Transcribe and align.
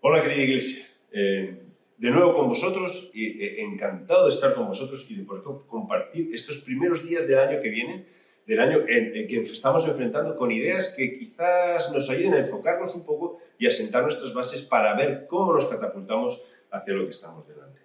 Hola 0.00 0.22
querida 0.22 0.42
iglesia, 0.42 0.84
Eh, 1.10 1.62
de 1.96 2.10
nuevo 2.10 2.34
con 2.36 2.48
vosotros 2.48 3.10
y 3.14 3.42
eh, 3.42 3.62
encantado 3.62 4.24
de 4.28 4.34
estar 4.34 4.54
con 4.54 4.68
vosotros 4.68 5.06
y 5.10 5.16
de 5.16 5.24
poder 5.24 5.42
co- 5.42 5.66
compartir 5.66 6.28
estos 6.34 6.58
primeros 6.58 7.02
días 7.08 7.26
del 7.26 7.38
año 7.38 7.62
que 7.62 7.70
vienen, 7.70 8.06
del 8.46 8.60
año 8.60 8.78
en, 8.86 9.26
que 9.26 9.40
estamos 9.40 9.88
enfrentando 9.88 10.36
con 10.36 10.52
ideas 10.52 10.94
que 10.96 11.18
quizás 11.18 11.90
nos 11.92 12.08
ayuden 12.10 12.34
a 12.34 12.38
enfocarnos 12.38 12.94
un 12.94 13.04
poco 13.06 13.38
y 13.58 13.66
a 13.66 13.70
sentar 13.70 14.02
nuestras 14.02 14.34
bases 14.34 14.62
para 14.62 14.94
ver 14.94 15.26
cómo 15.28 15.52
nos 15.54 15.64
catapultamos 15.64 16.42
hacia 16.70 16.92
lo 16.94 17.04
que 17.04 17.10
estamos 17.10 17.48
delante. 17.48 17.80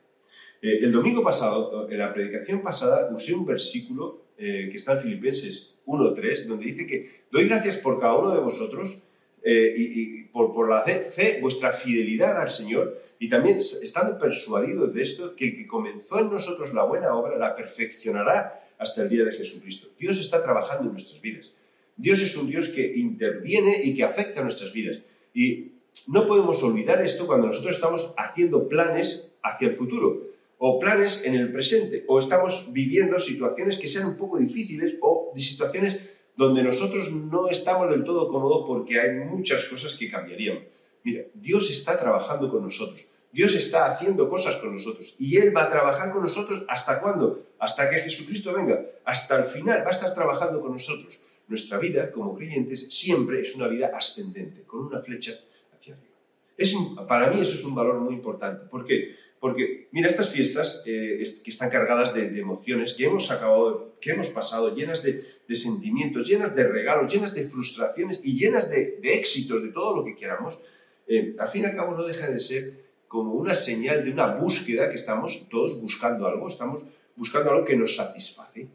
Eh, 0.61 0.79
el 0.83 0.91
domingo 0.91 1.23
pasado, 1.23 1.89
en 1.89 1.97
la 1.97 2.13
predicación 2.13 2.61
pasada, 2.61 3.09
usé 3.15 3.33
un 3.33 3.45
versículo 3.45 4.21
que 4.37 4.75
está 4.75 4.93
en 4.93 4.99
Filipenses 4.99 5.75
1.3, 5.85 6.45
donde 6.47 6.65
dice 6.65 6.85
que 6.85 6.97
doy 7.31 7.47
gracias 7.47 7.77
por 7.77 7.99
cada 8.01 8.15
uno 8.15 8.31
de 8.33 8.41
vosotros 8.41 9.01
eh, 9.43 9.73
y, 9.75 10.23
por, 10.25 10.53
por 10.53 10.69
la 10.69 10.83
fe, 10.83 11.01
fe, 11.01 11.39
vuestra 11.41 11.71
fidelidad 11.71 12.39
al 12.39 12.49
Señor, 12.49 13.01
y 13.19 13.29
también 13.29 13.57
estando 13.57 14.17
persuadidos 14.17 14.93
de 14.93 15.01
esto, 15.01 15.35
que 15.35 15.45
el 15.45 15.55
que 15.55 15.67
comenzó 15.67 16.19
en 16.19 16.29
nosotros 16.29 16.73
la 16.73 16.83
buena 16.83 17.13
obra 17.13 17.37
la 17.37 17.55
perfeccionará 17.55 18.67
hasta 18.77 19.03
el 19.03 19.09
día 19.09 19.23
de 19.23 19.31
Jesucristo. 19.31 19.87
Dios 19.97 20.17
está 20.17 20.43
trabajando 20.43 20.87
en 20.87 20.93
nuestras 20.93 21.21
vidas. 21.21 21.53
Dios 21.95 22.21
es 22.21 22.35
un 22.35 22.49
Dios 22.49 22.69
que 22.69 22.97
interviene 22.97 23.81
y 23.83 23.95
que 23.95 24.03
afecta 24.03 24.41
a 24.41 24.43
nuestras 24.43 24.73
vidas. 24.73 25.01
Y 25.33 25.71
no 26.07 26.27
podemos 26.27 26.61
olvidar 26.63 27.01
esto 27.01 27.27
cuando 27.27 27.47
nosotros 27.47 27.75
estamos 27.75 28.13
haciendo 28.17 28.67
planes 28.67 29.33
hacia 29.41 29.69
el 29.69 29.73
futuro 29.73 30.33
o 30.57 30.79
planes 30.79 31.25
en 31.25 31.35
el 31.35 31.51
presente 31.51 32.03
o 32.07 32.19
estamos 32.19 32.71
viviendo 32.71 33.19
situaciones 33.19 33.77
que 33.77 33.87
sean 33.87 34.07
un 34.07 34.17
poco 34.17 34.37
difíciles 34.37 34.95
o 35.01 35.31
de 35.35 35.41
situaciones 35.41 35.97
donde 36.35 36.63
nosotros 36.63 37.11
no 37.11 37.49
estamos 37.49 37.89
del 37.89 38.03
todo 38.03 38.27
cómodos 38.27 38.65
porque 38.67 38.99
hay 38.99 39.11
muchas 39.11 39.65
cosas 39.65 39.95
que 39.95 40.09
cambiaríamos. 40.09 40.63
Mira, 41.03 41.23
Dios 41.33 41.69
está 41.69 41.99
trabajando 41.99 42.49
con 42.49 42.63
nosotros. 42.63 43.05
Dios 43.31 43.55
está 43.55 43.87
haciendo 43.87 44.29
cosas 44.29 44.57
con 44.57 44.73
nosotros 44.73 45.15
y 45.17 45.37
Él 45.37 45.55
va 45.55 45.63
a 45.63 45.69
trabajar 45.69 46.11
con 46.11 46.21
nosotros 46.21 46.63
hasta 46.67 47.01
cuándo? 47.01 47.43
Hasta 47.57 47.89
que 47.89 47.97
Jesucristo 47.97 48.53
venga, 48.53 48.85
hasta 49.05 49.37
el 49.37 49.45
final 49.45 49.81
va 49.81 49.87
a 49.87 49.91
estar 49.91 50.13
trabajando 50.13 50.61
con 50.61 50.71
nosotros. 50.71 51.19
Nuestra 51.47 51.79
vida 51.79 52.11
como 52.11 52.35
creyentes 52.35 52.93
siempre 52.93 53.41
es 53.41 53.55
una 53.55 53.67
vida 53.67 53.91
ascendente, 53.93 54.61
con 54.63 54.85
una 54.85 54.99
flecha 54.99 55.33
hacia 55.75 55.95
arriba. 55.95 56.13
Es, 56.55 56.75
para 57.07 57.31
mí 57.31 57.41
eso 57.41 57.55
es 57.55 57.63
un 57.63 57.73
valor 57.73 57.99
muy 57.99 58.13
importante. 58.13 58.65
¿Por 58.67 58.85
qué? 58.85 59.15
Porque, 59.43 59.89
mira, 59.91 60.07
estas 60.07 60.29
fiestas 60.29 60.83
eh, 60.85 61.21
que 61.43 61.51
están 61.51 61.69
cargadas 61.69 62.13
de, 62.13 62.39
emociones, 62.39 62.93
que 62.93 63.03
hemos 63.03 63.29
acabado, 63.29 63.97
que 63.99 64.11
hemos 64.11 64.29
pasado, 64.29 64.73
llenas 64.73 65.03
de, 65.03 65.21
sentimientos, 65.53 66.29
llenas 66.29 66.55
de 66.55 66.65
regalos, 66.65 67.11
llenas 67.11 67.33
de 67.33 67.43
frustraciones 67.43 68.21
y 68.23 68.37
llenas 68.37 68.69
de, 68.69 69.01
éxitos, 69.03 69.61
de 69.61 69.67
todo 69.67 69.97
lo 69.97 70.05
que 70.05 70.15
queramos, 70.15 70.61
eh, 71.07 71.35
al 71.37 71.49
fin 71.49 71.63
y 71.63 71.65
al 71.65 71.75
cabo 71.75 71.93
no 71.93 72.05
deja 72.05 72.29
de 72.29 72.39
ser 72.39 72.85
como 73.09 73.33
una 73.33 73.53
señal 73.53 74.05
de 74.05 74.11
una 74.11 74.27
búsqueda 74.27 74.89
que 74.89 74.95
estamos 74.95 75.45
todos 75.49 75.77
buscando 75.81 76.25
algo, 76.25 76.47
estamos 76.47 76.85
buscando 77.17 77.51
algo 77.51 77.65
que 77.65 77.75
nos 77.75 77.97
satisface. 77.97 78.69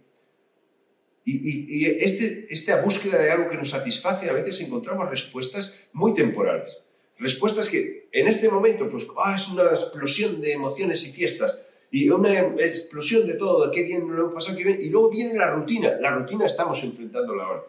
Y, 1.25 1.33
y, 1.33 1.79
y 1.79 1.87
este, 1.87 2.47
esta 2.51 2.83
búsqueda 2.83 3.17
de 3.17 3.31
algo 3.31 3.49
que 3.49 3.57
nos 3.57 3.71
satisface, 3.71 4.29
a 4.29 4.35
veces 4.35 4.61
encontramos 4.61 5.09
respuestas 5.09 5.89
muy 5.95 6.13
temporales. 6.13 6.79
Respuestas 7.19 7.69
que 7.69 8.09
en 8.13 8.29
este 8.29 8.49
momento, 8.49 8.89
pues, 8.89 9.07
ah, 9.19 9.35
es 9.37 9.49
una 9.49 9.65
explosión 9.65 10.41
de 10.41 10.53
emociones 10.53 11.05
y 11.05 11.13
fiestas, 11.13 11.59
y 11.91 12.09
una 12.11 12.39
explosión 12.59 13.27
de 13.27 13.35
todo, 13.35 13.71
qué 13.71 13.83
bien 13.83 14.09
lo 14.09 14.23
hemos 14.23 14.35
pasado, 14.35 14.57
qué 14.57 14.65
bien, 14.65 14.83
y 14.83 14.91
luego 14.91 15.11
viene 15.11 15.39
la 15.39 15.51
rutina. 15.51 15.97
La 16.01 16.11
rutina 16.13 16.47
estamos 16.47 16.83
enfrentándola 16.85 17.45
ahora. 17.45 17.63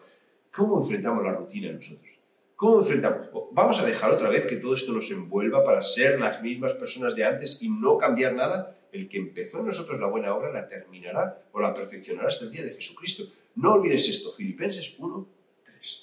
¿Cómo 0.52 0.80
enfrentamos 0.80 1.24
la 1.24 1.32
rutina 1.32 1.72
nosotros? 1.72 2.18
¿Cómo 2.54 2.80
enfrentamos? 2.80 3.28
¿Vamos 3.52 3.80
a 3.80 3.86
dejar 3.86 4.10
otra 4.10 4.28
vez 4.28 4.44
que 4.44 4.56
todo 4.56 4.74
esto 4.74 4.92
nos 4.92 5.10
envuelva 5.10 5.64
para 5.64 5.82
ser 5.82 6.20
las 6.20 6.42
mismas 6.42 6.74
personas 6.74 7.14
de 7.14 7.24
antes 7.24 7.62
y 7.62 7.70
no 7.70 7.96
cambiar 7.96 8.34
nada? 8.34 8.76
El 8.92 9.08
que 9.08 9.16
empezó 9.16 9.60
en 9.60 9.66
nosotros 9.66 9.98
la 9.98 10.08
buena 10.08 10.34
obra 10.34 10.52
la 10.52 10.68
terminará 10.68 11.42
o 11.52 11.60
la 11.60 11.72
perfeccionará 11.72 12.28
hasta 12.28 12.44
el 12.44 12.50
día 12.50 12.64
de 12.64 12.74
Jesucristo. 12.74 13.24
No 13.54 13.74
olvides 13.74 14.08
esto, 14.08 14.32
Filipenses 14.32 14.94
1, 14.98 15.26
3. 15.64 16.02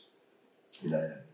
En 0.86 0.94
adelante. 0.94 1.27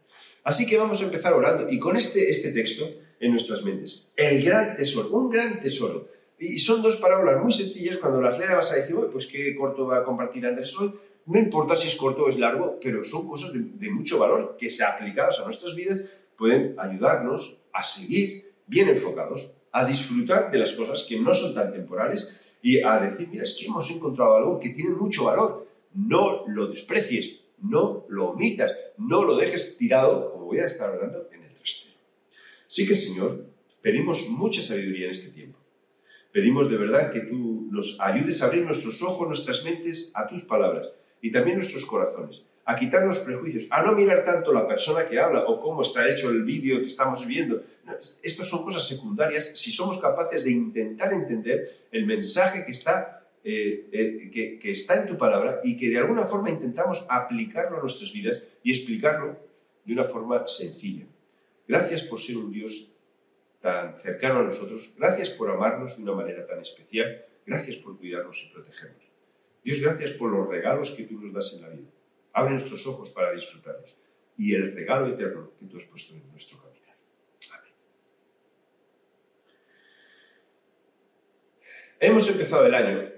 Así 0.44 0.66
que 0.66 0.78
vamos 0.78 1.02
a 1.02 1.06
empezar 1.06 1.34
orando 1.34 1.70
y 1.70 1.80
con 1.80 1.96
este, 1.96 2.30
este 2.30 2.52
texto 2.52 2.90
en 3.20 3.32
nuestras 3.32 3.64
mentes. 3.64 4.12
El 4.16 4.44
gran 4.44 4.76
tesoro, 4.76 5.10
un 5.10 5.30
gran 5.30 5.60
tesoro. 5.60 6.10
Y 6.38 6.58
son 6.58 6.82
dos 6.82 6.98
parábolas 6.98 7.42
muy 7.42 7.54
sencillas. 7.54 7.98
Cuando 7.98 8.20
las 8.22 8.38
leas 8.38 8.56
vas 8.56 8.72
a 8.74 8.76
decir, 8.76 8.96
pues 9.12 9.28
qué 9.28 9.56
corto 9.56 9.86
va 9.88 10.00
a 10.00 10.04
compartir 10.04 10.46
Andrés 10.46 10.78
hoy. 10.78 10.94
No 11.26 11.40
importa 11.40 11.76
si 11.78 11.88
es 11.88 11.96
corto 11.96 12.24
o 12.24 12.30
es 12.30 12.38
largo, 12.38 12.78
pero 12.82 13.02
son 13.04 13.28
cosas 13.30 13.54
de, 13.54 13.60
de 13.60 13.90
mucho 13.90 14.20
valor 14.20 14.58
que, 14.60 14.70
se 14.70 14.84
aplicadas 14.84 15.40
a 15.40 15.46
nuestras 15.46 15.74
vidas, 15.74 16.02
pueden 16.38 16.76
ayudarnos 16.78 17.58
a 17.72 17.82
seguir 17.82 18.52
bien 18.68 18.90
enfocados, 18.90 19.50
a 19.72 19.86
disfrutar 19.86 20.52
de 20.52 20.58
las 20.58 20.74
cosas 20.74 21.04
que 21.08 21.18
no 21.18 21.34
son 21.34 21.56
tan 21.56 21.72
temporales 21.72 22.30
y 22.62 22.82
a 22.82 23.00
decir, 23.00 23.30
mira, 23.30 23.44
es 23.44 23.56
que 23.58 23.68
hemos 23.68 23.90
encontrado 23.90 24.36
algo 24.36 24.60
que 24.60 24.70
tiene 24.70 24.92
mucho 24.92 25.26
valor. 25.26 25.66
No 25.94 26.46
lo 26.48 26.68
desprecies, 26.68 27.40
no 27.62 28.06
lo 28.10 28.32
omitas, 28.32 28.74
no 28.98 29.24
lo 29.24 29.38
dejes 29.38 29.78
tirado, 29.78 30.33
voy 30.44 30.60
a 30.60 30.68
estar 30.68 30.90
hablando, 30.90 31.30
en 31.32 31.44
el 31.44 31.54
trastero. 31.54 31.96
Sí 32.68 32.88
que, 32.88 32.96
Señor, 32.96 33.46
pedimos 33.82 34.28
mucha 34.30 34.62
sabiduría 34.62 35.06
en 35.06 35.12
este 35.12 35.30
tiempo. 35.30 35.60
Pedimos 36.32 36.72
de 36.72 36.78
verdad 36.78 37.12
que 37.12 37.20
tú 37.20 37.68
nos 37.70 38.00
ayudes 38.00 38.42
a 38.42 38.46
abrir 38.46 38.64
nuestros 38.66 39.04
ojos, 39.04 39.28
nuestras 39.28 39.64
mentes 39.64 40.12
a 40.16 40.28
tus 40.28 40.44
palabras 40.44 40.90
y 41.22 41.32
también 41.32 41.58
nuestros 41.58 41.86
corazones, 41.86 42.42
a 42.66 42.76
quitar 42.76 43.06
los 43.06 43.20
prejuicios, 43.20 43.68
a 43.70 43.84
no 43.84 43.94
mirar 43.94 44.26
tanto 44.26 44.52
la 44.52 44.68
persona 44.68 45.08
que 45.08 45.20
habla 45.20 45.46
o 45.46 45.60
cómo 45.60 45.84
está 45.84 46.10
hecho 46.10 46.32
el 46.32 46.44
vídeo 46.44 46.80
que 46.80 46.88
estamos 46.88 47.28
viendo. 47.28 47.62
No, 47.86 47.94
estas 48.24 48.48
son 48.48 48.64
cosas 48.64 48.88
secundarias 48.88 49.52
si 49.54 49.72
somos 49.72 50.00
capaces 50.00 50.44
de 50.44 50.50
intentar 50.50 51.14
entender 51.14 51.70
el 51.92 52.08
mensaje 52.08 52.66
que 52.66 52.72
está, 52.72 53.28
eh, 53.44 53.88
eh, 53.92 54.32
que, 54.32 54.58
que 54.58 54.72
está 54.72 55.00
en 55.00 55.08
tu 55.08 55.18
palabra 55.18 55.60
y 55.64 55.78
que 55.78 55.90
de 55.90 56.00
alguna 56.00 56.24
forma 56.24 56.50
intentamos 56.50 57.06
aplicarlo 57.10 57.78
a 57.78 57.82
nuestras 57.82 58.12
vidas 58.12 58.42
y 58.64 58.72
explicarlo 58.72 59.38
de 59.86 59.94
una 59.94 60.04
forma 60.04 60.48
sencilla. 60.48 61.06
Gracias 61.68 62.04
por 62.04 62.20
ser 62.20 62.38
un 62.38 62.52
Dios 62.52 62.90
tan 63.62 63.98
cercano 64.00 64.42
a 64.42 64.44
nosotros, 64.44 64.92
gracias 64.98 65.30
por 65.30 65.50
amarnos 65.50 65.96
de 65.96 66.04
una 66.04 66.12
manera 66.14 66.46
tan 66.46 66.60
especial, 66.60 67.26
gracias 67.46 67.78
por 67.78 67.98
cuidarnos 67.98 68.44
y 68.44 68.54
protegernos. 68.54 69.04
Dios, 69.64 69.80
gracias 69.80 70.12
por 70.12 70.30
los 70.32 70.48
regalos 70.50 70.92
que 70.92 71.04
tú 71.04 71.20
nos 71.20 71.34
das 71.34 71.54
en 71.54 71.62
la 71.62 71.70
vida. 71.70 71.88
Abre 72.34 72.52
nuestros 72.52 72.86
ojos 72.86 73.10
para 73.12 73.32
disfrutarlos 73.32 73.96
y 74.38 74.54
el 74.54 74.74
regalo 74.76 75.08
eterno 75.14 75.52
que 75.58 75.66
tú 75.66 75.78
has 75.78 75.86
puesto 75.86 76.14
en 76.14 76.30
nuestro 76.32 76.58
caminar. 76.58 76.98
Amén. 77.54 77.74
Hemos 82.00 82.30
empezado 82.30 82.66
el 82.66 82.74
año 82.74 83.10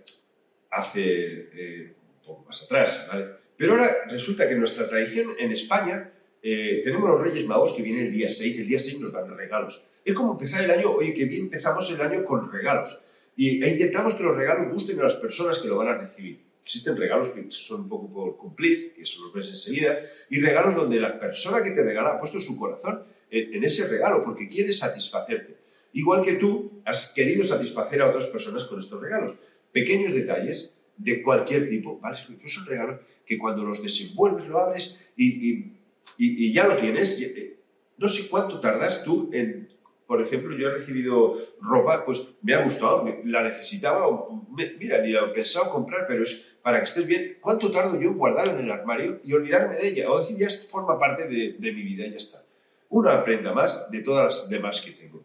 hace 0.70 1.02
eh, 1.02 1.96
un 2.20 2.26
poco 2.26 2.46
más 2.46 2.62
atrás, 2.64 3.08
¿vale? 3.08 3.32
Pero 3.58 3.72
ahora 3.72 4.06
resulta 4.10 4.48
que 4.48 4.56
nuestra 4.56 4.88
tradición 4.88 5.34
en 5.40 5.52
España 5.52 6.12
eh, 6.48 6.82
tenemos 6.84 7.10
los 7.10 7.20
Reyes 7.20 7.44
Magos 7.48 7.74
que 7.74 7.82
vienen 7.82 8.06
el 8.06 8.12
día 8.12 8.30
6, 8.30 8.60
el 8.60 8.68
día 8.68 8.78
6 8.78 9.02
nos 9.02 9.12
dan 9.12 9.36
regalos. 9.36 9.84
Es 10.06 10.14
como 10.14 10.34
empezar 10.34 10.64
el 10.64 10.70
año, 10.70 10.92
oye, 10.92 11.12
que 11.12 11.26
bien 11.26 11.46
empezamos 11.46 11.90
el 11.90 12.00
año 12.00 12.24
con 12.24 12.52
regalos. 12.52 13.02
Y, 13.36 13.64
e 13.64 13.68
intentamos 13.72 14.14
que 14.14 14.22
los 14.22 14.36
regalos 14.36 14.72
gusten 14.72 15.00
a 15.00 15.04
las 15.06 15.16
personas 15.16 15.58
que 15.58 15.68
lo 15.68 15.78
van 15.78 15.88
a 15.88 15.98
recibir. 15.98 16.46
Existen 16.64 16.96
regalos 16.96 17.30
que 17.30 17.50
son 17.50 17.82
un 17.82 17.90
poco 17.90 18.14
por 18.14 18.38
cumplir, 18.38 18.94
que 18.94 19.02
eso 19.02 19.24
los 19.24 19.34
ves 19.34 19.48
enseguida, 19.48 19.98
y 20.30 20.40
regalos 20.40 20.76
donde 20.76 21.00
la 21.00 21.18
persona 21.18 21.64
que 21.64 21.72
te 21.72 21.82
regala 21.82 22.12
ha 22.12 22.18
puesto 22.20 22.40
su 22.40 22.56
corazón 22.60 23.02
en, 23.32 23.56
en 23.56 23.64
ese 23.64 23.88
regalo 23.88 24.24
porque 24.24 24.48
quiere 24.48 24.72
satisfacerte. 24.72 25.58
Igual 25.94 26.22
que 26.22 26.34
tú 26.34 26.84
has 26.86 27.12
querido 27.12 27.44
satisfacer 27.44 28.04
a 28.04 28.10
otras 28.10 28.28
personas 28.28 28.66
con 28.66 28.80
estos 28.80 29.02
regalos. 29.02 29.34
Pequeños 29.72 30.14
detalles 30.14 30.72
de 30.96 31.24
cualquier 31.24 31.70
tipo, 31.70 32.00
¿vale? 32.00 32.18
Son 32.18 32.38
regalos 32.68 33.00
que 33.26 33.40
cuando 33.40 33.64
los 33.64 33.82
desenvuelves, 33.82 34.48
lo 34.48 34.60
abres 34.60 35.00
y, 35.18 35.50
y, 35.50 35.76
y, 36.18 36.54
ya 36.54 36.68
lo 36.68 36.78
tienes. 36.78 37.20
eh, 37.22 37.58
No 37.98 38.10
sé 38.10 38.28
cuánto 38.30 38.60
tardas 38.60 39.04
tú 39.04 39.30
en 39.34 39.76
por 40.08 40.22
ejemplo, 40.22 40.56
yo 40.56 40.68
he 40.68 40.74
recibido 40.76 41.36
ropa, 41.62 42.06
pues 42.06 42.28
me 42.44 42.54
ha 42.54 42.64
gustado, 42.64 43.06
la 43.26 43.42
necesitaba, 43.42 44.08
mira, 44.52 45.02
ni 45.02 45.12
la 45.12 45.26
he 45.26 45.28
pensado 45.30 45.72
comprar, 45.72 46.06
pero 46.08 46.24
es 46.24 46.58
para 46.62 46.78
que 46.78 46.84
estés 46.84 47.08
bien. 47.08 47.38
¿Cuánto 47.42 47.72
tardo 47.72 48.00
yo 48.00 48.10
en 48.10 48.18
guardarla 48.18 48.54
en 48.54 48.66
el 48.66 48.72
armario 48.72 49.20
y 49.24 49.34
olvidarme 49.34 49.78
de 49.78 49.88
ella? 49.88 50.12
O 50.12 50.20
decir, 50.20 50.38
ya 50.38 50.48
forma 50.70 51.00
parte 51.00 51.28
de, 51.28 51.54
de 51.58 51.72
mi 51.72 51.82
vida, 51.82 52.06
ya 52.08 52.18
está. 52.18 52.44
Una 52.90 53.24
prenda 53.24 53.52
más 53.52 53.90
de 53.90 54.02
todas 54.02 54.26
las 54.26 54.50
demás 54.50 54.80
que 54.80 54.92
tengo. 54.92 55.24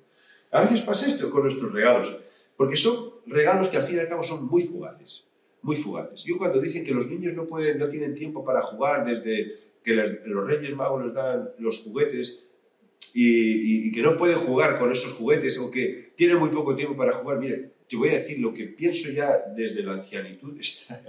A 0.51 0.63
veces 0.63 0.81
pasa 0.81 1.07
esto 1.07 1.31
con 1.31 1.43
nuestros 1.43 1.73
regalos, 1.73 2.17
porque 2.57 2.77
son 2.77 2.95
regalos 3.27 3.69
que 3.69 3.77
al 3.77 3.83
fin 3.83 3.97
y 3.97 4.01
al 4.01 4.09
cabo 4.09 4.23
son 4.23 4.47
muy 4.47 4.63
fugaces, 4.63 5.27
muy 5.61 5.77
fugaces. 5.77 6.25
Yo 6.25 6.39
cuando 6.39 6.59
dicen 6.59 6.85
que 6.85 6.93
los 6.93 7.07
niños 7.07 7.35
no, 7.35 7.45
pueden, 7.47 7.79
no 7.79 7.89
tienen 7.89 8.15
tiempo 8.15 8.45
para 8.45 8.63
jugar 8.63 9.05
desde 9.05 9.70
que 9.83 9.95
los 9.95 10.47
Reyes 10.47 10.77
Magos 10.77 11.05
les 11.05 11.15
dan 11.15 11.51
los 11.59 11.79
juguetes, 11.79 12.45
y, 13.15 13.91
que 13.93 14.03
no 14.03 14.17
puede 14.17 14.35
jugar 14.35 14.79
con 14.79 14.93
esos 14.93 15.13
juguetes 15.13 15.59
o 15.59 15.71
que 15.71 16.13
tiene 16.17 16.37
muy 16.37 16.51
poco 16.51 16.77
tiempo 16.77 16.97
para 16.97 17.13
jugar, 17.13 17.39
mire, 17.39 17.71
te 17.89 17.97
voy 17.97 18.11
a 18.11 18.19
decir 18.19 18.39
lo 18.39 18.53
que 18.53 18.65
pienso 18.65 19.11
ya 19.11 19.43
desde 19.57 19.83
la 19.83 19.93
ancianitud 19.93 20.59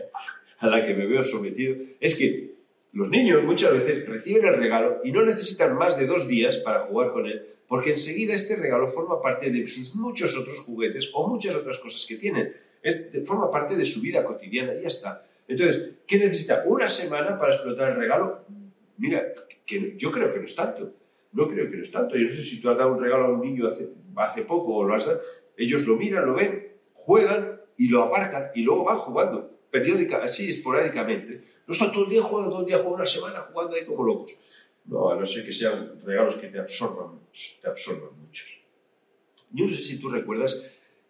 a 0.59 0.67
la 0.67 0.85
que 0.85 0.93
me 0.93 1.05
veo 1.05 1.23
sometido, 1.23 1.75
es 1.99 2.15
que 2.15 2.51
Los 2.93 3.09
niños 3.09 3.43
muchas 3.43 3.71
veces 3.71 4.05
reciben 4.05 4.45
el 4.45 4.57
regalo 4.57 4.99
y 5.03 5.13
no 5.13 5.23
necesitan 5.23 5.77
más 5.77 5.97
de 5.97 6.05
dos 6.05 6.27
días 6.27 6.57
para 6.57 6.81
jugar 6.81 7.11
con 7.11 7.25
él, 7.25 7.41
porque 7.67 7.91
enseguida 7.91 8.33
este 8.33 8.57
regalo 8.57 8.89
forma 8.89 9.21
parte 9.21 9.49
de 9.49 9.65
sus 9.65 9.95
muchos 9.95 10.35
otros 10.35 10.59
juguetes 10.59 11.09
o 11.13 11.25
muchas 11.27 11.55
otras 11.55 11.77
cosas 11.77 12.05
que 12.05 12.15
tienen. 12.17 12.53
forma 13.23 13.49
parte 13.49 13.77
de 13.77 13.85
su 13.85 14.01
vida 14.01 14.25
cotidiana 14.25 14.75
y 14.75 14.81
ya 14.81 14.89
está. 14.89 15.25
Entonces, 15.51 15.95
¿qué 16.07 16.17
necesita? 16.17 16.63
¿Una 16.65 16.87
semana 16.87 17.37
para 17.37 17.55
explotar 17.55 17.91
el 17.91 17.97
regalo? 17.97 18.45
Mira, 18.95 19.33
yo 19.97 20.09
creo 20.09 20.31
que 20.31 20.39
no 20.39 20.45
es 20.45 20.55
tanto. 20.55 20.93
No 21.33 21.45
creo 21.45 21.69
que 21.69 21.75
no 21.75 21.83
es 21.83 21.91
tanto. 21.91 22.15
Yo 22.15 22.23
no 22.23 22.31
sé 22.31 22.41
si 22.41 22.61
tú 22.61 22.69
has 22.69 22.77
dado 22.77 22.93
un 22.93 23.01
regalo 23.01 23.25
a 23.25 23.33
un 23.33 23.41
niño 23.41 23.67
hace, 23.67 23.89
hace 24.15 24.43
poco 24.43 24.75
o 24.75 24.85
lo 24.85 24.95
has 24.95 25.05
dado. 25.05 25.19
Ellos 25.57 25.85
lo 25.85 25.97
miran, 25.97 26.25
lo 26.25 26.35
ven, 26.35 26.71
juegan 26.93 27.59
y 27.75 27.89
lo 27.89 28.03
aparcan 28.03 28.51
y 28.55 28.61
luego 28.61 28.85
van 28.85 28.99
jugando 28.99 29.59
periódica, 29.69 30.23
así 30.23 30.49
esporádicamente. 30.49 31.41
No 31.67 31.73
están 31.73 31.91
todo 31.91 32.05
el 32.05 32.09
día 32.09 32.21
jugando, 32.21 32.49
todo 32.51 32.61
el 32.61 32.67
día 32.67 32.77
jugando, 32.77 32.95
una 32.95 33.05
semana 33.05 33.41
jugando 33.41 33.75
ahí 33.75 33.83
como 33.83 34.05
locos. 34.05 34.33
No, 34.85 35.09
a 35.11 35.17
no 35.17 35.25
ser 35.25 35.45
que 35.45 35.51
sean 35.51 35.99
regalos 36.05 36.35
que 36.35 36.47
te 36.47 36.59
absorban, 36.59 37.19
te 37.61 37.67
absorban 37.67 38.17
muchos. 38.21 38.47
Yo 39.51 39.65
no 39.65 39.73
sé 39.73 39.83
si 39.83 39.99
tú 39.99 40.07
recuerdas, 40.07 40.63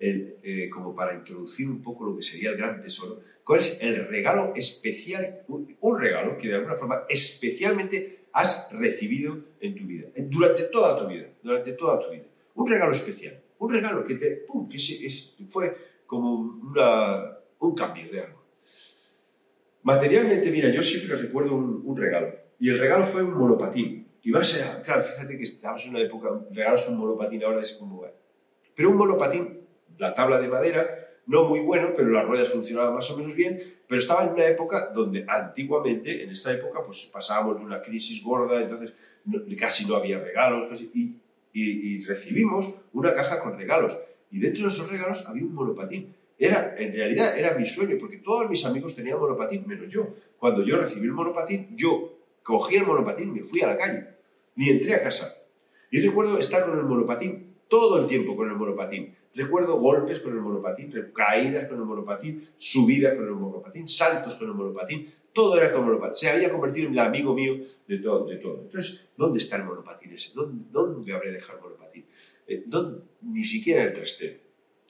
eh, 0.03 0.67
como 0.73 0.95
para 0.95 1.13
introducir 1.13 1.69
un 1.69 1.79
poco 1.83 2.05
lo 2.05 2.15
que 2.15 2.23
sería 2.23 2.49
el 2.49 2.57
gran 2.57 2.81
tesoro, 2.81 3.21
cuál 3.43 3.59
es 3.59 3.77
el 3.81 4.07
regalo 4.07 4.51
especial, 4.55 5.43
un, 5.47 5.99
regalo 5.99 6.35
que 6.39 6.47
de 6.47 6.55
alguna 6.55 6.75
forma 6.75 7.03
especialmente 7.07 8.25
has 8.33 8.67
recibido 8.71 9.37
en 9.59 9.75
tu 9.75 9.85
vida, 9.85 10.07
durante 10.15 10.63
toda 10.63 10.97
tu 10.97 11.07
vida, 11.07 11.27
durante 11.43 11.73
toda 11.73 11.99
tu 11.99 12.11
vida. 12.11 12.23
Un 12.55 12.67
regalo 12.67 12.93
especial, 12.93 13.39
un 13.59 13.71
regalo 13.71 14.03
que 14.03 14.15
te, 14.15 14.31
pum, 14.47 14.67
que 14.67 14.79
fue 15.47 15.77
como 16.07 16.33
una, 16.33 17.37
un 17.59 17.75
cambio 17.75 18.11
de 18.11 18.21
algo. 18.21 18.41
Materialmente, 19.83 20.49
mira, 20.49 20.71
yo 20.71 20.81
siempre 20.81 21.15
recuerdo 21.15 21.55
un, 21.55 21.95
regalo. 21.95 22.33
Y 22.59 22.69
el 22.69 22.79
regalo 22.79 23.05
fue 23.05 23.23
un 23.23 23.37
monopatín. 23.37 24.07
Y 24.23 24.31
va 24.31 24.39
a 24.41 24.81
claro, 24.83 25.03
fíjate 25.03 25.37
que 25.37 25.43
estamos 25.43 25.83
en 25.85 25.91
una 25.91 26.01
época, 26.01 26.29
regalos 26.51 26.87
un 26.87 26.97
monopatín 26.97 27.43
ahora 27.43 27.61
es 27.61 27.73
como... 27.73 28.03
Pero 28.75 28.89
un 28.89 28.97
monopatín, 28.97 29.60
la 29.97 30.13
tabla 30.13 30.39
de 30.39 30.47
madera, 30.47 31.07
no 31.27 31.47
muy 31.47 31.59
bueno, 31.59 31.93
pero 31.95 32.09
las 32.09 32.25
ruedas 32.25 32.49
funcionaban 32.49 32.93
más 32.93 33.09
o 33.11 33.17
menos 33.17 33.35
bien, 33.35 33.59
pero 33.87 34.01
estaba 34.01 34.23
en 34.23 34.33
una 34.33 34.45
época 34.45 34.91
donde 34.93 35.25
antiguamente, 35.27 36.23
en 36.23 36.31
esta 36.31 36.51
época, 36.51 36.81
pues 36.83 37.09
pasábamos 37.13 37.57
de 37.57 37.65
una 37.65 37.81
crisis 37.81 38.23
gorda, 38.23 38.61
entonces 38.61 38.93
casi 39.57 39.87
no 39.87 39.95
había 39.95 40.19
regalos, 40.19 40.81
y, 40.81 41.17
y 41.53 42.03
recibimos 42.05 42.73
una 42.93 43.13
caja 43.13 43.39
con 43.39 43.57
regalos. 43.57 43.97
Y 44.31 44.39
dentro 44.39 44.63
de 44.63 44.69
esos 44.69 44.89
regalos 44.89 45.25
había 45.27 45.43
un 45.43 45.53
monopatín. 45.53 46.15
Era, 46.39 46.73
en 46.75 46.93
realidad 46.93 47.37
era 47.37 47.55
mi 47.55 47.65
sueño, 47.65 47.97
porque 47.99 48.17
todos 48.17 48.49
mis 48.49 48.65
amigos 48.65 48.95
tenían 48.95 49.19
monopatín, 49.19 49.67
menos 49.67 49.93
yo. 49.93 50.15
Cuando 50.39 50.65
yo 50.65 50.77
recibí 50.77 51.05
el 51.05 51.11
monopatín, 51.11 51.75
yo 51.75 52.17
cogí 52.41 52.77
el 52.77 52.85
monopatín, 52.85 53.31
me 53.31 53.43
fui 53.43 53.61
a 53.61 53.67
la 53.67 53.77
calle, 53.77 54.07
ni 54.55 54.69
entré 54.69 54.95
a 54.95 55.03
casa. 55.03 55.35
Yo 55.91 56.01
recuerdo 56.01 56.39
estar 56.39 56.65
con 56.65 56.79
el 56.79 56.85
monopatín 56.85 57.50
todo 57.71 58.01
el 58.01 58.05
tiempo 58.05 58.35
con 58.35 58.49
el 58.49 58.57
monopatín. 58.57 59.15
Recuerdo 59.33 59.79
golpes 59.79 60.19
con 60.19 60.33
el 60.33 60.41
monopatín, 60.41 60.91
caídas 61.15 61.69
con 61.69 61.77
el 61.77 61.85
monopatín, 61.85 62.45
subidas 62.57 63.15
con 63.15 63.23
el 63.23 63.31
monopatín, 63.31 63.87
saltos 63.87 64.35
con 64.35 64.49
el 64.49 64.53
monopatín. 64.53 65.09
Todo 65.31 65.55
era 65.57 65.71
con 65.71 65.83
el 65.83 65.87
monopatín. 65.87 66.15
Se 66.15 66.29
había 66.29 66.51
convertido 66.51 66.87
en 66.87 66.93
el 66.93 66.99
amigo 66.99 67.33
mío 67.33 67.61
de 67.87 67.97
todo. 67.99 68.29
Entonces, 68.29 69.09
¿dónde 69.15 69.39
está 69.39 69.55
el 69.55 69.63
monopatín 69.63 70.11
ese? 70.11 70.33
¿Dónde, 70.35 70.65
dónde 70.69 71.13
habré 71.13 71.31
dejado 71.31 71.59
el 71.59 71.63
monopatín? 71.63 72.05
Eh, 72.45 72.65
ni 73.21 73.45
siquiera 73.45 73.85
el 73.85 73.93
trastero. 73.93 74.37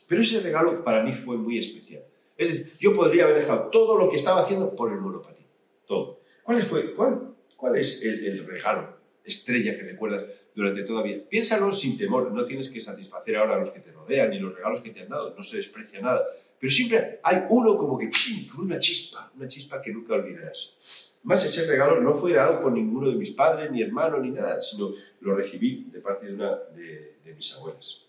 Pero 0.07 0.22
ese 0.24 0.39
regalo 0.39 0.84
para 0.84 1.04
mí 1.04 1.13
fue 1.13 1.38
muy 1.38 1.60
especial. 1.60 2.04
Es 2.36 2.48
decir, 2.48 2.74
yo 2.80 2.94
podría 2.94 3.25
haber 3.25 3.36
dejado 3.36 3.69
todo 3.69 3.95
lo 3.95 4.10
que 4.10 4.16
estaba 4.16 4.42
haciendo 4.42 4.75
por 4.75 4.92
el 4.92 5.00
monopatín. 5.00 5.45
Todo. 5.86 6.22
¿Cuál, 6.42 6.63
fue, 6.63 6.95
cuál, 6.95 7.36
cuál 7.56 7.75
es 7.77 8.04
el, 8.04 8.44
regalo 8.48 9.00
estrella 9.24 9.76
que 9.76 9.84
recuerdas 9.84 10.26
durante 10.56 10.84
toda 10.84 11.04
vida? 11.04 11.24
Piénsalo 11.30 11.72
sin 11.72 11.98
temor. 11.98 12.32
No 12.32 12.46
tienes 12.46 12.70
que 12.70 12.80
satisfacer 12.80 13.36
ahora 13.38 13.56
a 13.56 13.60
los 13.60 13.72
que 13.72 13.80
te 13.80 13.92
rodean 13.92 14.30
ni 14.30 14.40
los 14.40 14.56
regalos 14.56 14.82
que 14.82 14.92
te 14.92 15.02
han 15.02 15.10
dado. 15.10 15.36
No 15.36 15.44
se 15.44 15.58
desprecia 15.58 16.02
nada. 16.02 16.24
Pero 16.60 16.72
siempre 16.72 17.20
hay 17.24 17.44
uno 17.50 17.78
como 17.78 17.98
que, 17.98 18.10
una 18.58 18.80
chispa, 18.80 19.32
una 19.36 19.48
chispa 19.48 19.82
que 19.82 19.92
nunca 19.92 20.14
olvidarás. 20.14 21.18
Más 21.24 21.46
ese 21.46 21.66
regalo 21.66 22.02
no 22.02 22.14
fue 22.14 22.34
dado 22.34 22.60
por 22.60 22.72
ninguno 22.72 23.10
de 23.10 23.16
mis 23.16 23.32
padres, 23.32 23.72
ni 23.72 23.82
hermanos, 23.82 24.22
ni 24.22 24.32
nada, 24.32 24.62
sino 24.62 24.92
lo 25.22 25.36
recibí 25.36 25.86
de 25.92 26.00
parte 26.00 26.28
de 26.28 26.34
una 26.34 26.56
de 26.76 27.34
mis 27.36 27.54
abuelas 27.54 28.02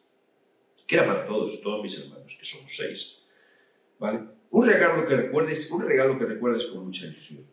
que 0.93 0.99
era 0.99 1.07
para 1.07 1.27
todos, 1.27 1.59
todos 1.63 1.83
mis 1.83 1.99
hermanos, 1.99 2.37
que 2.39 2.45
somos 2.45 2.77
seis. 2.77 3.23
¿Vale? 3.99 4.21
Un 4.51 4.67
regalo 4.67 5.07
que 5.07 5.17
recuerdes, 5.17 5.71
un 5.71 5.83
regalo 5.83 6.19
que 6.19 6.27
recuerdes 6.27 6.67
con 6.67 6.85
mucha 6.85 7.07
ilusión. 7.07 7.47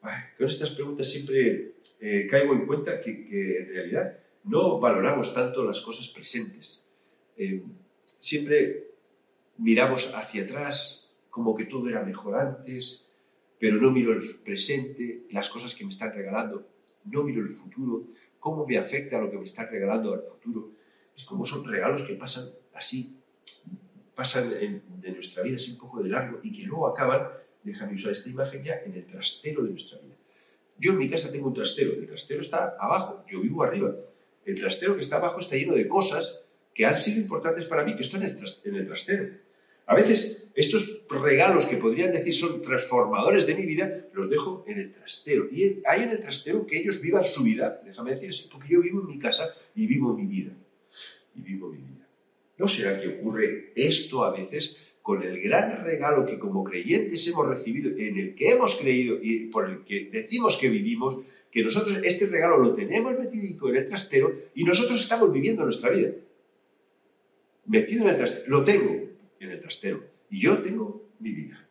Con 0.00 0.46
estas 0.46 0.70
preguntas 0.70 1.10
siempre 1.10 1.72
eh, 2.00 2.26
caigo 2.30 2.52
en 2.54 2.66
cuenta 2.66 3.00
que, 3.00 3.10
en 3.10 3.68
realidad 3.68 4.18
no 4.44 4.78
valoramos 4.78 5.34
tanto 5.34 5.64
las 5.64 5.80
cosas 5.80 6.08
presentes. 6.08 6.82
Eh, 7.36 7.62
siempre 8.18 8.90
miramos 9.58 10.12
hacia 10.14 10.44
atrás 10.44 11.08
como 11.30 11.54
que 11.54 11.64
todo 11.64 11.88
era 11.88 12.02
mejor 12.02 12.36
antes, 12.36 13.04
pero 13.58 13.76
no 13.76 13.90
miro 13.90 14.12
el 14.12 14.22
presente, 14.44 15.26
las 15.30 15.48
cosas 15.48 15.74
que 15.74 15.84
me 15.84 15.90
están 15.90 16.12
regalando, 16.12 16.66
no 17.04 17.22
miro 17.24 17.42
el 17.42 17.48
futuro, 17.48 18.04
cómo 18.38 18.66
me 18.66 18.78
afecta 18.78 19.20
lo 19.20 19.30
que 19.30 19.38
me 19.38 19.44
están 19.44 19.68
regalando 19.70 20.14
al 20.14 20.22
futuro. 20.22 20.70
Es 21.16 21.24
como 21.24 21.44
son 21.44 21.64
regalos 21.64 22.02
que 22.02 22.14
pasan 22.14 22.50
así, 22.74 23.16
pasan 24.14 24.50
de 24.50 25.12
nuestra 25.12 25.42
vida 25.42 25.56
así 25.56 25.72
un 25.72 25.78
poco 25.78 26.02
de 26.02 26.08
largo 26.08 26.40
y 26.42 26.52
que 26.52 26.62
luego 26.62 26.86
acaban, 26.88 27.28
déjame 27.68 27.94
usar 27.94 28.12
esta 28.12 28.28
imagen 28.28 28.62
ya, 28.64 28.80
en 28.84 28.94
el 28.94 29.04
trastero 29.06 29.62
de 29.62 29.70
nuestra 29.70 29.98
vida. 29.98 30.14
Yo 30.78 30.92
en 30.92 30.98
mi 30.98 31.08
casa 31.08 31.30
tengo 31.30 31.48
un 31.48 31.54
trastero, 31.54 31.92
el 31.92 32.06
trastero 32.06 32.40
está 32.40 32.76
abajo, 32.78 33.24
yo 33.30 33.40
vivo 33.40 33.62
arriba. 33.62 33.94
El 34.44 34.54
trastero 34.54 34.94
que 34.94 35.00
está 35.00 35.16
abajo 35.16 35.40
está 35.40 35.56
lleno 35.56 35.74
de 35.74 35.88
cosas 35.88 36.40
que 36.74 36.86
han 36.86 36.96
sido 36.96 37.20
importantes 37.20 37.64
para 37.66 37.84
mí, 37.84 37.94
que 37.96 38.02
están 38.02 38.22
en 38.22 38.74
el 38.74 38.86
trastero. 38.86 39.28
A 39.86 39.94
veces 39.94 40.48
estos 40.54 41.06
regalos 41.08 41.66
que 41.66 41.78
podrían 41.78 42.12
decir 42.12 42.34
son 42.34 42.60
transformadores 42.60 43.46
de 43.46 43.54
mi 43.54 43.64
vida, 43.64 44.06
los 44.12 44.28
dejo 44.28 44.62
en 44.68 44.78
el 44.78 44.92
trastero. 44.92 45.48
Y 45.50 45.82
hay 45.86 46.02
en 46.02 46.10
el 46.10 46.20
trastero 46.20 46.66
que 46.66 46.78
ellos 46.78 47.00
vivan 47.00 47.24
su 47.24 47.42
vida, 47.42 47.80
déjame 47.84 48.10
decir 48.10 48.28
así, 48.28 48.48
porque 48.52 48.68
yo 48.68 48.82
vivo 48.82 49.00
en 49.00 49.06
mi 49.06 49.18
casa 49.18 49.54
y 49.74 49.86
vivo 49.86 50.14
mi 50.14 50.26
vida 50.26 50.52
y 51.34 51.40
vivo 51.40 51.70
mi 51.70 51.78
vida. 51.78 52.06
¿No 52.58 52.68
será 52.68 53.00
que 53.00 53.08
ocurre 53.08 53.72
esto 53.76 54.24
a 54.24 54.30
veces 54.30 54.76
con 55.08 55.22
el 55.22 55.40
gran 55.40 55.86
regalo 55.86 56.26
que 56.26 56.38
como 56.38 56.62
creyentes 56.62 57.26
hemos 57.28 57.48
recibido, 57.48 57.90
en 57.96 58.18
el 58.18 58.34
que 58.34 58.50
hemos 58.50 58.74
creído 58.74 59.16
y 59.22 59.46
por 59.46 59.70
el 59.70 59.82
que 59.82 60.10
decimos 60.12 60.58
que 60.58 60.68
vivimos, 60.68 61.16
que 61.50 61.62
nosotros 61.62 61.98
este 62.04 62.26
regalo 62.26 62.58
lo 62.58 62.74
tenemos 62.74 63.18
metido 63.18 63.70
en 63.70 63.76
el 63.76 63.86
trastero 63.86 64.30
y 64.54 64.64
nosotros 64.64 65.00
estamos 65.00 65.32
viviendo 65.32 65.64
nuestra 65.64 65.88
vida? 65.88 66.10
Metido 67.64 68.02
en 68.02 68.10
el 68.10 68.16
trastero. 68.16 68.44
Lo 68.48 68.62
tengo 68.64 69.08
en 69.40 69.50
el 69.50 69.58
trastero 69.58 70.04
y 70.28 70.42
yo 70.42 70.58
tengo 70.60 71.08
mi 71.20 71.32
vida. 71.32 71.66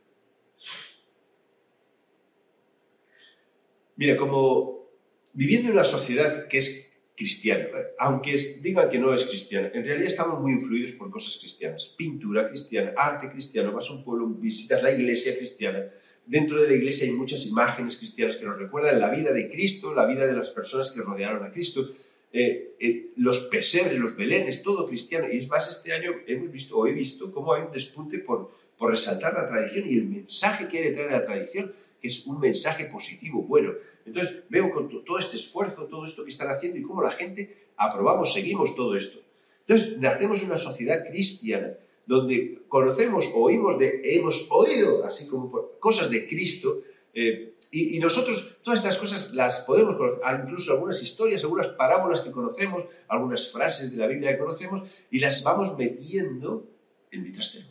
Mira, 3.98 4.18
como 4.18 4.90
viviendo 5.34 5.68
en 5.68 5.74
una 5.76 5.84
sociedad 5.84 6.48
que 6.48 6.58
es 6.58 6.87
cristiana, 7.18 7.66
aunque 7.98 8.38
digan 8.62 8.88
que 8.90 9.00
no 9.00 9.12
es 9.12 9.26
cristiana, 9.26 9.72
en 9.74 9.84
realidad 9.84 10.08
estamos 10.08 10.40
muy 10.40 10.52
influidos 10.52 10.92
por 10.92 11.10
cosas 11.10 11.36
cristianas, 11.38 11.88
pintura 11.98 12.48
cristiana, 12.48 12.94
arte 12.96 13.32
cristiano, 13.32 13.72
vas 13.72 13.90
a 13.90 13.94
un 13.94 14.04
pueblo, 14.04 14.28
visitas 14.28 14.84
la 14.84 14.92
iglesia 14.92 15.36
cristiana, 15.36 15.90
dentro 16.28 16.62
de 16.62 16.68
la 16.68 16.76
iglesia 16.76 17.08
hay 17.08 17.14
muchas 17.14 17.44
imágenes 17.48 17.98
cristianas 17.98 18.36
que 18.38 18.46
nos 18.46 18.60
recuerdan 18.60 19.00
la 19.00 19.10
vida 19.10 19.34
de 19.34 19.50
Cristo, 19.50 19.96
la 19.96 20.06
vida 20.06 20.28
de 20.28 20.34
las 20.34 20.52
personas 20.52 20.92
que 20.92 21.02
rodearon 21.02 21.44
a 21.44 21.52
Cristo, 21.52 21.90
eh, 22.32 22.76
eh, 22.80 23.14
los 23.16 23.40
pesebres, 23.44 23.98
los 23.98 24.16
belenes, 24.16 24.62
todo 24.62 24.86
cristiano. 24.86 25.28
Y 25.32 25.38
es 25.38 25.48
más, 25.48 25.70
este 25.70 25.94
año 25.94 26.12
hemos 26.28 26.52
visto 26.52 26.78
o 26.78 26.86
he 26.86 26.92
visto 26.92 27.32
cómo 27.32 27.54
hay 27.54 27.64
un 27.64 27.72
despunte 27.72 28.20
por, 28.20 28.52
por 28.78 28.92
resaltar 28.92 29.34
la 29.34 29.48
tradición 29.48 29.90
y 29.90 29.96
el 29.96 30.06
mensaje 30.06 30.68
que 30.68 30.78
hay 30.78 30.84
detrás 30.90 31.08
de 31.08 31.14
la 31.14 31.26
tradición 31.26 31.74
que 32.02 32.08
es 32.08 32.26
un 32.26 32.40
mensaje 32.40 32.86
positivo, 32.86 33.44
bueno. 33.44 33.74
Entonces 34.06 34.44
veo 34.50 34.72
con 34.72 35.04
todo 35.04 35.20
este 35.20 35.36
esfuerzo, 35.36 35.86
todo 35.86 36.06
esto 36.06 36.24
que 36.24 36.30
están 36.30 36.50
haciendo 36.50 36.78
y 36.78 36.84
cómo 36.84 37.02
la 37.02 37.12
gente 37.12 37.68
aprobamos, 37.76 38.34
seguimos 38.34 38.76
todo 38.76 38.96
esto. 38.96 39.20
Entonces 39.68 39.98
nacemos 39.98 40.40
en 40.40 40.48
una 40.48 40.58
sociedad 40.58 41.06
cristiana 41.08 41.74
donde 42.06 42.62
conocemos, 42.70 43.30
oímos 43.36 43.76
hemos 43.82 44.48
oído 44.50 45.06
así 45.06 45.28
como 45.28 45.52
cosas 45.80 46.10
de 46.10 46.28
Cristo, 46.28 46.82
eh, 47.14 47.54
y, 47.72 48.00
nosotros 48.00 48.58
todas 48.64 48.80
estas 48.80 48.98
cosas 48.98 49.34
las 49.34 49.62
podemos 49.62 49.96
conocer, 49.96 50.22
incluso 50.44 50.72
algunas 50.72 51.02
historias, 51.02 51.44
algunas 51.44 51.68
parábolas 51.70 52.22
que 52.22 52.32
conocemos, 52.32 52.86
algunas 53.10 53.52
frases 53.52 53.92
de 53.92 53.98
la 53.98 54.08
Biblia 54.08 54.32
que 54.32 54.38
conocemos, 54.38 54.84
y 55.12 55.20
las 55.20 55.44
vamos 55.44 55.78
metiendo 55.78 56.66
en 57.12 57.24
mi 57.24 57.32
trastero, 57.32 57.66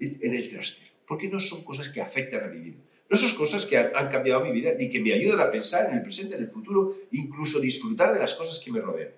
en 0.00 0.34
el 0.34 0.48
trastero, 0.50 0.87
porque 1.08 1.28
no 1.28 1.40
son 1.40 1.64
cosas 1.64 1.88
que 1.88 2.02
afectan 2.02 2.44
a 2.44 2.48
mi 2.48 2.60
vida. 2.60 2.78
No 3.10 3.16
son 3.16 3.34
cosas 3.34 3.64
que 3.64 3.78
han, 3.78 4.08
cambiado 4.10 4.44
mi 4.44 4.52
vida 4.52 4.74
ni 4.78 4.90
que 4.90 5.00
me 5.00 5.14
ayudan 5.14 5.40
a 5.40 5.50
pensar 5.50 5.88
en 5.88 5.96
el 5.96 6.02
presente, 6.02 6.36
en 6.36 6.42
el 6.42 6.48
futuro, 6.48 6.94
incluso 7.10 7.58
disfrutar 7.58 8.12
de 8.12 8.20
las 8.20 8.34
cosas 8.34 8.58
que 8.58 8.70
me 8.70 8.80
rodean. 8.80 9.12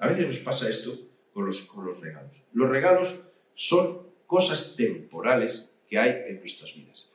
A 0.00 0.08
veces 0.08 0.26
nos 0.26 0.40
pasa 0.40 0.68
esto 0.68 0.98
con 1.32 1.46
los, 1.46 1.62
con 1.62 1.86
los 1.86 2.00
regalos. 2.00 2.42
Los 2.52 2.68
regalos 2.68 3.22
son 3.54 4.02
cosas 4.26 4.74
temporales 4.76 5.70
que 5.88 5.98
hay 5.98 6.24
en 6.26 6.40
nuestras 6.40 6.74
vidas. 6.74 7.08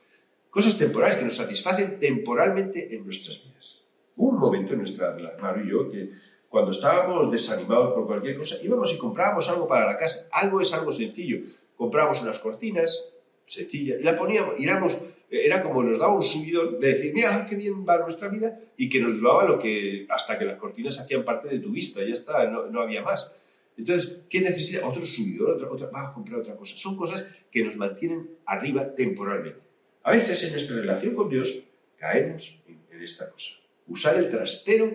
cosas 0.48 0.78
temporales 0.78 1.16
que 1.16 1.24
nos 1.24 1.36
satisfacen 1.36 2.00
temporalmente 2.00 2.94
en 2.94 3.04
nuestras 3.04 3.44
vidas. 3.44 3.82
Hubo 4.16 4.30
un 4.30 4.38
momento 4.38 4.72
en 4.72 4.78
nuestra 4.78 5.14
relación, 5.14 5.66
y 5.66 5.70
yo, 5.70 5.90
que 5.90 6.10
cuando 6.48 6.70
estábamos 6.70 7.30
desanimados 7.30 7.92
por 7.92 8.06
cualquier 8.06 8.38
cosa, 8.38 8.56
íbamos 8.64 8.92
y 8.94 8.96
comprábamos 8.96 9.48
algo 9.50 9.68
para 9.68 9.84
la 9.84 9.98
casa. 9.98 10.26
Algo 10.32 10.60
es 10.62 10.72
algo 10.72 10.90
sencillo. 10.90 11.40
Comprábamos 11.76 12.22
unas 12.22 12.38
cortinas 12.38 13.04
sencillas 13.48 13.98
y 14.00 14.02
la 14.02 14.14
poníamos, 14.14 14.54
y 14.58 14.64
éramos, 14.64 14.96
era 15.30 15.62
como 15.62 15.82
nos 15.82 15.98
daba 15.98 16.14
un 16.14 16.22
subidón 16.22 16.78
de 16.78 16.88
decir, 16.94 17.12
mira, 17.12 17.46
qué 17.48 17.56
bien 17.56 17.86
va 17.86 17.98
nuestra 17.98 18.28
vida, 18.28 18.58
y 18.76 18.88
que 18.88 19.00
nos 19.00 19.14
duraba 19.14 19.44
lo 19.44 19.58
que, 19.58 20.06
hasta 20.08 20.38
que 20.38 20.44
las 20.44 20.58
cortinas 20.58 20.98
hacían 21.00 21.24
parte 21.24 21.48
de 21.48 21.58
tu 21.58 21.70
vista, 21.70 22.00
ya 22.00 22.12
está, 22.12 22.46
no, 22.48 22.66
no 22.66 22.80
había 22.80 23.02
más. 23.02 23.30
Entonces, 23.76 24.18
¿qué 24.28 24.40
necesita? 24.40 24.86
Otro 24.86 25.04
subidor, 25.04 25.50
otra, 25.50 25.70
otra, 25.70 25.90
va 25.90 26.08
a 26.08 26.12
comprar 26.12 26.40
otra 26.40 26.56
cosa. 26.56 26.76
Son 26.76 26.96
cosas 26.96 27.24
que 27.50 27.62
nos 27.62 27.76
mantienen 27.76 28.28
arriba 28.44 28.92
temporalmente. 28.92 29.60
A 30.02 30.10
veces 30.10 30.42
en 30.44 30.52
nuestra 30.52 30.76
relación 30.76 31.14
con 31.14 31.28
Dios 31.28 31.62
caemos 31.96 32.60
en 32.66 33.02
esta 33.02 33.30
cosa. 33.30 33.50
Usar 33.86 34.16
el 34.16 34.28
trastero 34.28 34.90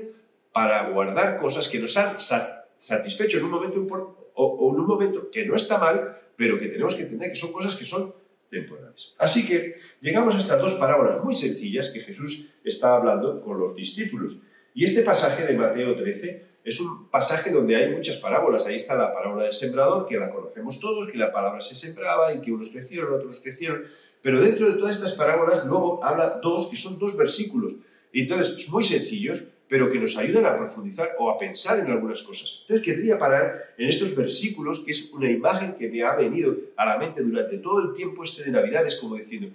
para 0.51 0.89
guardar 0.89 1.39
cosas 1.39 1.67
que 1.67 1.79
nos 1.79 1.97
han 1.97 2.19
satisfecho 2.77 3.37
en 3.37 3.45
un 3.45 3.51
momento 3.51 3.79
o, 4.35 4.73
en 4.73 4.79
un 4.79 4.85
momento 4.85 5.29
que 5.31 5.45
no 5.45 5.55
está 5.55 5.77
mal, 5.77 6.19
pero 6.35 6.59
que 6.59 6.67
tenemos 6.67 6.95
que 6.95 7.03
entender 7.03 7.29
que 7.29 7.35
son 7.35 7.51
cosas 7.51 7.75
que 7.75 7.85
son 7.85 8.13
Así 9.17 9.45
que 9.45 9.75
llegamos 10.01 10.35
a 10.35 10.39
estas 10.39 10.61
dos 10.61 10.75
parábolas 10.75 11.23
muy 11.23 11.35
sencillas 11.35 11.89
que 11.89 12.01
Jesús 12.01 12.49
está 12.63 12.95
hablando 12.95 13.41
con 13.41 13.59
los 13.59 13.75
discípulos. 13.75 14.37
Y 14.73 14.83
este 14.83 15.01
pasaje 15.01 15.45
de 15.45 15.57
Mateo 15.57 15.95
13 15.95 16.53
es 16.63 16.79
un 16.79 17.09
pasaje 17.09 17.51
donde 17.51 17.75
hay 17.75 17.91
muchas 17.91 18.17
parábolas. 18.17 18.65
Ahí 18.65 18.75
está 18.75 18.95
la 18.95 19.13
parábola 19.13 19.43
del 19.43 19.51
sembrador, 19.51 20.05
que 20.05 20.17
la 20.17 20.31
conocemos 20.31 20.79
todos, 20.79 21.09
que 21.09 21.17
la 21.17 21.31
palabra 21.31 21.61
se 21.61 21.75
sembraba 21.75 22.33
y 22.33 22.41
que 22.41 22.51
unos 22.51 22.69
crecieron, 22.69 23.13
otros 23.13 23.39
crecieron. 23.41 23.83
Pero 24.21 24.39
dentro 24.39 24.71
de 24.71 24.77
todas 24.77 24.95
estas 24.95 25.13
parábolas 25.13 25.65
luego 25.65 26.03
habla 26.03 26.39
dos, 26.41 26.69
que 26.69 26.77
son 26.77 26.97
dos 26.97 27.17
versículos. 27.17 27.75
Y 28.11 28.21
entonces, 28.21 28.69
muy 28.69 28.83
sencillos, 28.83 29.43
pero 29.67 29.89
que 29.89 29.99
nos 29.99 30.17
ayudan 30.17 30.45
a 30.45 30.55
profundizar 30.55 31.15
o 31.19 31.29
a 31.29 31.37
pensar 31.37 31.79
en 31.79 31.89
algunas 31.89 32.21
cosas. 32.21 32.59
Entonces 32.61 32.85
querría 32.85 33.17
parar 33.17 33.73
en 33.77 33.89
estos 33.89 34.15
versículos, 34.15 34.81
que 34.81 34.91
es 34.91 35.11
una 35.13 35.29
imagen 35.29 35.75
que 35.75 35.89
me 35.89 36.03
ha 36.03 36.15
venido 36.15 36.55
a 36.75 36.85
la 36.85 36.97
mente 36.97 37.21
durante 37.21 37.57
todo 37.57 37.79
el 37.79 37.93
tiempo 37.93 38.23
este 38.23 38.43
de 38.43 38.51
Navidades, 38.51 38.95
como 38.95 39.15
diciendo, 39.15 39.49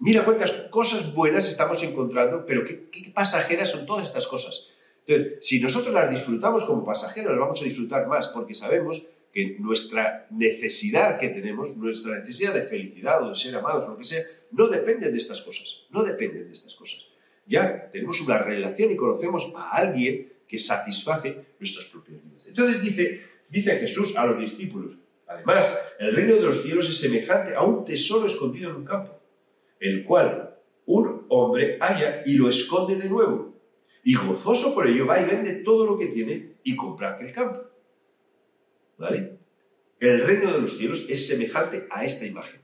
mira 0.00 0.24
cuántas 0.24 0.52
cosas 0.70 1.12
buenas 1.14 1.48
estamos 1.48 1.82
encontrando, 1.82 2.46
pero 2.46 2.64
qué, 2.64 3.12
pasajeras 3.14 3.70
son 3.70 3.84
todas 3.84 4.08
estas 4.08 4.26
cosas. 4.26 4.68
Entonces, 5.06 5.38
si 5.46 5.60
nosotros 5.60 5.92
las 5.92 6.10
disfrutamos 6.10 6.64
como 6.64 6.84
pasajeras, 6.84 7.32
las 7.32 7.40
vamos 7.40 7.60
a 7.60 7.64
disfrutar 7.64 8.06
más, 8.06 8.28
porque 8.28 8.54
sabemos 8.54 9.02
que 9.32 9.56
nuestra 9.58 10.26
necesidad 10.30 11.18
que 11.18 11.28
tenemos, 11.30 11.76
nuestra 11.76 12.20
necesidad 12.20 12.54
de 12.54 12.62
felicidad 12.62 13.22
o 13.22 13.30
de 13.30 13.34
ser 13.34 13.56
amados 13.56 13.88
lo 13.88 13.96
que 13.96 14.04
sea, 14.04 14.22
no 14.52 14.68
dependen 14.68 15.10
de 15.10 15.18
estas 15.18 15.40
cosas, 15.40 15.80
no 15.90 16.04
dependen 16.04 16.46
de 16.46 16.52
estas 16.52 16.74
cosas 16.74 17.11
ya 17.46 17.90
tenemos 17.90 18.20
una 18.20 18.38
relación 18.38 18.90
y 18.90 18.96
conocemos 18.96 19.52
a 19.56 19.70
alguien 19.70 20.32
que 20.46 20.58
satisface 20.58 21.36
nuestras 21.58 21.86
propias 21.86 22.22
vidas. 22.22 22.46
Entonces 22.46 22.82
dice, 22.82 23.22
dice 23.48 23.76
Jesús 23.76 24.16
a 24.16 24.26
los 24.26 24.38
discípulos, 24.38 24.96
además, 25.26 25.78
el 25.98 26.14
reino 26.14 26.34
de 26.34 26.42
los 26.42 26.62
cielos 26.62 26.88
es 26.88 26.98
semejante 26.98 27.54
a 27.54 27.62
un 27.62 27.84
tesoro 27.84 28.26
escondido 28.26 28.70
en 28.70 28.76
un 28.76 28.84
campo, 28.84 29.18
el 29.80 30.04
cual 30.04 30.56
un 30.86 31.26
hombre 31.28 31.78
halla 31.80 32.22
y 32.26 32.34
lo 32.34 32.48
esconde 32.48 32.96
de 32.96 33.08
nuevo, 33.08 33.54
y 34.04 34.14
gozoso 34.14 34.74
por 34.74 34.86
ello 34.86 35.06
va 35.06 35.20
y 35.20 35.24
vende 35.24 35.54
todo 35.56 35.86
lo 35.86 35.96
que 35.96 36.06
tiene 36.06 36.54
y 36.64 36.76
compra 36.76 37.12
aquel 37.12 37.32
campo. 37.32 37.60
¿Vale? 38.98 39.38
El 40.00 40.22
reino 40.22 40.52
de 40.52 40.60
los 40.60 40.76
cielos 40.76 41.06
es 41.08 41.28
semejante 41.28 41.86
a 41.90 42.04
esta 42.04 42.26
imagen. 42.26 42.61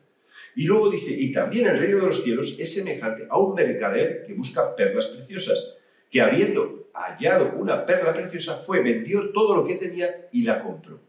Y 0.57 0.65
luego 0.65 0.91
dice, 0.91 1.11
y 1.11 1.33
también 1.33 1.69
el 1.69 1.79
reino 1.79 1.99
de 1.99 2.07
los 2.07 2.23
cielos 2.23 2.57
es 2.59 2.75
semejante 2.75 3.27
a 3.29 3.39
un 3.39 3.55
mercader 3.55 4.25
que 4.27 4.35
busca 4.35 4.75
perlas 4.75 5.07
preciosas, 5.09 5.77
que 6.11 6.21
habiendo 6.21 6.89
hallado 6.95 7.53
una 7.57 7.87
perla 7.87 8.13
preciosa 8.13 8.55
fue, 8.55 8.83
vendió 8.83 9.31
todo 9.31 9.55
lo 9.55 9.65
que 9.65 9.77
tenía 9.77 10.29
y 10.33 10.43
la 10.43 10.63
compró. 10.63 11.01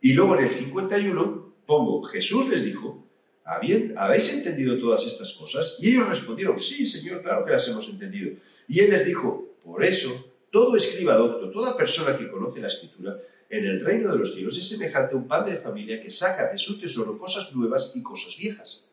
Y 0.00 0.12
luego 0.12 0.36
en 0.38 0.44
el 0.44 0.50
51 0.50 1.52
pongo, 1.66 2.02
Jesús 2.02 2.48
les 2.48 2.64
dijo, 2.64 3.04
¿habéis 3.44 4.34
entendido 4.34 4.78
todas 4.78 5.06
estas 5.06 5.32
cosas? 5.32 5.76
Y 5.80 5.90
ellos 5.90 6.08
respondieron, 6.08 6.58
sí, 6.58 6.84
Señor, 6.86 7.22
claro 7.22 7.44
que 7.44 7.52
las 7.52 7.66
hemos 7.68 7.88
entendido. 7.88 8.32
Y 8.68 8.80
él 8.80 8.90
les 8.90 9.04
dijo, 9.04 9.54
por 9.64 9.84
eso, 9.84 10.10
todo 10.50 10.76
escriba 10.76 11.14
docto, 11.14 11.50
toda 11.50 11.76
persona 11.76 12.16
que 12.16 12.28
conoce 12.28 12.60
la 12.60 12.68
escritura, 12.68 13.16
en 13.50 13.64
el 13.64 13.84
reino 13.84 14.12
de 14.12 14.18
los 14.18 14.34
cielos 14.34 14.56
es 14.56 14.68
semejante 14.68 15.14
a 15.14 15.18
un 15.18 15.26
padre 15.26 15.52
de 15.52 15.58
familia 15.58 16.00
que 16.00 16.08
saca 16.08 16.50
de 16.50 16.56
su 16.56 16.80
tesoro 16.80 17.18
cosas 17.18 17.54
nuevas 17.54 17.92
y 17.96 18.02
cosas 18.02 18.36
viejas. 18.38 18.86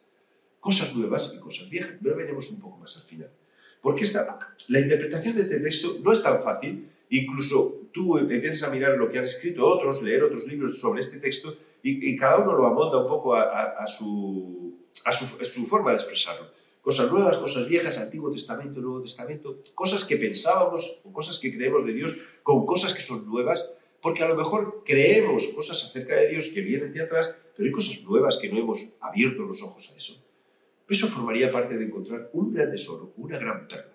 Cosas 0.60 0.96
nuevas 0.96 1.32
y 1.34 1.40
cosas 1.40 1.70
viejas. 1.70 1.94
Pero 2.02 2.16
veremos 2.16 2.50
un 2.50 2.60
poco 2.60 2.78
más 2.78 2.98
al 2.98 3.04
final. 3.04 3.30
Porque 3.82 4.04
esta, 4.04 4.40
la 4.68 4.80
interpretación 4.80 5.36
de 5.36 5.44
este 5.44 5.60
texto 5.60 5.98
no 6.04 6.12
es 6.12 6.24
tan 6.24 6.42
fácil. 6.42 6.90
Incluso 7.12 7.82
tú 7.94 8.18
empiezas 8.18 8.64
a 8.64 8.72
mirar 8.72 8.98
lo 8.98 9.10
que 9.10 9.20
han 9.20 9.26
escrito 9.26 9.66
otros, 9.66 10.02
leer 10.02 10.24
otros 10.24 10.48
libros 10.48 10.80
sobre 10.80 11.02
este 11.02 11.20
texto 11.20 11.56
y, 11.84 12.18
cada 12.18 12.40
uno 12.40 12.54
lo 12.54 12.66
amonda 12.66 12.98
un 12.98 13.08
poco 13.08 13.36
a, 13.36 13.88
su, 13.88 14.76
a 15.06 15.12
su 15.12 15.66
forma 15.68 15.92
de 15.92 15.98
expresarlo 15.98 16.58
cosas 16.88 17.12
nuevas, 17.12 17.38
cosas 17.38 17.68
viejas, 17.68 17.98
Antiguo 17.98 18.32
Testamento, 18.32 18.80
Nuevo 18.80 19.02
Testamento, 19.02 19.58
cosas 19.76 20.06
que 20.06 20.16
pensábamos 20.16 21.02
o 21.04 21.12
cosas 21.12 21.38
que 21.38 21.54
creemos 21.54 21.86
de 21.86 21.92
Dios 21.92 22.16
con 22.44 22.66
cosas 22.66 22.94
que 22.94 23.02
son 23.02 23.28
nuevas 23.28 23.70
porque 24.08 24.24
a 24.24 24.30
lo 24.30 24.38
mejor 24.38 24.84
creemos 24.86 25.50
cosas 25.50 25.84
acerca 25.84 26.16
de 26.16 26.30
Dios 26.30 26.48
que 26.48 26.62
vienen 26.62 26.94
de 26.94 27.02
atrás, 27.02 27.36
pero 27.54 27.68
hay 27.68 27.74
cosas 27.74 28.02
nuevas 28.04 28.38
que 28.38 28.48
no 28.48 28.58
hemos 28.58 28.96
abierto 29.02 29.42
los 29.42 29.62
ojos 29.62 29.92
a 29.92 29.98
eso. 29.98 30.26
Eso 30.88 31.08
formaría 31.08 31.52
parte 31.52 31.78
de 31.78 31.84
encontrar 31.84 32.30
un 32.32 32.54
gran 32.54 32.72
tesoro, 32.72 33.12
una 33.18 33.38
gran 33.38 33.68
perla. 33.68 33.92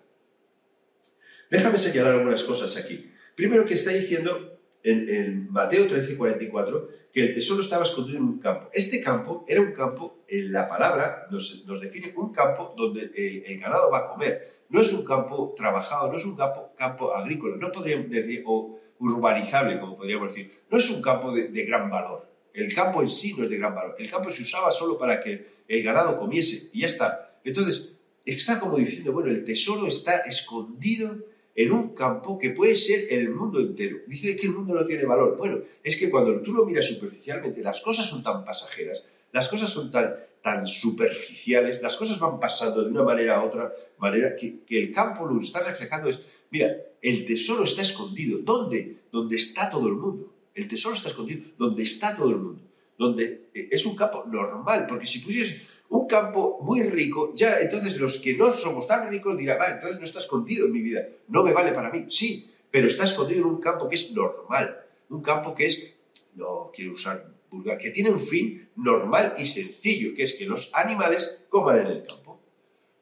Déjame 1.50 1.78
señalar 1.78 2.12
algunas 2.12 2.44
cosas 2.44 2.76
aquí. 2.76 3.10
Primero 3.34 3.64
que 3.64 3.72
está 3.72 3.90
diciendo 3.92 4.58
en, 4.82 5.50
Mateo 5.50 5.86
13, 5.86 6.18
44, 6.18 6.88
que 7.10 7.22
el 7.22 7.34
tesoro 7.34 7.62
estaba 7.62 7.84
escondido 7.84 8.18
en 8.18 8.24
un 8.24 8.38
campo. 8.38 8.68
Este 8.70 9.00
campo 9.00 9.46
era 9.48 9.62
un 9.62 9.72
campo, 9.72 10.24
en 10.28 10.52
la 10.52 10.68
palabra 10.68 11.26
nos, 11.30 11.64
define 11.80 12.12
un 12.16 12.34
campo 12.34 12.74
donde 12.76 13.10
el, 13.46 13.58
ganado 13.58 13.90
va 13.90 14.00
a 14.00 14.08
comer. 14.08 14.46
No 14.68 14.82
es 14.82 14.92
un 14.92 15.06
campo 15.06 15.54
trabajado, 15.56 16.12
no 16.12 16.18
es 16.18 16.24
un 16.26 16.36
campo, 16.36 16.74
campo 16.76 17.14
agrícola. 17.14 17.56
No 17.56 17.72
podríamos 17.72 18.10
decir, 18.10 18.42
o 18.44 18.78
urbanizable, 19.02 19.80
como 19.80 19.96
podríamos 19.96 20.28
decir. 20.28 20.52
No 20.70 20.78
es 20.78 20.88
un 20.90 21.02
campo 21.02 21.34
de, 21.34 21.64
gran 21.64 21.90
valor. 21.90 22.28
El 22.54 22.72
campo 22.72 23.02
en 23.02 23.08
sí 23.08 23.34
no 23.36 23.44
es 23.44 23.50
de 23.50 23.58
gran 23.58 23.74
valor. 23.74 23.96
El 23.98 24.10
campo 24.10 24.30
se 24.30 24.42
usaba 24.42 24.70
solo 24.70 24.98
para 24.98 25.20
que 25.20 25.46
el 25.66 25.82
ganado 25.82 26.18
comiese 26.18 26.70
y 26.72 26.80
ya 26.80 26.86
está. 26.86 27.38
Entonces, 27.44 27.92
está 28.24 28.60
como 28.60 28.76
diciendo, 28.76 29.12
bueno, 29.12 29.30
el 29.30 29.44
tesoro 29.44 29.86
está 29.86 30.18
escondido 30.18 31.16
en 31.54 31.72
un 31.72 31.94
campo 31.94 32.38
que 32.38 32.50
puede 32.50 32.76
ser 32.76 33.06
el 33.10 33.30
mundo 33.30 33.60
entero. 33.60 33.98
Dice 34.06 34.36
que 34.36 34.46
el 34.46 34.52
mundo 34.52 34.74
no 34.74 34.86
tiene 34.86 35.04
valor. 35.04 35.36
Bueno, 35.36 35.58
es 35.82 35.96
que 35.96 36.08
cuando 36.08 36.40
tú 36.40 36.52
lo 36.52 36.64
miras 36.64 36.86
superficialmente, 36.86 37.62
las 37.62 37.80
cosas 37.80 38.06
son 38.06 38.22
tan 38.22 38.44
pasajeras, 38.44 39.02
las 39.32 39.48
cosas 39.48 39.70
son 39.70 39.90
tan, 39.90 40.14
tan 40.42 40.66
superficiales, 40.66 41.82
las 41.82 41.96
cosas 41.96 42.18
van 42.18 42.38
pasando 42.38 42.82
de 42.82 42.90
una 42.90 43.02
manera 43.02 43.36
a 43.36 43.44
otra 43.44 43.72
manera, 43.98 44.34
que, 44.36 44.62
el 44.70 44.92
campo 44.92 45.26
lo 45.26 45.40
está 45.40 45.62
reflejando 45.62 46.08
es, 46.08 46.20
Mira, 46.52 46.76
el 47.00 47.24
tesoro 47.24 47.64
está 47.64 47.80
escondido. 47.80 48.38
¿Dónde? 48.42 48.98
Donde 49.10 49.36
está 49.36 49.70
todo 49.70 49.88
el 49.88 49.94
mundo. 49.94 50.32
El 50.54 50.68
tesoro 50.68 50.94
está 50.94 51.08
escondido 51.08 51.44
donde 51.56 51.82
está 51.82 52.14
todo 52.14 52.28
el 52.28 52.36
mundo. 52.36 52.62
Donde 52.98 53.48
eh, 53.54 53.68
es 53.70 53.86
un 53.86 53.96
campo 53.96 54.24
normal, 54.26 54.84
porque 54.86 55.06
si 55.06 55.20
pusieses 55.20 55.62
un 55.88 56.06
campo 56.06 56.58
muy 56.62 56.82
rico, 56.82 57.32
ya 57.34 57.58
entonces 57.58 57.96
los 57.96 58.18
que 58.18 58.36
no 58.36 58.52
somos 58.52 58.86
tan 58.86 59.08
ricos 59.08 59.36
dirán, 59.36 59.58
va, 59.58 59.68
entonces 59.68 59.98
no 59.98 60.04
está 60.04 60.18
escondido 60.18 60.66
en 60.66 60.72
mi 60.72 60.82
vida, 60.82 61.06
no 61.28 61.42
me 61.42 61.54
vale 61.54 61.72
para 61.72 61.90
mí. 61.90 62.04
Sí, 62.08 62.50
pero 62.70 62.86
está 62.86 63.04
escondido 63.04 63.40
en 63.40 63.46
un 63.46 63.60
campo 63.60 63.88
que 63.88 63.94
es 63.94 64.12
normal, 64.12 64.76
un 65.08 65.22
campo 65.22 65.54
que 65.54 65.66
es, 65.66 65.94
no 66.34 66.70
quiero 66.74 66.92
usar 66.92 67.32
vulgar, 67.50 67.78
que 67.78 67.90
tiene 67.90 68.10
un 68.10 68.20
fin 68.20 68.68
normal 68.76 69.34
y 69.38 69.44
sencillo, 69.44 70.14
que 70.14 70.24
es 70.24 70.34
que 70.34 70.44
los 70.44 70.70
animales 70.74 71.44
coman 71.48 71.78
en 71.78 71.86
el 71.86 72.06
campo. 72.06 72.31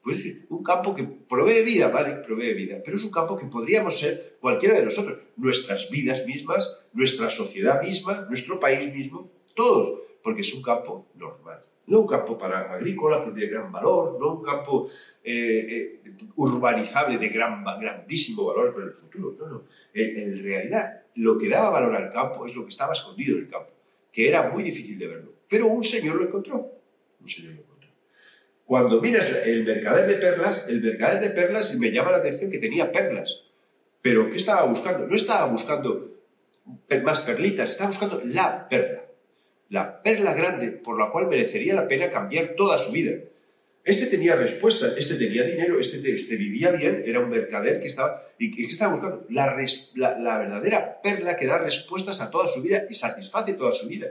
Pues 0.03 0.27
un 0.49 0.63
campo 0.63 0.95
que 0.95 1.03
provee 1.03 1.63
vida, 1.63 1.87
vale, 1.89 2.15
provee 2.15 2.53
vida, 2.55 2.81
pero 2.83 2.97
es 2.97 3.03
un 3.03 3.11
campo 3.11 3.37
que 3.37 3.45
podríamos 3.45 3.99
ser 3.99 4.37
cualquiera 4.39 4.75
de 4.75 4.85
nosotros, 4.85 5.19
nuestras 5.37 5.89
vidas 5.91 6.25
mismas, 6.25 6.75
nuestra 6.93 7.29
sociedad 7.29 7.83
misma, 7.83 8.25
nuestro 8.27 8.59
país 8.59 8.91
mismo, 8.91 9.29
todos, 9.53 9.99
porque 10.23 10.41
es 10.41 10.53
un 10.53 10.63
campo 10.63 11.07
normal. 11.15 11.61
No 11.87 12.01
un 12.01 12.07
campo 12.07 12.37
para 12.37 12.73
agrícola 12.73 13.19
de 13.19 13.47
gran 13.47 13.71
valor, 13.71 14.17
no 14.19 14.35
un 14.35 14.43
campo 14.43 14.87
eh, 15.23 15.99
eh, 16.03 16.13
urbanizable 16.35 17.17
de 17.17 17.29
gran, 17.29 17.63
grandísimo 17.63 18.45
valor 18.45 18.73
para 18.73 18.85
el 18.85 18.93
futuro. 18.93 19.35
No, 19.37 19.47
no. 19.47 19.63
En, 19.93 20.17
en, 20.17 20.43
realidad, 20.43 21.03
lo 21.15 21.37
que 21.37 21.49
daba 21.49 21.69
valor 21.69 21.95
al 21.95 22.09
campo 22.09 22.45
es 22.45 22.55
lo 22.55 22.63
que 22.63 22.69
estaba 22.69 22.93
escondido 22.93 23.37
en 23.37 23.43
el 23.43 23.49
campo, 23.49 23.71
que 24.11 24.27
era 24.27 24.49
muy 24.49 24.63
difícil 24.63 24.97
de 24.97 25.07
verlo. 25.07 25.33
Pero 25.49 25.67
un 25.67 25.83
señor 25.83 26.15
lo 26.15 26.27
encontró. 26.27 26.71
Un 27.19 27.27
señor 27.27 27.53
lo 27.55 27.61
encontró. 27.61 27.70
Cuando 28.65 29.01
miras 29.01 29.29
el 29.45 29.63
mercader 29.63 30.07
de 30.07 30.15
perlas, 30.15 30.65
el 30.67 30.81
mercader 30.81 31.21
de 31.21 31.29
perlas 31.31 31.77
me 31.77 31.91
llama 31.91 32.11
la 32.11 32.17
atención 32.17 32.49
que 32.49 32.57
tenía 32.57 32.91
perlas. 32.91 33.41
Pero 34.01 34.29
¿qué 34.29 34.37
estaba 34.37 34.63
buscando? 34.63 35.07
No 35.07 35.15
estaba 35.15 35.45
buscando 35.45 36.11
más 37.03 37.21
perlitas, 37.21 37.69
estaba 37.69 37.89
buscando 37.89 38.21
la 38.25 38.67
perla. 38.69 39.01
La 39.69 40.01
perla 40.01 40.33
grande 40.33 40.71
por 40.71 40.99
la 40.99 41.11
cual 41.11 41.27
merecería 41.27 41.73
la 41.73 41.87
pena 41.87 42.09
cambiar 42.09 42.55
toda 42.55 42.77
su 42.77 42.91
vida. 42.91 43.17
Este 43.83 44.05
tenía 44.05 44.35
respuestas, 44.35 44.93
este 44.95 45.15
tenía 45.15 45.43
dinero, 45.43 45.79
este, 45.79 46.13
este 46.13 46.35
vivía 46.35 46.69
bien, 46.71 47.03
era 47.05 47.19
un 47.19 47.29
mercader 47.29 47.79
que 47.79 47.87
estaba, 47.87 48.27
y 48.37 48.51
que 48.51 48.71
estaba 48.71 48.93
buscando 48.93 49.25
la, 49.29 49.57
la, 49.95 50.37
verdadera 50.37 51.01
perla 51.01 51.35
que 51.35 51.47
da 51.47 51.57
respuestas 51.57 52.21
a 52.21 52.29
toda 52.29 52.47
su 52.47 52.61
vida 52.61 52.85
y 52.89 52.93
satisface 52.93 53.53
toda 53.53 53.71
su 53.71 53.87
vida. 53.87 54.07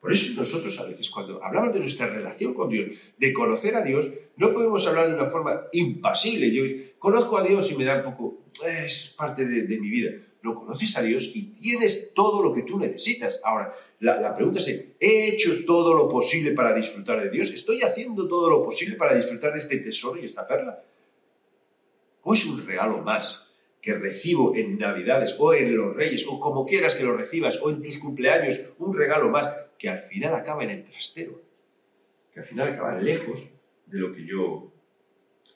Por 0.00 0.12
eso 0.12 0.32
nosotros 0.40 0.78
a 0.78 0.84
veces 0.84 1.10
cuando 1.10 1.44
hablamos 1.44 1.74
de 1.74 1.80
nuestra 1.80 2.06
relación 2.06 2.54
con 2.54 2.70
Dios, 2.70 2.96
de 3.18 3.32
conocer 3.34 3.76
a 3.76 3.82
Dios, 3.82 4.08
no 4.36 4.50
podemos 4.52 4.86
hablar 4.86 5.08
de 5.08 5.14
una 5.14 5.26
forma 5.26 5.66
impasible. 5.72 6.50
Yo 6.50 6.62
conozco 6.98 7.36
a 7.36 7.44
Dios 7.44 7.70
y 7.70 7.76
me 7.76 7.84
da 7.84 7.96
un 7.96 8.02
poco, 8.02 8.44
es 8.66 9.14
parte 9.16 9.44
de, 9.44 9.78
mi 9.78 9.90
vida 9.90 10.12
lo 10.42 10.54
conoces 10.54 10.96
a 10.96 11.02
Dios 11.02 11.30
y 11.34 11.52
tienes 11.52 12.14
todo 12.14 12.42
lo 12.42 12.54
que 12.54 12.62
tú 12.62 12.78
necesitas. 12.78 13.42
Ahora, 13.44 13.74
la, 13.98 14.34
pregunta 14.34 14.58
es, 14.58 14.68
¿he 14.68 15.28
hecho 15.28 15.66
todo 15.66 15.92
lo 15.92 16.08
posible 16.08 16.52
para 16.52 16.74
disfrutar 16.74 17.22
de 17.22 17.28
Dios? 17.28 17.50
¿Estoy 17.50 17.82
haciendo 17.82 18.26
todo 18.26 18.48
lo 18.48 18.64
posible 18.64 18.96
para 18.96 19.14
disfrutar 19.14 19.52
de 19.52 19.58
este 19.58 19.76
tesoro 19.80 20.18
y 20.18 20.24
esta 20.24 20.48
perla? 20.48 20.82
¿O 22.22 22.32
es 22.32 22.46
un 22.46 22.66
regalo 22.66 23.02
más 23.02 23.50
que 23.82 23.92
recibo 23.92 24.54
en 24.54 24.78
Navidades 24.78 25.36
o 25.38 25.52
en 25.52 25.76
los 25.76 25.94
Reyes 25.94 26.24
o 26.26 26.40
como 26.40 26.64
quieras 26.64 26.94
que 26.94 27.04
lo 27.04 27.14
recibas 27.14 27.60
o 27.62 27.68
en 27.68 27.82
tus 27.82 27.98
cumpleaños, 27.98 28.60
un 28.78 28.96
regalo 28.96 29.28
más 29.28 29.54
que 29.80 29.88
al 29.88 29.98
final 29.98 30.34
acaba 30.34 30.62
en 30.62 30.68
el 30.68 30.84
trastero, 30.84 31.40
que 32.34 32.40
al 32.40 32.44
final 32.44 32.74
acaba 32.74 33.00
lejos 33.00 33.48
de 33.86 33.98
lo 33.98 34.12
que 34.12 34.26
yo 34.26 34.70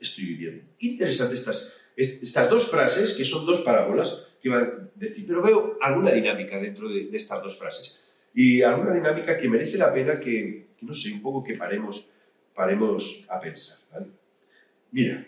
estoy 0.01 0.25
viviendo? 0.25 0.65
Interesante 0.79 1.35
estas, 1.35 1.75
estas 1.95 2.49
dos 2.49 2.67
frases, 2.67 3.13
que 3.13 3.23
son 3.23 3.45
dos 3.45 3.61
parábolas, 3.61 4.17
que 4.41 4.49
iba 4.49 4.61
a 4.61 4.91
decir, 4.95 5.27
pero 5.27 5.43
veo 5.43 5.77
alguna 5.79 6.11
dinámica 6.11 6.59
dentro 6.59 6.89
de, 6.89 7.11
estas 7.13 7.43
dos 7.43 7.59
frases. 7.59 8.01
Y 8.33 8.63
alguna 8.63 8.95
dinámica 8.95 9.37
que 9.37 9.47
merece 9.47 9.77
la 9.77 9.93
pena 9.93 10.19
que, 10.19 10.69
no 10.81 10.95
sé, 10.95 11.13
un 11.13 11.21
poco 11.21 11.45
que 11.45 11.55
paremos, 11.55 12.09
paremos 12.55 13.27
a 13.29 13.39
pensar. 13.39 14.07
Mira, 14.91 15.27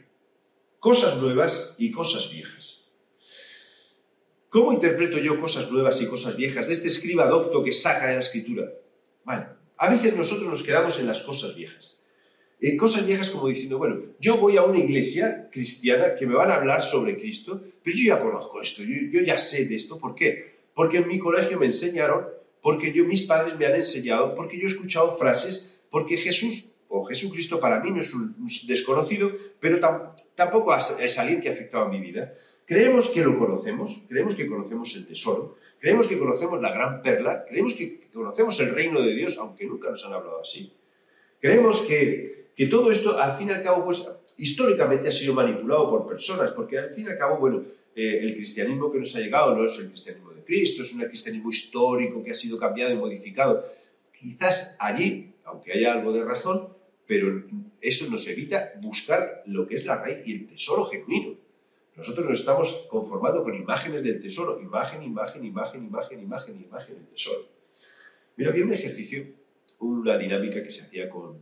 cosas 0.78 1.20
nuevas 1.20 1.76
y 1.76 1.90
cosas 1.90 2.32
viejas. 2.32 2.80
¿Cómo 4.48 4.72
interpreto 4.72 5.18
yo 5.18 5.38
cosas 5.38 5.70
nuevas 5.70 6.00
y 6.00 6.06
cosas 6.06 6.34
viejas 6.34 6.66
de 6.66 6.72
este 6.72 6.88
escriba 6.88 7.28
docto 7.28 7.62
que 7.62 7.72
saca 7.72 8.06
de 8.06 8.14
la 8.14 8.20
escritura? 8.20 8.72
Bueno, 9.26 9.47
a 9.76 9.90
veces 9.90 10.16
nosotros 10.16 10.49
nos 10.49 10.62
quedamos 10.62 10.99
en 10.99 11.06
las 11.06 11.21
cosas 11.21 11.54
viejas 11.54 11.97
cosas 12.76 13.06
viejas 13.06 13.30
como 13.30 13.49
diciendo, 13.49 13.78
bueno, 13.78 14.00
yo 14.18 14.38
voy 14.38 14.56
a 14.56 14.62
una 14.62 14.78
iglesia 14.78 15.49
cristiana 15.52 16.14
que 16.14 16.26
me 16.26 16.35
van 16.35 16.50
a 16.50 16.54
hablar 16.54 16.83
sobre 16.83 17.16
Cristo, 17.16 17.62
pero 17.83 17.97
yo 17.97 18.14
ya 18.14 18.21
conozco 18.21 18.61
esto, 18.61 18.83
yo, 18.83 19.21
ya 19.21 19.37
sé 19.38 19.66
de 19.66 19.76
esto. 19.76 19.99
¿Por 19.99 20.14
qué? 20.14 20.56
Porque 20.75 20.99
en 20.99 21.06
mi 21.06 21.18
colegio 21.18 21.59
me 21.59 21.66
enseñaron, 21.66 22.26
porque 22.62 22.92
yo, 22.92 23.04
mis 23.04 23.23
padres 23.23 23.56
me 23.59 23.66
han 23.66 23.75
enseñado, 23.75 24.35
porque 24.35 24.56
yo 24.56 24.64
he 24.64 24.71
escuchado 24.71 25.12
frases, 25.14 25.78
porque 25.90 26.16
Jesús 26.16 26.73
o 26.88 27.04
Jesucristo 27.04 27.61
para 27.61 27.80
mí 27.80 27.90
no 27.90 28.00
es 28.00 28.12
un 28.14 28.35
desconocido, 28.66 29.30
pero 29.61 29.78
tampoco 30.35 30.75
es 30.75 31.18
alguien 31.18 31.40
que 31.40 31.49
ha 31.49 31.52
afectado 31.52 31.85
a 31.85 31.88
mi 31.88 32.00
vida. 32.00 32.33
Creemos 32.66 33.11
que 33.11 33.23
lo 33.23 33.38
conocemos, 33.38 34.02
creemos 34.08 34.35
que 34.35 34.46
conocemos 34.46 34.94
el 34.96 35.06
tesoro, 35.06 35.56
creemos 35.78 36.06
que 36.06 36.18
conocemos 36.18 36.61
la 36.61 36.73
gran 36.73 37.00
perla, 37.00 37.44
creemos 37.49 37.75
que 37.75 38.00
conocemos 38.12 38.58
el 38.61 38.75
reino 38.75 39.00
de 39.00 39.14
Dios, 39.14 39.38
aunque 39.38 39.66
nunca 39.66 39.90
nos 39.90 40.04
han 40.04 40.12
hablado 40.12 40.40
así. 40.40 40.73
Creemos 41.40 41.80
que 41.82 42.37
que 42.56 42.66
todo 42.66 42.90
esto, 42.90 43.20
al 43.20 43.37
fin 43.37 43.50
y 43.50 43.52
al 43.52 43.62
cabo, 43.62 43.85
pues 43.85 44.08
históricamente 44.38 45.08
ha 45.08 45.12
sido 45.12 45.35
manipulado 45.35 45.90
por 45.90 46.08
personas, 46.08 46.52
porque 46.52 46.78
al 46.78 46.88
fin 46.88 47.04
y 47.04 47.11
al 47.11 47.18
cabo, 47.18 47.38
bueno, 47.38 47.62
eh, 47.94 48.20
el 48.23 48.35
cristianismo 48.35 48.90
que 48.90 48.99
nos 48.99 49.14
ha 49.14 49.20
llegado 49.20 49.54
no 49.54 49.64
es 49.64 49.78
el 49.78 49.88
cristianismo 49.88 50.30
de 50.30 50.42
Cristo, 50.42 50.82
es 50.82 50.92
un 50.92 51.02
cristianismo 51.02 51.50
histórico 51.50 52.25
que 52.25 52.30
ha 52.30 52.35
sido 52.35 52.58
cambiado 52.58 52.92
y 52.92 52.96
modificado. 52.96 53.62
Quizás 54.18 54.75
allí, 54.78 55.35
aunque 55.44 55.75
haya 55.75 55.92
algo 55.92 56.12
de 56.14 56.25
razón, 56.25 56.68
pero 57.06 57.44
eso 57.82 58.08
nos 58.08 58.26
evita 58.26 58.73
buscar 58.80 59.42
lo 59.44 59.66
que 59.66 59.76
es 59.76 59.85
la 59.85 59.96
raíz 59.96 60.26
y 60.26 60.32
el 60.32 60.46
tesoro 60.46 60.87
genuino. 60.87 61.36
Nosotros 61.96 62.26
nos 62.26 62.40
estamos 62.40 62.72
conformando 62.90 63.42
con 63.42 63.54
imágenes 63.54 64.02
del 64.04 64.20
tesoro, 64.20 64.61
imagen, 64.61 65.02
imagen, 65.02 65.44
imagen, 65.44 65.85
imagen, 65.85 66.20
imagen, 66.20 66.62
imagen 66.62 66.94
del 66.94 67.06
tesoro. 67.06 67.48
Mira, 68.37 68.50
había 68.50 68.64
un 68.64 68.72
ejercicio, 68.74 69.26
una 69.80 70.18
dinámica 70.18 70.62
que 70.62 70.70
se 70.70 70.82
hacía 70.82 71.09
con, 71.09 71.38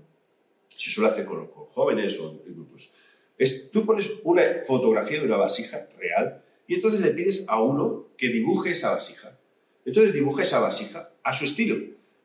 se 0.68 0.90
suele 0.90 1.10
hacer 1.10 1.24
con, 1.24 1.46
jóvenes 1.46 2.20
o 2.20 2.40
grupos, 2.46 2.92
es 3.36 3.68
tú 3.72 3.84
pones 3.84 4.12
una 4.22 4.42
fotografía 4.64 5.18
de 5.18 5.26
una 5.26 5.36
vasija 5.36 5.88
real 5.98 6.44
y 6.68 6.74
entonces 6.74 7.00
le 7.00 7.10
pides 7.10 7.46
a 7.48 7.60
uno 7.60 8.10
que 8.16 8.28
dibuje 8.28 8.70
esa 8.70 8.92
vasija. 8.92 9.36
Entonces 9.84 10.14
dibuja 10.14 10.42
esa 10.42 10.60
vasija 10.60 11.10
a 11.22 11.32
su 11.32 11.44
estilo. 11.44 11.76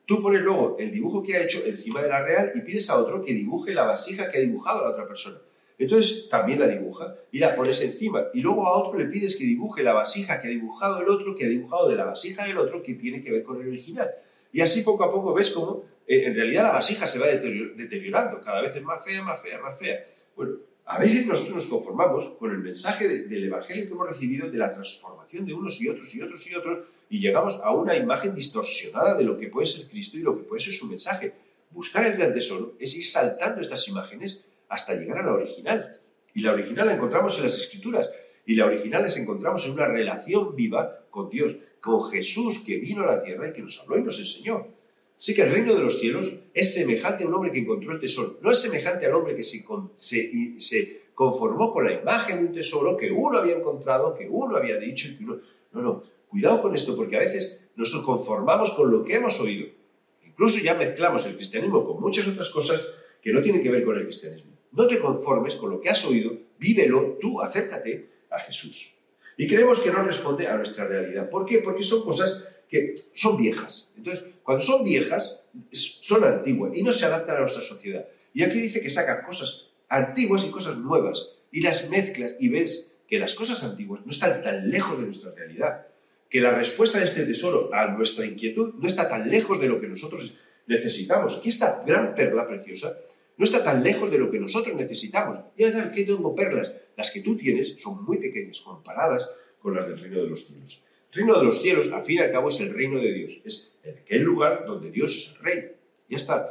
Tú 0.05 0.21
pones 0.21 0.41
luego 0.41 0.77
el 0.79 0.91
dibujo 0.91 1.23
que 1.23 1.35
ha 1.35 1.43
hecho 1.43 1.65
encima 1.65 2.01
de 2.01 2.09
la 2.09 2.23
real 2.23 2.51
y 2.53 2.61
pides 2.61 2.89
a 2.91 2.97
otro 2.97 3.23
que 3.23 3.33
dibuje 3.33 3.73
la 3.73 3.83
vasija 3.83 4.29
que 4.29 4.37
ha 4.37 4.41
dibujado 4.41 4.83
la 4.83 4.91
otra 4.91 5.07
persona. 5.07 5.39
Entonces 5.79 6.27
también 6.29 6.59
la 6.59 6.67
dibuja 6.67 7.15
y 7.31 7.39
la 7.39 7.55
pones 7.55 7.79
encima. 7.81 8.25
Y 8.33 8.41
luego 8.41 8.67
a 8.67 8.77
otro 8.77 8.99
le 8.99 9.05
pides 9.05 9.35
que 9.35 9.45
dibuje 9.45 9.81
la 9.81 9.93
vasija 9.93 10.41
que 10.41 10.47
ha 10.47 10.51
dibujado 10.51 11.01
el 11.01 11.09
otro, 11.09 11.33
que 11.33 11.45
ha 11.45 11.49
dibujado 11.49 11.87
de 11.87 11.95
la 11.95 12.05
vasija 12.05 12.45
del 12.45 12.57
otro, 12.57 12.83
que 12.83 12.95
tiene 12.95 13.21
que 13.21 13.31
ver 13.31 13.43
con 13.43 13.61
el 13.61 13.69
original. 13.69 14.11
Y 14.51 14.59
así 14.59 14.81
poco 14.81 15.05
a 15.05 15.09
poco 15.09 15.33
ves 15.33 15.49
cómo 15.51 15.85
eh, 16.05 16.25
en 16.25 16.35
realidad 16.35 16.63
la 16.63 16.71
vasija 16.71 17.07
se 17.07 17.17
va 17.17 17.27
deteriorando, 17.27 18.41
cada 18.41 18.61
vez 18.61 18.75
es 18.75 18.83
más 18.83 19.03
fea, 19.03 19.23
más 19.23 19.41
fea, 19.41 19.59
más 19.61 19.79
fea. 19.79 20.05
Bueno, 20.35 20.57
a 20.85 20.99
veces 20.99 21.25
nosotros 21.25 21.55
nos 21.55 21.67
conformamos 21.67 22.29
con 22.39 22.51
el 22.51 22.57
mensaje 22.57 23.07
del 23.07 23.45
Evangelio 23.45 23.85
que 23.85 23.93
hemos 23.93 24.09
recibido 24.09 24.49
de 24.49 24.57
la 24.57 24.73
transformación 24.73 25.45
de 25.45 25.53
unos 25.53 25.79
y 25.79 25.87
otros 25.87 26.13
y 26.13 26.21
otros 26.21 26.45
y 26.47 26.55
otros 26.55 26.87
y 27.09 27.19
llegamos 27.19 27.59
a 27.63 27.73
una 27.73 27.95
imagen 27.95 28.35
distorsionada 28.35 29.15
de 29.15 29.23
lo 29.23 29.37
que 29.37 29.47
puede 29.47 29.67
ser 29.67 29.85
Cristo 29.87 30.17
y 30.17 30.21
lo 30.21 30.35
que 30.35 30.43
puede 30.43 30.61
ser 30.61 30.73
su 30.73 30.87
mensaje. 30.87 31.31
Buscar 31.69 32.05
el 32.05 32.17
gran 32.17 32.33
tesoro 32.33 32.73
es 32.79 32.97
ir 32.97 33.05
saltando 33.05 33.61
estas 33.61 33.87
imágenes 33.87 34.43
hasta 34.69 34.93
llegar 34.93 35.19
a 35.19 35.23
la 35.23 35.33
original. 35.33 35.85
Y 36.33 36.41
la 36.41 36.53
original 36.53 36.87
la 36.87 36.93
encontramos 36.93 37.37
en 37.37 37.43
las 37.43 37.57
Escrituras. 37.57 38.09
Y 38.45 38.55
la 38.55 38.65
original 38.65 39.03
la 39.03 39.13
encontramos 39.13 39.65
en 39.65 39.73
una 39.73 39.87
relación 39.87 40.55
viva 40.55 41.05
con 41.09 41.29
Dios, 41.29 41.57
con 41.81 42.03
Jesús 42.09 42.59
que 42.59 42.77
vino 42.77 43.03
a 43.03 43.07
la 43.07 43.21
tierra 43.21 43.49
y 43.49 43.53
que 43.53 43.61
nos 43.61 43.79
habló 43.79 43.97
y 43.97 44.03
nos 44.03 44.19
enseñó. 44.19 44.67
Sé 45.17 45.35
que 45.35 45.41
el 45.41 45.51
reino 45.51 45.75
de 45.75 45.81
los 45.81 45.99
cielos 45.99 46.31
es 46.53 46.73
semejante 46.73 47.25
a 47.25 47.27
un 47.27 47.33
hombre 47.33 47.51
que 47.51 47.59
encontró 47.59 47.91
el 47.91 47.99
tesoro. 47.99 48.39
No 48.41 48.51
es 48.51 48.59
semejante 48.59 49.05
al 49.05 49.13
hombre 49.13 49.35
que 49.35 49.43
se, 49.43 49.65
se, 50.57 51.01
conformó 51.13 51.73
con 51.73 51.83
la 51.83 51.91
imagen 51.91 52.37
de 52.37 52.45
un 52.45 52.53
tesoro 52.53 52.95
que 52.95 53.11
uno 53.11 53.37
había 53.37 53.57
encontrado, 53.57 54.15
que 54.15 54.29
uno 54.29 54.55
había 54.55 54.77
dicho 54.77 55.09
y 55.09 55.17
que 55.17 55.23
uno... 55.25 55.39
No, 55.73 55.81
no, 55.81 56.03
cuidado 56.29 56.61
con 56.61 56.73
esto 56.73 56.95
porque 56.95 57.17
a 57.17 57.19
veces 57.19 57.67
nos 57.75 57.91
conformamos 58.03 58.71
con 58.71 58.89
lo 58.89 59.03
que 59.03 59.15
hemos 59.15 59.39
oído. 59.41 59.67
Incluso 60.25 60.59
ya 60.59 60.73
mezclamos 60.73 61.25
el 61.25 61.35
cristianismo 61.35 61.85
con 61.85 61.99
muchas 61.99 62.27
otras 62.27 62.49
cosas 62.49 62.81
que 63.21 63.33
no 63.33 63.41
tienen 63.41 63.61
que 63.61 63.69
ver 63.69 63.83
con 63.83 63.97
el 63.97 64.03
cristianismo. 64.03 64.51
No 64.71 64.87
te 64.87 64.99
conformes 64.99 65.55
con 65.55 65.71
lo 65.71 65.81
que 65.81 65.89
has 65.89 66.03
oído, 66.05 66.37
vívelo, 66.57 67.17
tú 67.19 67.41
acércate 67.41 68.09
a 68.29 68.39
Jesús. 68.39 68.93
Y 69.37 69.47
creemos 69.47 69.79
que 69.79 69.91
no 69.91 70.03
responde 70.03 70.47
a 70.47 70.57
nuestra 70.57 70.85
realidad. 70.85 71.29
¿Por 71.29 71.45
qué? 71.45 71.59
Porque 71.59 71.83
son 71.83 72.03
cosas 72.03 72.47
que 72.67 72.93
son 73.13 73.37
viejas. 73.37 73.89
Entonces, 73.97 74.25
cuando 74.43 74.63
son 74.63 74.83
viejas, 74.83 75.41
son 75.71 76.23
antiguas 76.23 76.71
y 76.75 76.83
no 76.83 76.91
se 76.91 77.05
adaptan 77.05 77.37
a 77.37 77.39
nuestra 77.41 77.61
sociedad. 77.61 78.05
Y 78.33 78.43
aquí 78.43 78.59
dice 78.59 78.81
que 78.81 78.89
sacan 78.89 79.25
cosas 79.25 79.67
antiguas 79.87 80.43
y 80.43 80.51
cosas 80.51 80.77
nuevas 80.77 81.31
y 81.51 81.61
las 81.61 81.89
mezclas 81.89 82.33
y 82.39 82.49
ves 82.49 82.91
que 83.07 83.17
las 83.17 83.33
cosas 83.33 83.63
antiguas 83.63 84.05
no 84.05 84.11
están 84.11 84.41
tan 84.41 84.69
lejos 84.69 84.99
de 84.99 85.05
nuestra 85.05 85.31
realidad, 85.31 85.87
que 86.29 86.41
la 86.41 86.51
respuesta 86.51 86.99
de 86.99 87.05
este 87.05 87.25
tesoro 87.25 87.73
a 87.73 87.87
nuestra 87.87 88.25
inquietud 88.25 88.75
no 88.75 88.85
está 88.85 89.09
tan 89.09 89.29
lejos 89.29 89.59
de 89.59 89.67
lo 89.67 89.81
que 89.81 89.87
nosotros 89.87 90.35
necesitamos, 90.67 91.37
que 91.37 91.49
esta 91.49 91.83
gran 91.85 92.13
perla 92.13 92.45
preciosa 92.45 92.95
no 93.39 93.45
está 93.45 93.63
tan 93.63 93.81
lejos 93.81 94.11
de 94.11 94.17
lo 94.17 94.29
que 94.29 94.37
nosotros 94.37 94.75
necesitamos. 94.75 95.39
Ya 95.57 95.69
aquí 95.81 96.03
tengo 96.03 96.35
perlas, 96.35 96.75
las 96.97 97.09
que 97.09 97.21
tú 97.21 97.37
tienes 97.37 97.81
son 97.81 98.03
muy 98.03 98.17
pequeñas 98.17 98.59
comparadas 98.59 99.29
con 99.61 99.73
las 99.73 99.87
del 99.87 99.97
reino 99.97 100.21
de 100.21 100.29
los 100.29 100.45
cielos. 100.45 100.83
El 101.13 101.19
reino 101.19 101.39
de 101.39 101.45
los 101.45 101.61
cielos, 101.61 101.89
al 101.93 102.03
fin 102.03 102.17
y 102.17 102.19
al 102.19 102.33
cabo, 102.33 102.49
es 102.49 102.59
el 102.59 102.73
reino 102.73 102.99
de 102.99 103.13
Dios. 103.13 103.39
Es 103.45 103.77
aquel 103.87 104.23
lugar 104.23 104.65
donde 104.67 104.91
Dios 104.91 105.15
es 105.15 105.29
el 105.29 105.41
rey. 105.41 105.71
Ya 106.09 106.17
está. 106.17 106.49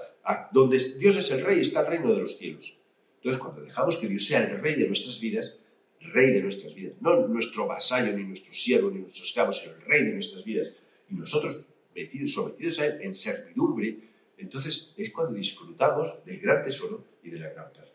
Donde 0.50 0.78
Dios 0.98 1.16
es 1.16 1.30
el 1.30 1.44
rey 1.44 1.60
está 1.60 1.80
el 1.80 1.88
reino 1.88 2.14
de 2.14 2.22
los 2.22 2.38
cielos. 2.38 2.78
Entonces, 3.16 3.42
cuando 3.42 3.60
dejamos 3.60 3.98
que 3.98 4.08
Dios 4.08 4.26
sea 4.26 4.48
el 4.48 4.58
rey 4.58 4.76
de 4.76 4.86
nuestras 4.86 5.20
vidas, 5.20 5.56
rey 6.00 6.32
de 6.32 6.42
nuestras 6.42 6.74
vidas, 6.74 6.94
no 7.00 7.28
nuestro 7.28 7.66
vasallo, 7.66 8.16
ni 8.16 8.24
nuestro 8.24 8.54
siervo, 8.54 8.90
ni 8.90 9.00
nuestro 9.00 9.24
esclavo, 9.24 9.52
sino 9.52 9.74
el 9.74 9.82
rey 9.82 10.04
de 10.04 10.14
nuestras 10.14 10.42
vidas, 10.42 10.70
y 11.10 11.14
nosotros 11.16 11.60
metidos, 11.94 12.32
sometidos 12.32 12.78
a 12.78 12.86
él 12.86 12.98
en 13.02 13.14
servidumbre, 13.14 13.98
entonces 14.38 14.94
es 14.96 15.10
cuando 15.10 15.34
disfrutamos 15.34 16.24
del 16.24 16.40
gran 16.40 16.64
tesoro 16.64 17.04
y 17.22 17.30
de 17.30 17.38
la 17.38 17.48
gran 17.50 17.72
perla. 17.72 17.88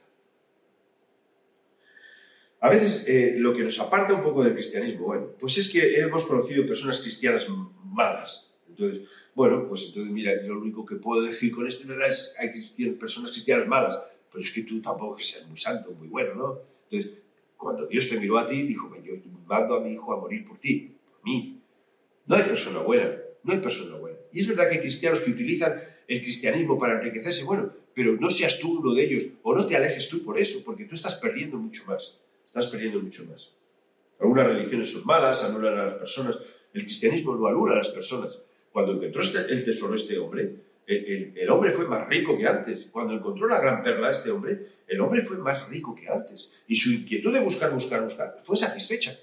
A 2.60 2.70
veces 2.70 3.06
eh, 3.08 3.34
lo 3.38 3.54
que 3.54 3.64
nos 3.64 3.80
aparta 3.80 4.14
un 4.14 4.22
poco 4.22 4.44
del 4.44 4.54
cristianismo, 4.54 5.08
bueno, 5.08 5.32
pues 5.38 5.58
es 5.58 5.70
que 5.70 6.00
hemos 6.00 6.24
conocido 6.24 6.66
personas 6.66 7.00
cristianas 7.02 7.46
malas. 7.84 8.54
Entonces, 8.70 9.10
bueno, 9.36 9.68
pues 9.68 9.88
entonces 9.88 10.12
mira, 10.12 10.34
lo 10.44 10.60
único 10.60 10.86
que 10.86 10.96
puedo 10.96 11.22
decir 11.22 11.52
con 11.52 11.68
esto 11.68 11.84
es 12.06 12.36
hay 12.40 12.92
personas 12.94 13.32
cristianas 13.32 13.68
malas, 13.68 14.00
pero 14.32 14.44
es 14.44 14.52
que 14.52 14.64
tú 14.64 14.82
tampoco 14.82 15.18
que 15.18 15.24
seas 15.24 15.46
muy 15.48 15.58
santo, 15.58 15.92
muy 15.92 16.08
bueno, 16.08 16.36
¿no? 16.36 16.60
Entonces, 16.90 17.20
cuando 17.58 17.86
Dios 17.86 18.10
te 18.10 18.18
miró 18.18 18.38
a 18.38 18.48
ti, 18.48 18.64
dijo, 18.64 18.90
yo 19.04 19.14
mando 19.46 19.76
a 19.76 19.80
mi 19.82 19.94
hijo 19.94 20.14
a 20.14 20.20
morir 20.20 20.46
por 20.48 20.58
ti, 20.58 20.96
por 21.10 21.24
mí. 21.24 21.60
No 22.26 22.36
hay 22.36 22.44
persona 22.44 22.80
buena, 22.80 23.18
no 23.44 23.54
hay 23.54 23.60
persona 23.60 23.98
buena. 23.98 24.18
Y 24.32 24.40
es 24.40 24.48
verdad 24.48 24.70
que 24.70 24.76
hay 24.76 24.80
cristianos 24.80 25.20
que 25.20 25.32
utilizan 25.32 25.82
el 26.08 26.22
cristianismo 26.22 26.78
para 26.78 26.96
enriquecerse, 26.96 27.44
bueno, 27.44 27.72
pero 27.94 28.14
no 28.20 28.30
seas 28.30 28.60
tú 28.60 28.80
uno 28.80 28.94
de 28.94 29.04
ellos 29.04 29.26
o 29.44 29.56
no 29.56 29.66
te 29.66 29.76
alejes 29.76 30.10
tú 30.10 30.24
por 30.24 30.40
eso, 30.40 30.62
porque 30.66 30.86
tú 30.86 30.96
estás 30.96 31.18
perdiendo 31.18 31.58
mucho 31.58 31.86
más. 31.86 32.18
Estás 32.46 32.68
perdiendo 32.68 33.00
mucho 33.00 33.26
más. 33.26 33.54
Algunas 34.20 34.48
religiones 34.48 34.92
son 34.92 35.06
malas, 35.06 35.44
anulan 35.44 35.78
a 35.78 35.86
las 35.86 35.96
personas. 35.96 36.38
El 36.74 36.84
cristianismo 36.84 37.36
no 37.36 37.48
anula 37.48 37.74
a 37.74 37.78
las 37.78 37.90
personas. 37.90 38.40
Cuando 38.72 38.94
encontró 38.94 39.22
este, 39.22 39.40
el 39.40 39.64
tesoro 39.64 39.96
este 39.96 40.18
hombre, 40.18 40.56
el, 40.86 41.50
hombre 41.50 41.72
fue 41.72 41.88
más 41.88 42.08
rico 42.08 42.38
que 42.38 42.48
antes. 42.48 42.88
Cuando 42.92 43.14
encontró 43.14 43.48
la 43.48 43.60
gran 43.60 43.84
perla 43.84 44.10
este 44.10 44.32
hombre, 44.32 44.68
el 44.88 45.00
hombre 45.02 45.22
fue 45.22 45.38
más 45.38 45.68
rico 45.70 45.96
que 45.96 46.10
antes. 46.10 46.52
Y 46.68 46.76
su 46.76 46.92
inquietud 46.92 47.34
de 47.34 47.40
buscar, 47.40 47.72
buscar, 47.72 48.04
buscar 48.04 48.36
fue 48.40 48.58
satisfecha. 48.58 49.18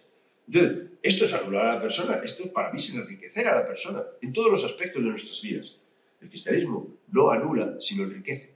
Entonces, 0.47 0.89
esto 1.03 1.25
es 1.25 1.35
anular 1.35 1.67
a 1.67 1.75
la 1.75 1.81
persona, 1.81 2.21
esto 2.25 2.53
para 2.53 2.73
mí 2.73 2.79
es 2.79 2.95
enriquecer 2.95 3.47
a 3.49 3.55
la 3.55 3.65
persona 3.65 4.03
en 4.21 4.33
todos 4.33 4.51
los 4.51 4.65
aspectos 4.65 5.03
de 5.03 5.11
nuestras 5.11 5.41
vidas. 5.43 5.77
El 6.21 6.29
cristianismo 6.29 6.99
no 7.09 7.31
anula, 7.31 7.77
sino 7.81 8.05
enriquece. 8.05 8.55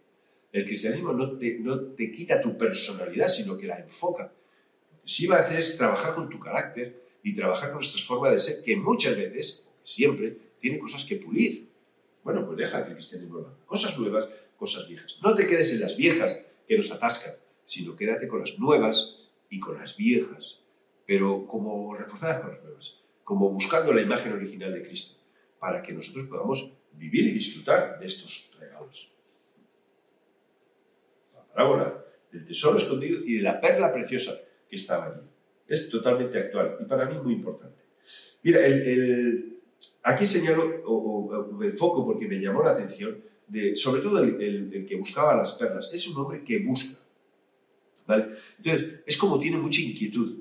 El 0.53 0.65
cristianismo 0.65 1.13
no 1.13 1.37
te, 1.37 1.59
no 1.59 1.81
te 1.81 2.13
quita 2.13 2.41
tu 2.41 2.57
personalidad, 2.57 3.29
sino 3.29 3.57
que 3.57 3.67
la 3.67 3.79
enfoca. 3.79 4.33
Lo 4.93 5.01
que 5.03 5.09
sí 5.09 5.27
va 5.27 5.37
a 5.37 5.41
hacer 5.41 5.59
es 5.59 5.77
trabajar 5.77 6.15
con 6.15 6.29
tu 6.29 6.39
carácter 6.39 7.03
y 7.23 7.35
trabajar 7.35 7.71
con 7.71 7.79
nuestras 7.79 8.05
formas 8.05 8.33
de 8.33 8.41
ser, 8.41 8.63
que 8.63 8.77
muchas 8.77 9.17
veces, 9.17 9.67
siempre, 9.83 10.37
tiene 10.61 10.79
cosas 10.79 11.05
que 11.05 11.17
pulir. 11.17 11.69
Bueno, 12.23 12.47
pues 12.47 12.59
deja 12.59 12.85
que 12.85 12.91
el 12.91 12.97
cristianismo 12.97 13.39
haga 13.39 13.57
cosas 13.67 13.99
nuevas, 13.99 14.29
cosas 14.57 14.87
viejas. 14.89 15.19
No 15.23 15.35
te 15.35 15.47
quedes 15.47 15.73
en 15.73 15.81
las 15.81 15.97
viejas 15.97 16.39
que 16.69 16.77
nos 16.77 16.91
atascan, 16.91 17.35
sino 17.65 17.97
quédate 17.97 18.29
con 18.29 18.41
las 18.41 18.59
nuevas 18.59 19.29
y 19.51 19.59
con 19.59 19.77
las 19.77 19.97
viejas, 19.97 20.61
pero 21.07 21.47
como 21.47 21.95
reforzadas 21.95 22.41
con 22.43 22.53
las 22.53 22.63
nuevas, 22.63 22.99
como 23.25 23.51
buscando 23.51 23.93
la 23.93 24.03
imagen 24.03 24.33
original 24.33 24.73
de 24.73 24.83
Cristo, 24.83 25.19
para 25.59 25.83
que 25.83 25.93
nosotros 25.93 26.27
podamos 26.29 26.73
vivir 26.97 27.27
y 27.27 27.33
disfrutar 27.33 27.99
de 27.99 28.07
estos 28.07 28.51
regalos. 28.59 29.13
La 31.35 31.45
parábola 31.47 32.05
del 32.31 32.45
tesoro 32.47 32.79
escondido 32.79 33.21
y 33.25 33.37
de 33.37 33.43
la 33.43 33.61
perla 33.61 33.93
preciosa 33.93 34.33
que 34.69 34.77
estaba 34.77 35.07
allí. 35.07 35.21
Es 35.67 35.89
totalmente 35.89 36.39
actual 36.39 36.77
y 36.81 36.85
para 36.85 37.07
mí 37.07 37.19
muy 37.19 37.35
importante. 37.35 37.83
Mira, 38.43 38.67
el 38.67 39.55
aquí 40.03 40.27
señalo 40.27 40.83
o, 40.87 41.53
me 41.59 41.67
enfoco 41.67 42.05
porque 42.05 42.29
me 42.29 42.41
llamó 42.41 42.63
la 42.63 42.73
atención, 42.73 43.23
de, 43.47 43.77
sobre 43.77 44.03
todo 44.03 44.23
el, 44.23 44.87
que 44.89 44.97
buscaba 44.97 45.35
las 45.35 45.53
perlas. 45.53 45.91
Es 45.93 46.07
un 46.09 46.17
hombre 46.17 46.43
que 46.45 46.59
busca. 46.61 46.99
¿vale? 48.07 48.29
Entonces, 48.59 49.01
es 49.07 49.17
como 49.17 49.39
tiene 49.39 49.59
mucha 49.59 49.81
inquietud. 49.81 50.41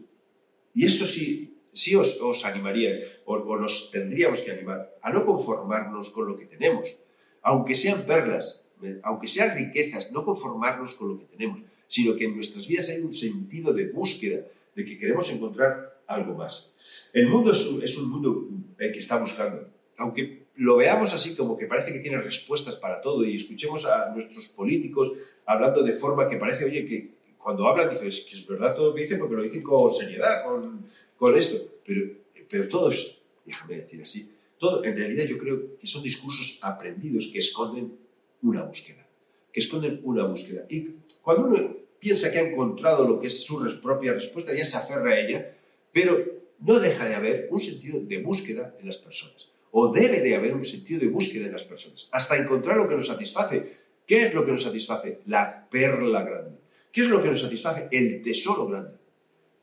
Y 0.74 0.86
esto 0.86 1.06
sí, 1.06 1.53
sí 1.74 1.96
os, 1.96 2.46
animaría, 2.46 3.00
o, 3.26 3.38
nos 3.58 3.92
tendríamos 3.92 4.42
que 4.42 4.52
animar, 4.52 4.96
a 5.02 5.12
no 5.12 5.26
conformarnos 5.26 6.10
con 6.10 6.28
lo 6.28 6.36
que 6.36 6.46
tenemos. 6.46 6.96
Aunque 7.42 7.76
sean 7.76 8.06
perlas, 8.06 8.66
aunque 9.04 9.28
sean 9.28 9.56
riquezas, 9.56 10.12
no 10.12 10.24
conformarnos 10.24 10.94
con 10.94 11.10
lo 11.10 11.20
que 11.20 11.26
tenemos, 11.26 11.60
sino 11.88 12.16
que 12.16 12.26
en 12.26 12.36
nuestras 12.36 12.68
vidas 12.68 12.90
hay 12.90 13.02
un 13.02 13.14
sentido 13.14 13.74
de 13.74 13.92
búsqueda, 13.92 14.46
de 14.76 14.86
que 14.86 14.98
queremos 14.98 15.32
encontrar 15.32 16.02
algo 16.08 16.34
más. 16.34 16.72
El 17.14 17.30
mundo 17.30 17.52
es 17.52 17.98
un, 17.98 18.10
mundo 18.10 18.48
eh, 18.80 18.92
que 18.92 19.00
está 19.00 19.18
buscando, 19.18 19.70
aunque 19.98 20.44
lo 20.56 20.78
veamos 20.78 21.14
así 21.14 21.36
como 21.36 21.58
que 21.58 21.66
parece 21.66 21.94
que 21.94 22.00
tiene 22.00 22.18
respuestas 22.18 22.76
para 22.76 23.02
todo 23.02 23.26
y 23.26 23.36
escuchemos 23.36 23.86
a 23.86 24.12
nuestros 24.12 24.48
políticos 24.50 25.12
hablando 25.46 25.84
de 25.84 25.94
forma 25.94 26.28
que 26.28 26.38
parece, 26.38 26.66
oye, 26.66 26.86
que 26.86 27.12
cuando 27.44 27.68
hablan 27.68 27.90
dices 27.90 28.22
que 28.22 28.36
es 28.36 28.48
verdad 28.48 28.74
todo 28.74 28.88
lo 28.88 28.96
que 28.96 29.02
dicen 29.02 29.20
porque 29.20 29.36
lo 29.36 29.44
dicen 29.44 29.62
con 29.62 29.94
seriedad, 29.94 30.46
con, 30.46 30.86
con 31.18 31.38
esto, 31.38 31.58
pero, 31.86 32.12
pero 32.50 32.70
todo 32.70 32.90
es, 32.92 33.18
déjame 33.46 33.76
decir 33.78 34.02
así, 34.02 34.30
todo, 34.58 34.84
en 34.84 34.96
realidad 34.96 35.26
yo 35.26 35.38
creo 35.38 35.78
que 35.78 35.86
son 35.86 36.02
discursos 36.02 36.58
aprendidos 36.62 37.30
que 37.32 37.40
esconden 37.40 37.98
una 38.42 38.64
búsqueda, 38.64 39.06
que 39.52 39.60
esconden 39.60 40.00
una 40.04 40.26
búsqueda. 40.26 40.66
Y 40.70 40.88
cuando 41.22 41.48
uno 41.48 41.78
piensa 42.00 42.32
que 42.32 42.40
ha 42.40 42.48
encontrado 42.50 43.06
lo 43.06 43.20
que 43.20 43.28
es 43.28 43.44
su 43.44 43.60
propia 43.82 44.14
respuesta, 44.14 44.54
ya 44.54 44.64
se 44.64 44.78
aferra 44.78 45.12
a 45.12 45.20
ella, 45.20 45.54
pero 45.92 46.18
no 46.60 46.80
deja 46.80 47.06
de 47.08 47.16
haber 47.16 47.48
un 47.52 47.60
sentido 47.60 48.00
de 48.00 48.22
búsqueda 48.22 48.76
en 48.80 48.88
las 48.88 48.98
personas. 48.98 49.50
O 49.72 49.92
debe 49.92 50.22
de 50.22 50.36
haber 50.36 50.54
un 50.54 50.64
sentido 50.64 51.02
de 51.02 51.08
búsqueda 51.08 51.48
en 51.48 51.52
las 51.52 51.64
personas, 51.64 52.08
hasta 52.12 52.38
encontrar 52.38 52.78
lo 52.78 52.88
que 52.88 52.96
nos 52.96 53.08
satisface. 53.08 53.84
¿Qué 54.06 54.26
es 54.26 54.34
lo 54.34 54.46
que 54.46 54.52
nos 54.52 54.64
satisface? 54.64 55.20
La 55.26 55.68
perla 55.70 56.24
grande. 56.24 56.63
¿Qué 56.94 57.02
es 57.02 57.08
lo 57.08 57.24
que 57.24 57.30
nos 57.30 57.42
satisface? 57.42 57.88
El 57.92 58.22
tesoro 58.22 58.68
grande. 58.68 58.98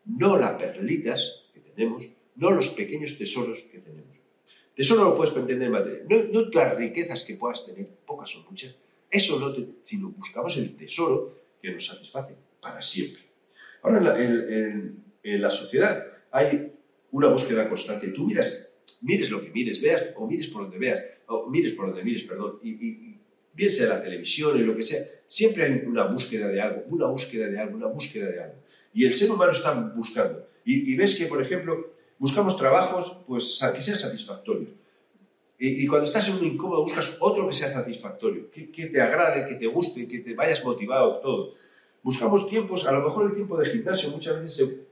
No 0.04 0.36
las 0.36 0.60
perlitas 0.60 1.32
que 1.54 1.60
tenemos, 1.60 2.08
no 2.34 2.50
los 2.50 2.70
pequeños 2.70 3.16
tesoros 3.16 3.60
que 3.70 3.78
tenemos. 3.78 4.16
Tesoro 4.74 5.04
lo 5.04 5.14
puedes 5.14 5.34
entender 5.36 5.66
en 5.68 5.72
materia. 5.72 6.00
No, 6.32 6.40
las 6.52 6.76
riquezas 6.76 7.22
que 7.22 7.36
puedas 7.36 7.64
tener, 7.64 7.86
pocas 8.04 8.34
o 8.34 8.42
muchas. 8.50 8.74
Eso 9.08 9.38
no 9.38 9.52
te, 9.52 9.64
sino 9.84 10.08
buscamos 10.08 10.56
el 10.56 10.74
tesoro 10.74 11.36
que 11.62 11.70
nos 11.70 11.86
satisface 11.86 12.34
para 12.60 12.82
siempre. 12.82 13.22
Ahora, 13.82 14.20
en 14.20 15.42
la 15.42 15.50
sociedad 15.50 16.04
hay 16.32 16.72
una 17.12 17.28
búsqueda 17.28 17.68
constante. 17.68 18.08
Tú 18.08 18.24
miras, 18.24 18.76
mires 19.02 19.30
lo 19.30 19.40
que 19.40 19.50
mires, 19.50 19.80
veas, 19.80 20.04
o 20.16 20.26
mires 20.26 20.48
por 20.48 20.62
donde 20.62 20.78
veas, 20.78 21.22
o 21.26 21.48
mires 21.48 21.74
por 21.74 21.86
donde 21.86 22.02
mires, 22.02 22.24
perdón, 22.24 22.58
y, 22.62 22.70
y, 22.70 23.20
bien 23.52 23.70
sea 23.70 23.88
la 23.88 24.02
televisión 24.02 24.58
y 24.58 24.62
lo 24.62 24.76
que 24.76 24.82
sea, 24.82 25.02
siempre 25.28 25.64
hay 25.64 25.82
una 25.86 26.04
búsqueda 26.04 26.48
de 26.48 26.60
algo, 26.60 26.82
una 26.88 27.06
búsqueda 27.06 27.46
de 27.48 27.58
algo, 27.58 27.76
una 27.76 27.86
búsqueda 27.86 28.28
de 28.28 28.42
algo. 28.42 28.56
Y 28.92 29.06
el 29.06 29.14
ser 29.14 29.30
humano 29.30 29.52
está 29.52 29.72
buscando. 29.72 30.46
Y, 30.64 30.94
ves 30.94 31.16
que, 31.16 31.26
por 31.26 31.40
ejemplo, 31.42 31.94
buscamos 32.18 32.56
trabajos 32.56 33.18
pues, 33.26 33.60
que 33.74 33.82
sean 33.82 33.96
satisfactorios. 33.96 34.70
Y, 35.58 35.86
cuando 35.86 36.06
estás 36.06 36.28
en 36.28 36.36
un 36.36 36.44
incómodo, 36.44 36.82
buscas 36.82 37.16
otro 37.20 37.46
que 37.46 37.52
sea 37.52 37.68
satisfactorio, 37.68 38.50
que, 38.50 38.70
que, 38.70 38.86
te 38.86 39.00
agrade, 39.00 39.46
que 39.46 39.56
te 39.56 39.66
guste, 39.66 40.08
que 40.08 40.20
te 40.20 40.34
vayas 40.34 40.64
motivado, 40.64 41.20
todo. 41.20 41.54
Buscamos 42.02 42.48
tiempos, 42.48 42.86
a 42.86 42.92
lo 42.92 43.02
mejor 43.02 43.26
el 43.26 43.34
tiempo 43.34 43.58
de 43.58 43.68
gimnasio 43.68 44.10
muchas 44.10 44.36
veces 44.36 44.54
se 44.56 44.86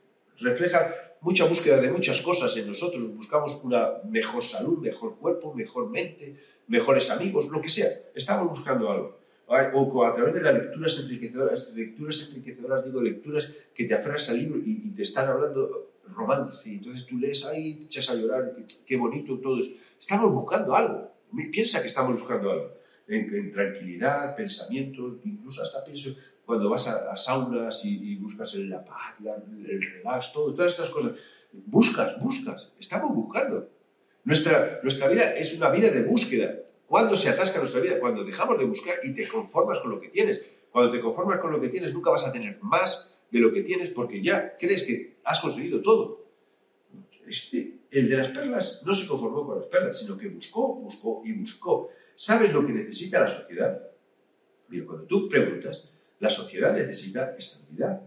refleja 0.44 0.94
mucha 1.21 1.45
búsqueda 1.45 1.81
de 1.81 1.91
muchas 1.91 2.21
cosas 2.21 2.57
en 2.57 2.67
nosotros. 2.67 3.15
Buscamos 3.15 3.61
una 3.63 3.95
mejor 4.09 4.43
salud, 4.43 4.79
mejor 4.79 5.17
cuerpo, 5.17 5.55
mejor 5.55 5.91
mente, 5.91 6.37
mejores 6.67 7.11
amigos, 7.11 7.49
lo 7.49 7.61
que 7.61 7.69
sea. 7.69 7.89
Estamos 8.15 8.49
buscando 8.51 8.91
algo. 8.91 9.19
O 9.47 10.05
a 10.05 10.15
través 10.15 10.35
de 10.35 10.43
las 10.43 10.55
lecturas 10.55 10.99
enriquecedoras, 10.99 11.73
lecturas 11.75 12.29
enriquecedoras, 12.29 12.85
digo, 12.85 13.01
lecturas 13.01 13.51
que 13.75 13.85
te 13.85 13.95
aferras 13.95 14.29
al 14.29 14.39
libro 14.39 14.61
y, 14.63 14.91
te 14.91 15.03
están 15.03 15.27
hablando 15.27 15.93
romance, 16.09 16.71
entonces 16.71 17.07
tú 17.07 17.17
lees 17.19 17.47
ahí, 17.47 17.77
te 17.77 17.85
echas 17.85 18.11
a 18.11 18.15
llorar, 18.15 18.55
qué, 18.87 18.97
bonito 18.97 19.39
todo. 19.39 19.59
Estamos 19.99 20.33
buscando 20.33 20.77
algo. 20.77 21.11
Piensa 21.51 21.81
que 21.81 21.89
estamos 21.89 22.19
buscando 22.19 22.51
algo. 22.51 22.78
En, 23.09 23.53
tranquilidad, 23.53 24.37
pensamientos, 24.37 25.21
incluso 25.25 25.62
hasta 25.62 25.83
pienso, 25.83 26.14
cuando 26.44 26.68
vas 26.68 26.87
a, 26.88 27.16
saunas 27.16 27.85
y, 27.85 28.16
buscas 28.16 28.55
la 28.55 28.85
paz, 28.85 29.18
el 29.21 29.83
relax, 29.83 30.33
todo, 30.33 30.55
todas 30.55 30.73
estas 30.73 30.90
cosas. 30.90 31.12
Buscas, 31.53 32.21
buscas, 32.21 32.73
estamos 32.79 33.14
buscando. 33.14 33.71
Nuestra, 34.25 34.81
nuestra 34.83 35.09
vida 35.09 35.35
es 35.37 35.55
una 35.55 35.71
vida 35.71 35.88
de 35.88 36.03
búsqueda. 36.03 36.55
¿Cuándo 36.87 37.16
se 37.16 37.31
atasca 37.31 37.59
nuestra 37.59 37.81
vida? 37.81 37.99
Cuando 37.99 38.25
dejamos 38.25 38.59
de 38.59 38.64
buscar 38.64 38.97
y 39.03 39.14
te 39.14 39.27
conformas 39.27 39.79
con 39.81 39.90
lo 39.90 40.01
que 40.01 40.09
tienes. 40.09 40.42
Cuando 40.71 40.92
te 40.92 41.01
conformas 41.01 41.40
con 41.40 41.53
lo 41.53 41.61
que 41.61 41.68
tienes, 41.68 41.94
nunca 41.94 42.11
vas 42.11 42.27
a 42.27 42.33
tener 42.33 42.59
más 42.61 43.16
de 43.31 43.38
lo 43.40 43.53
que 43.53 43.62
tienes 43.62 43.90
porque 43.90 44.23
ya 44.23 44.57
crees 44.57 44.83
que 44.83 45.18
has 45.25 45.40
conseguido 45.40 45.81
todo. 45.83 46.27
Este, 47.27 47.79
el 47.90 48.09
de 48.09 48.16
las 48.16 48.29
perlas 48.29 48.83
no 48.85 48.94
se 48.94 49.07
conformó 49.07 49.47
con 49.47 49.59
las 49.59 49.66
perlas, 49.66 49.99
sino 49.99 50.16
que 50.16 50.29
buscó, 50.29 50.75
buscó 50.75 51.23
y 51.25 51.33
buscó. 51.33 51.90
¿Sabes 52.21 52.53
lo 52.53 52.67
que 52.67 52.73
necesita 52.73 53.21
la 53.21 53.29
sociedad? 53.29 53.81
Cuando 54.69 55.05
tú 55.05 55.29
preguntas, 55.29 55.89
la 56.19 56.29
sociedad 56.29 56.75
necesita 56.75 57.37
estabilidad, 57.39 58.03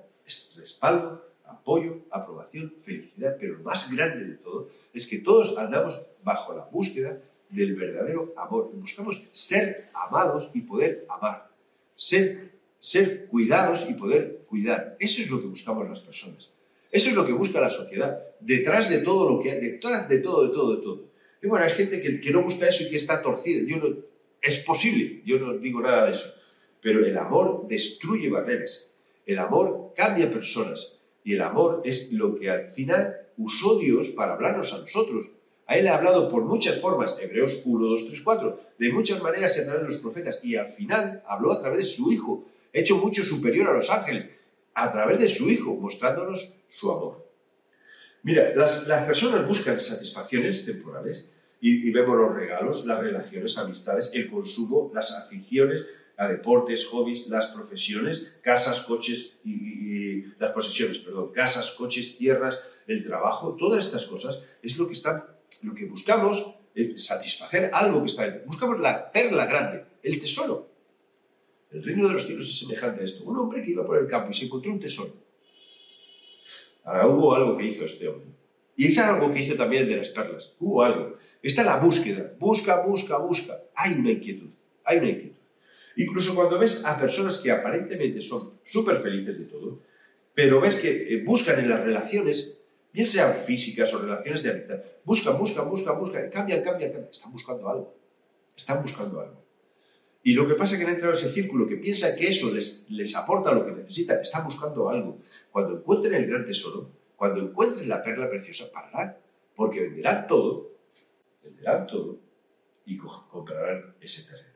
respaldo, 0.58 1.26
apoyo, 1.45 2.00
aprobación, 2.12 2.74
felicidad, 2.84 3.38
pero 3.39 3.54
lo 3.54 3.63
más 3.63 3.89
grande 3.89 4.26
de 4.26 4.36
todo 4.36 4.67
es 4.93 5.08
que 5.08 5.19
todos 5.19 5.58
andamos 5.58 6.02
bajo 6.26 6.54
la 6.54 6.65
búsqueda 6.65 7.19
del 7.50 7.74
verdadero 7.74 8.34
amor. 8.36 8.69
Buscamos 8.74 9.24
ser 9.32 9.89
amados 9.93 10.52
y 10.54 10.60
poder 10.60 11.06
amar, 11.08 11.47
ser, 11.95 12.52
ser 12.80 13.28
cuidados 13.28 13.88
y 13.89 13.93
poder 13.93 14.43
cuidar. 14.50 14.97
Eso 15.00 15.21
es 15.21 15.32
lo 15.32 15.39
que 15.39 15.47
buscamos 15.47 15.88
las 15.88 16.02
personas. 16.02 16.50
Eso 16.91 17.08
es 17.08 17.15
lo 17.15 17.26
que 17.26 17.32
busca 17.32 17.62
la 17.62 17.69
sociedad, 17.69 18.21
detrás 18.41 18.89
de 18.89 18.97
todo 18.97 19.30
lo 19.30 19.39
que 19.41 19.52
hay, 19.52 19.62
detrás 19.62 20.10
de 20.10 20.19
todo, 20.19 20.47
de 20.47 20.54
todo, 20.54 20.76
de 20.76 20.82
todo. 20.82 21.11
Y 21.41 21.47
bueno, 21.47 21.65
hay 21.65 21.71
gente 21.71 22.01
que, 22.01 22.32
no 22.32 22.43
busca 22.43 22.67
eso 22.67 22.84
y 22.84 22.89
que 22.89 22.97
está 22.97 23.21
torcida. 23.21 23.63
Yo 23.65 23.77
no, 23.77 23.95
es 24.41 24.60
posible, 24.60 25.21
yo 25.25 25.39
no 25.39 25.58
digo 25.58 25.82
nada 25.82 26.06
de 26.06 26.12
eso. 26.12 26.34
Pero 26.82 27.06
el 27.06 27.17
amor 27.17 27.67
destruye 27.67 28.30
barreras. 28.30 28.88
El 29.25 29.39
amor 29.39 29.93
cambia 29.95 30.32
personas. 30.32 30.97
Y 31.23 31.34
el 31.34 31.41
amor 31.41 31.82
es 31.84 32.12
lo 32.12 32.36
que 32.36 32.49
al 32.49 32.67
final 32.67 33.15
usó 33.38 33.77
Dios 33.77 34.10
para 34.10 34.34
hablarnos 34.34 34.73
a 34.73 34.80
nosotros. 34.80 35.30
A 35.67 35.77
Él 35.77 35.88
ha 35.88 35.95
hablado 35.95 36.27
por 36.27 36.43
muchas 36.43 36.80
formas, 36.80 37.15
Hebreos 37.19 37.62
1, 37.63 37.88
2, 37.88 38.08
3, 38.08 38.21
4, 38.21 38.60
de 38.77 38.91
muchas 38.91 39.21
maneras 39.21 39.54
se 39.54 39.63
través 39.63 39.84
los 39.84 39.97
profetas. 39.97 40.39
Y 40.43 40.56
al 40.56 40.67
final 40.67 41.23
habló 41.25 41.54
a 41.54 41.62
través 41.62 41.80
de 41.80 41.86
su 41.86 42.12
Hijo, 42.12 42.45
hecho 42.73 42.97
mucho 42.97 43.23
superior 43.23 43.69
a 43.69 43.73
los 43.73 43.89
ángeles, 43.89 44.25
a 44.73 44.91
través 44.91 45.19
de 45.19 45.30
su 45.30 45.49
Hijo, 45.49 45.73
mostrándonos 45.75 46.54
su 46.67 46.91
amor. 46.91 47.30
Mira, 48.23 48.53
las, 48.55 48.88
las 48.88 49.05
personas 49.05 49.47
buscan 49.47 49.79
satisfacciones 49.79 50.65
temporales 50.65 51.27
y, 51.60 51.91
vemos 51.91 52.17
los 52.17 52.36
regalos, 52.36 52.86
las 52.86 52.99
relaciones, 52.99 53.57
amistades, 53.57 54.12
el 54.13 54.29
consumo, 54.29 54.91
las 54.93 55.12
aficiones 55.12 55.86
a 56.17 56.27
deportes, 56.27 56.88
hobbies, 56.88 57.27
las 57.27 57.47
profesiones, 57.47 58.38
casas, 58.41 58.81
coches 58.81 59.41
y, 59.45 60.23
las 60.39 60.51
posesiones, 60.51 60.99
perdón, 60.99 61.31
casas, 61.31 61.71
coches, 61.71 62.17
tierras, 62.17 62.60
el 62.88 63.05
trabajo, 63.05 63.55
todas 63.55 63.86
estas 63.86 64.05
cosas 64.05 64.43
es 64.62 64.77
lo 64.77 64.88
que 64.88 64.93
están, 64.93 65.23
lo 65.63 65.73
que 65.75 65.86
buscamos 65.86 66.55
es 66.73 67.05
satisfacer 67.05 67.69
algo 67.73 67.99
que 68.01 68.07
está 68.07 68.23
dentro. 68.23 68.47
Buscamos 68.47 68.79
la 68.79 69.12
perla 69.12 69.45
grande, 69.45 69.86
el 70.01 70.19
tesoro. 70.19 70.69
El 71.69 71.84
reino 71.84 72.07
de 72.07 72.13
los 72.15 72.25
cielos 72.25 72.49
es 72.49 72.60
semejante 72.60 73.01
a 73.01 73.05
esto. 73.05 73.23
Un 73.23 73.38
hombre 73.38 73.62
que 73.62 73.71
iba 73.71 73.86
por 73.86 73.97
el 73.97 74.07
campo 74.07 74.31
y 74.31 74.34
se 74.34 74.45
encontró 74.45 74.71
un 74.71 74.79
tesoro. 74.79 75.13
Ahora 76.91 77.08
hubo 77.08 77.34
algo 77.34 77.58
que 77.58 77.65
hizo 77.65 77.86
este 77.86 78.06
hombre. 78.08 78.27
Y 78.75 78.88
es 78.88 78.97
algo 78.97 79.32
que 79.32 79.39
hizo 79.39 79.56
también 79.56 79.84
el 79.84 79.89
de 79.89 79.95
las 79.97 80.10
perlas. 80.10 80.51
Hubo 80.60 80.84
algo. 80.84 81.15
Está 81.41 81.63
la 81.63 81.77
búsqueda. 81.77 82.34
Busca, 82.38 82.86
busca, 82.86 83.17
busca. 83.17 83.62
Hay 83.75 83.93
una 83.93 84.12
inquietud. 84.12 84.49
Hay 84.84 84.97
una 84.97 85.10
inquietud. 85.10 85.38
Incluso 85.95 86.36
cuando 86.36 86.60
ves 86.60 86.84
a 86.86 86.99
personas 86.99 87.38
que 87.38 87.49
aparentemente 87.49 88.21
son 88.21 88.60
súper 88.65 88.97
felices 88.97 89.38
de 89.39 89.45
todo, 89.45 89.80
pero 90.34 90.60
ves 90.60 90.75
que 90.75 91.13
eh, 91.13 91.23
buscan 91.23 91.60
en 91.60 91.69
las 91.69 91.82
relaciones, 91.82 92.60
bien 92.91 93.08
sean 93.08 93.34
físicas 93.34 93.93
o 93.93 93.99
relaciones 93.99 94.43
de 94.43 94.49
amistad, 94.51 94.80
buscan, 95.06 95.38
buscan, 95.38 95.69
buscan, 95.69 95.97
buscan, 95.97 96.30
cambian, 96.30 96.62
cambian, 96.62 96.91
cambian. 96.91 97.12
Están 97.12 97.32
buscando 97.32 97.69
algo. 97.69 97.95
Están 98.56 98.82
buscando 98.84 99.21
algo. 99.21 99.40
Y 100.23 100.34
lo 100.34 100.47
que 100.47 100.53
pasa 100.55 100.75
es 100.75 100.79
que 100.79 100.86
han 100.86 100.93
entrado 100.93 101.13
en 101.13 101.19
ese 101.19 101.31
círculo 101.31 101.67
que 101.67 101.77
piensa 101.77 102.15
que 102.15 102.27
eso 102.27 102.51
les, 102.51 102.89
les 102.91 103.15
aporta 103.15 103.53
lo 103.53 103.65
que 103.65 103.71
necesitan, 103.71 104.19
están 104.19 104.45
buscando 104.45 104.89
algo. 104.89 105.19
Cuando 105.51 105.77
encuentren 105.77 106.13
el 106.13 106.27
gran 106.27 106.45
tesoro, 106.45 106.91
cuando 107.15 107.41
encuentren 107.41 107.89
la 107.89 108.01
perla 108.01 108.29
preciosa, 108.29 108.71
pararán, 108.71 109.17
porque 109.55 109.81
venderán 109.81 110.27
todo, 110.27 110.71
venderán 111.43 111.88
todo 111.88 112.19
y 112.86 112.97
comprarán 112.97 113.95
ese 113.99 114.23
terreno. 114.23 114.51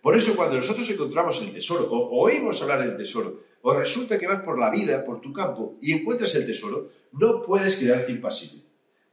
Por 0.00 0.16
eso 0.16 0.36
cuando 0.36 0.56
nosotros 0.56 0.88
encontramos 0.88 1.40
el 1.42 1.52
tesoro, 1.52 1.90
o 1.90 2.22
oímos 2.22 2.62
hablar 2.62 2.80
del 2.80 2.96
tesoro, 2.96 3.42
o 3.62 3.74
resulta 3.74 4.18
que 4.18 4.28
vas 4.28 4.42
por 4.42 4.58
la 4.58 4.70
vida, 4.70 5.04
por 5.04 5.20
tu 5.20 5.32
campo, 5.32 5.76
y 5.80 5.92
encuentras 5.92 6.34
el 6.36 6.46
tesoro, 6.46 6.90
no 7.12 7.42
puedes 7.42 7.74
quedarte 7.74 8.12
impasible. 8.12 8.62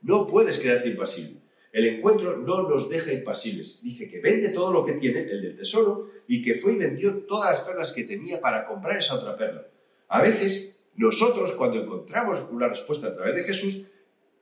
No 0.04 0.28
puedes 0.28 0.60
quedarte 0.60 0.90
impasible. 0.90 1.43
El 1.74 1.88
encuentro 1.88 2.38
no 2.38 2.70
nos 2.70 2.88
deja 2.88 3.12
impasibles. 3.12 3.82
Dice 3.82 4.08
que 4.08 4.22
vende 4.22 4.50
todo 4.50 4.72
lo 4.72 4.86
que 4.86 4.94
tiene, 4.94 5.22
el 5.22 5.42
del 5.42 5.58
tesoro, 5.58 6.12
y 6.28 6.44
que 6.44 6.54
fue 6.54 6.74
y 6.74 6.78
vendió 6.78 7.24
todas 7.26 7.50
las 7.50 7.62
perlas 7.62 7.92
que 7.92 8.04
tenía 8.04 8.40
para 8.40 8.64
comprar 8.64 8.98
esa 8.98 9.16
otra 9.16 9.36
perla. 9.36 9.66
A 10.08 10.22
veces 10.22 10.86
nosotros 10.96 11.54
cuando 11.54 11.82
encontramos 11.82 12.46
una 12.52 12.68
respuesta 12.68 13.08
a 13.08 13.16
través 13.16 13.36
de 13.36 13.44
Jesús, 13.44 13.90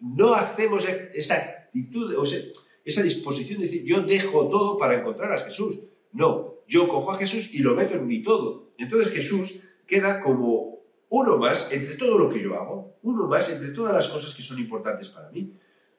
no 0.02 0.34
hacemos 0.34 0.86
esa 1.14 1.36
actitud, 1.36 2.14
o 2.18 2.26
sea, 2.26 2.42
esa 2.84 3.02
disposición 3.02 3.62
de 3.62 3.68
decir, 3.68 3.86
yo 3.86 4.02
dejo 4.02 4.50
todo 4.50 4.78
para 4.78 5.00
encontrar 5.00 5.32
a 5.32 5.40
Jesús. 5.40 5.80
No, 6.12 6.56
yo 6.68 6.90
cojo 6.90 7.12
a 7.12 7.18
Jesús 7.18 7.50
y 7.54 7.60
lo 7.60 7.76
meto 7.76 7.94
en 7.94 8.08
mi 8.08 8.22
todo. 8.22 8.74
Entonces 8.78 9.14
Jesús 9.14 9.62
queda 9.88 10.20
como 10.20 10.82
uno 11.08 11.38
más 11.38 11.72
entre 11.72 11.96
todo 11.96 12.18
lo 12.18 12.28
que 12.28 12.44
yo 12.44 12.56
hago, 12.56 12.98
uno 13.04 13.28
más 13.28 13.50
entre 13.50 13.70
todas 13.70 13.94
las 13.94 14.10
cosas 14.10 14.34
que 14.34 14.42
son 14.42 14.60
importantes 14.60 15.08
para 15.08 15.30
mí, 15.30 15.54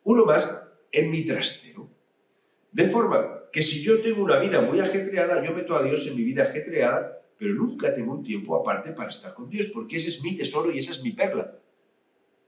uno 0.05 0.27
más 0.27 0.62
en 0.92 1.11
mi 1.11 1.24
trastero. 1.24 1.90
De 2.70 2.85
forma 2.87 3.48
que 3.50 3.62
si 3.62 3.83
yo 3.83 4.00
tengo 4.00 4.22
una 4.22 4.38
vida 4.38 4.61
muy 4.61 4.78
ajetreada, 4.78 5.44
yo 5.44 5.52
meto 5.52 5.74
a 5.74 5.83
Dios 5.83 6.07
en 6.07 6.16
mi 6.16 6.22
vida 6.22 6.44
ajetreada 6.44 7.22
pero 7.42 7.55
nunca 7.55 7.92
tengo 7.92 8.12
un 8.12 8.22
tiempo 8.22 8.55
aparte 8.55 8.92
para 8.92 9.11
estar 9.11 9.35
con 9.35 9.50
Dios, 9.50 9.66
porque 9.66 9.96
ese 9.96 10.11
es 10.11 10.22
mi 10.22 10.37
tesoro 10.37 10.70
y 10.70 10.78
esa 10.78 10.92
es 10.92 11.02
mi 11.02 11.11
perla. 11.11 11.59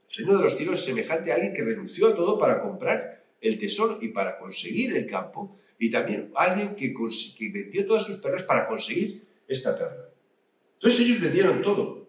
El 0.08 0.16
reino 0.16 0.36
de 0.36 0.44
los 0.44 0.56
cielos 0.56 0.78
es 0.78 0.84
semejante 0.84 1.32
a 1.32 1.34
alguien 1.34 1.52
que 1.52 1.64
renunció 1.64 2.06
a 2.06 2.14
todo 2.14 2.38
para 2.38 2.62
comprar 2.62 3.24
el 3.40 3.58
tesoro 3.58 3.98
y 4.00 4.10
para 4.10 4.38
conseguir 4.38 4.96
el 4.96 5.04
campo, 5.06 5.58
y 5.80 5.90
también 5.90 6.30
alguien 6.36 6.76
que, 6.76 6.94
que 6.94 7.48
vendió 7.50 7.84
todas 7.86 8.04
sus 8.04 8.18
perlas 8.18 8.44
para 8.44 8.68
conseguir 8.68 9.24
esta 9.48 9.76
perla. 9.76 10.10
Entonces 10.74 11.00
ellos 11.00 11.20
vendieron 11.20 11.60
todo. 11.60 12.08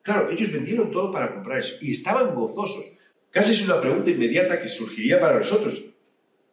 Claro, 0.00 0.30
ellos 0.30 0.50
vendieron 0.50 0.90
todo 0.90 1.12
para 1.12 1.34
comprar 1.34 1.58
eso 1.58 1.76
y 1.82 1.92
estaban 1.92 2.34
gozosos. 2.34 2.92
Casi 3.32 3.52
es 3.52 3.66
una 3.66 3.80
pregunta 3.80 4.10
inmediata 4.10 4.60
que 4.60 4.68
surgiría 4.68 5.18
para 5.18 5.38
nosotros. 5.38 5.82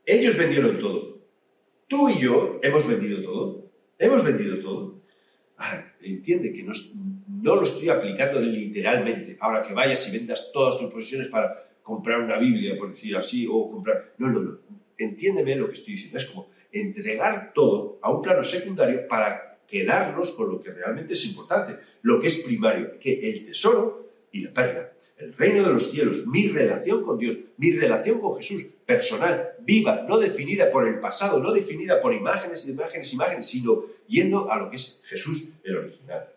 Ellos 0.05 0.37
vendieron 0.37 0.79
todo. 0.79 1.19
Tú 1.89 2.07
y 2.09 2.21
yo 2.21 2.57
hemos 2.63 2.87
vendido 2.87 3.21
todo. 3.21 3.69
Hemos 3.97 4.23
vendido 4.23 4.59
todo. 4.59 5.01
Entiende 6.01 6.53
que 6.53 6.63
no, 6.63 6.71
no, 7.41 7.55
lo 7.57 7.63
estoy 7.63 7.89
aplicando 7.89 8.39
literalmente. 8.39 9.35
Ahora 9.41 9.61
que 9.61 9.73
vayas 9.73 10.07
y 10.07 10.17
vendas 10.17 10.51
todas 10.53 10.79
tus 10.79 10.89
posesiones 10.89 11.27
para 11.27 11.53
comprar 11.83 12.21
una 12.21 12.37
Biblia, 12.37 12.77
por 12.77 12.91
decir 12.91 13.13
así, 13.17 13.45
o 13.45 13.69
comprar... 13.69 14.13
No, 14.17 14.29
no, 14.29 14.39
no. 14.39 14.59
Entiéndeme 14.97 15.57
lo 15.57 15.67
que 15.67 15.73
estoy 15.73 15.95
diciendo. 15.95 16.17
Es 16.17 16.25
como 16.25 16.47
entregar 16.71 17.51
todo 17.53 17.99
a 18.01 18.09
un 18.09 18.21
plano 18.21 18.41
secundario 18.41 19.05
para 19.05 19.59
quedarnos 19.67 20.31
con 20.31 20.49
lo 20.49 20.61
que 20.61 20.71
realmente 20.71 21.11
es 21.11 21.25
importante, 21.25 21.75
lo 22.03 22.21
que 22.21 22.27
es 22.27 22.37
primario, 22.37 22.97
que 22.97 23.29
el 23.29 23.45
tesoro 23.45 24.07
y 24.31 24.39
la 24.41 24.53
perla 24.53 24.91
el 25.19 25.33
reino 25.33 25.63
de 25.67 25.73
los 25.73 25.91
cielos, 25.91 26.25
mi 26.25 26.47
relación 26.47 27.03
con 27.03 27.17
Dios, 27.17 27.37
mi 27.57 27.73
relación 27.73 28.19
con 28.19 28.37
Jesús, 28.37 28.65
personal, 28.85 29.49
viva, 29.59 30.05
no 30.07 30.17
definida 30.17 30.71
por 30.71 30.87
el 30.87 30.99
pasado, 30.99 31.43
no 31.43 31.51
definida 31.51 31.99
por 31.99 32.13
imágenes, 32.13 32.67
imágenes, 32.67 33.13
imágenes, 33.13 33.45
sino 33.45 33.83
yendo 34.07 34.49
a 34.51 34.57
lo 34.57 34.69
que 34.69 34.77
es 34.77 35.03
Jesús, 35.07 35.49
el 35.63 35.75
original. 35.75 36.29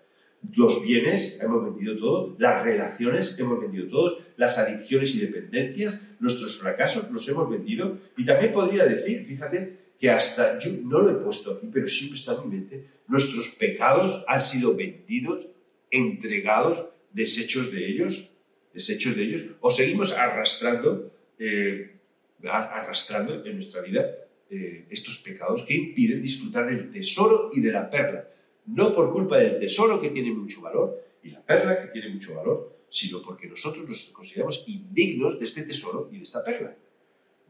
Los 0.54 0.82
bienes, 0.84 1.38
hemos 1.40 1.64
vendido 1.64 1.96
todo, 1.96 2.34
las 2.38 2.64
relaciones, 2.64 3.38
hemos 3.38 3.60
vendido 3.60 3.88
todos, 3.88 4.18
las 4.36 4.58
adicciones 4.58 5.14
y 5.14 5.20
dependencias, 5.20 6.00
nuestros 6.18 6.58
fracasos, 6.58 7.08
los 7.12 7.28
hemos 7.28 7.48
vendido. 7.48 7.98
Y 8.16 8.24
también 8.24 8.52
podría 8.52 8.84
decir, 8.84 9.24
fíjate, 9.24 9.78
que 10.00 10.10
hasta 10.10 10.58
yo 10.58 10.72
no 10.82 11.00
lo 11.00 11.12
he 11.12 11.22
puesto 11.22 11.52
aquí, 11.52 11.70
pero 11.72 11.86
siempre 11.86 12.18
está 12.18 12.34
en 12.34 12.50
mi 12.50 12.56
mente, 12.56 12.84
nuestros 13.06 13.50
pecados 13.50 14.24
han 14.26 14.40
sido 14.40 14.74
vendidos, 14.74 15.46
entregados, 15.92 16.86
deshechos 17.12 17.70
de 17.70 17.86
ellos, 17.86 18.31
desechos 18.72 19.16
de 19.16 19.22
ellos, 19.22 19.44
o 19.60 19.70
seguimos 19.70 20.12
arrastrando, 20.12 21.12
eh, 21.38 21.96
arrastrando 22.44 23.44
en 23.44 23.54
nuestra 23.54 23.82
vida 23.82 24.06
eh, 24.50 24.86
estos 24.90 25.18
pecados 25.18 25.62
que 25.62 25.74
impiden 25.74 26.22
disfrutar 26.22 26.66
del 26.66 26.90
tesoro 26.90 27.50
y 27.52 27.60
de 27.60 27.72
la 27.72 27.88
perla. 27.88 28.28
No 28.66 28.92
por 28.92 29.12
culpa 29.12 29.38
del 29.38 29.58
tesoro 29.58 30.00
que 30.00 30.10
tiene 30.10 30.30
mucho 30.30 30.60
valor 30.60 31.00
y 31.22 31.30
la 31.30 31.42
perla 31.42 31.80
que 31.80 31.88
tiene 31.88 32.08
mucho 32.10 32.34
valor, 32.34 32.86
sino 32.88 33.22
porque 33.22 33.46
nosotros 33.46 33.88
nos 33.88 34.04
consideramos 34.12 34.64
indignos 34.66 35.38
de 35.38 35.44
este 35.44 35.62
tesoro 35.62 36.08
y 36.12 36.18
de 36.18 36.22
esta 36.24 36.44
perla. 36.44 36.76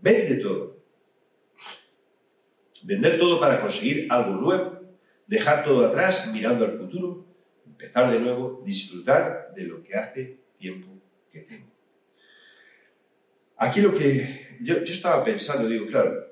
Vende 0.01 0.37
todo. 0.37 0.83
Vender 2.85 3.19
todo 3.19 3.39
para 3.39 3.61
conseguir 3.61 4.07
algo 4.11 4.35
nuevo, 4.35 4.81
dejar 5.27 5.65
todo 5.65 5.87
atrás 5.87 6.31
mirando 6.33 6.65
al 6.65 6.73
futuro, 6.73 7.25
empezar 7.67 8.11
de 8.11 8.19
nuevo, 8.19 8.63
disfrutar 8.65 9.53
de 9.55 9.63
lo 9.63 9.83
que 9.83 9.95
hace 9.95 10.39
tiempo 10.59 10.92
que 11.33 11.41
tengo. 11.41 11.67
Aquí 13.57 13.81
lo 13.81 13.97
que 13.97 14.57
yo, 14.61 14.77
estaba 14.77 15.25
pensando, 15.25 15.69
digo, 15.69 15.87
claro, 15.87 16.27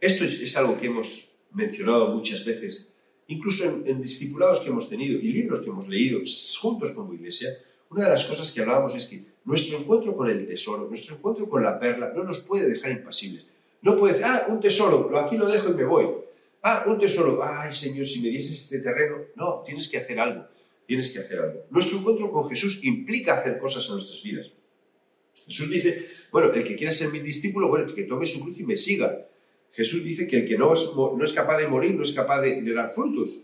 esto 0.00 0.24
es, 0.24 0.56
algo 0.56 0.78
que 0.78 0.86
hemos 0.86 1.28
mencionado 1.52 2.14
muchas 2.14 2.44
veces, 2.44 2.86
incluso 3.28 3.64
en, 3.64 4.00
discipulados 4.00 4.60
que 4.60 4.68
hemos 4.68 4.88
tenido 4.88 5.18
y 5.18 5.32
libros 5.32 5.60
que 5.60 5.70
hemos 5.70 5.88
leído 5.88 6.20
juntos 6.60 6.92
como 6.92 7.12
iglesia, 7.14 7.48
una 7.90 8.04
de 8.04 8.10
las 8.10 8.24
cosas 8.24 8.50
que 8.50 8.60
hablábamos 8.60 8.94
es 8.94 9.04
que 9.04 9.22
nuestro 9.44 9.78
encuentro 9.78 10.16
con 10.16 10.30
el 10.30 10.46
tesoro, 10.46 10.88
nuestro 10.88 11.16
encuentro 11.16 11.48
con 11.48 11.62
la 11.62 11.78
perla, 11.78 12.12
no 12.14 12.24
nos 12.24 12.40
puede 12.40 12.68
dejar 12.68 12.92
impasibles. 12.92 13.46
No 13.82 13.96
puede 13.96 14.14
decir, 14.14 14.26
ah, 14.28 14.46
un 14.48 14.60
tesoro, 14.60 15.16
aquí 15.18 15.36
lo 15.36 15.50
dejo 15.50 15.70
y 15.70 15.74
me 15.74 15.84
voy. 15.84 16.06
Ah, 16.62 16.84
un 16.86 16.98
tesoro, 16.98 17.42
ay 17.42 17.72
Señor, 17.72 18.06
si 18.06 18.22
me 18.22 18.28
dieses 18.28 18.56
este 18.56 18.78
terreno. 18.78 19.16
No, 19.34 19.62
tienes 19.66 19.88
que 19.88 19.98
hacer 19.98 20.18
algo 20.20 20.46
tienes 20.86 21.10
que 21.10 21.18
hacer 21.20 21.38
algo. 21.38 21.66
Nuestro 21.70 21.98
encuentro 21.98 22.30
con 22.30 22.48
Jesús 22.48 22.80
implica 22.82 23.34
hacer 23.34 23.58
cosas 23.58 23.86
en 23.86 23.92
nuestras 23.92 24.22
vidas. 24.22 24.52
Jesús 25.46 25.70
dice, 25.70 26.06
bueno, 26.30 26.52
el 26.52 26.64
que 26.64 26.76
quiera 26.76 26.92
ser 26.92 27.10
mi 27.10 27.20
discípulo, 27.20 27.68
bueno, 27.68 27.92
que 27.92 28.04
tome 28.04 28.26
su 28.26 28.40
cruz 28.40 28.58
y 28.58 28.64
me 28.64 28.76
siga. 28.76 29.26
Jesús 29.72 30.04
dice 30.04 30.26
que 30.26 30.38
el 30.38 30.46
que 30.46 30.58
no 30.58 30.72
es, 30.74 30.90
no 30.94 31.24
es 31.24 31.32
capaz 31.32 31.58
de 31.58 31.66
morir 31.66 31.94
no 31.94 32.02
es 32.02 32.12
capaz 32.12 32.40
de, 32.42 32.62
dar 32.72 32.88
frutos. 32.90 33.40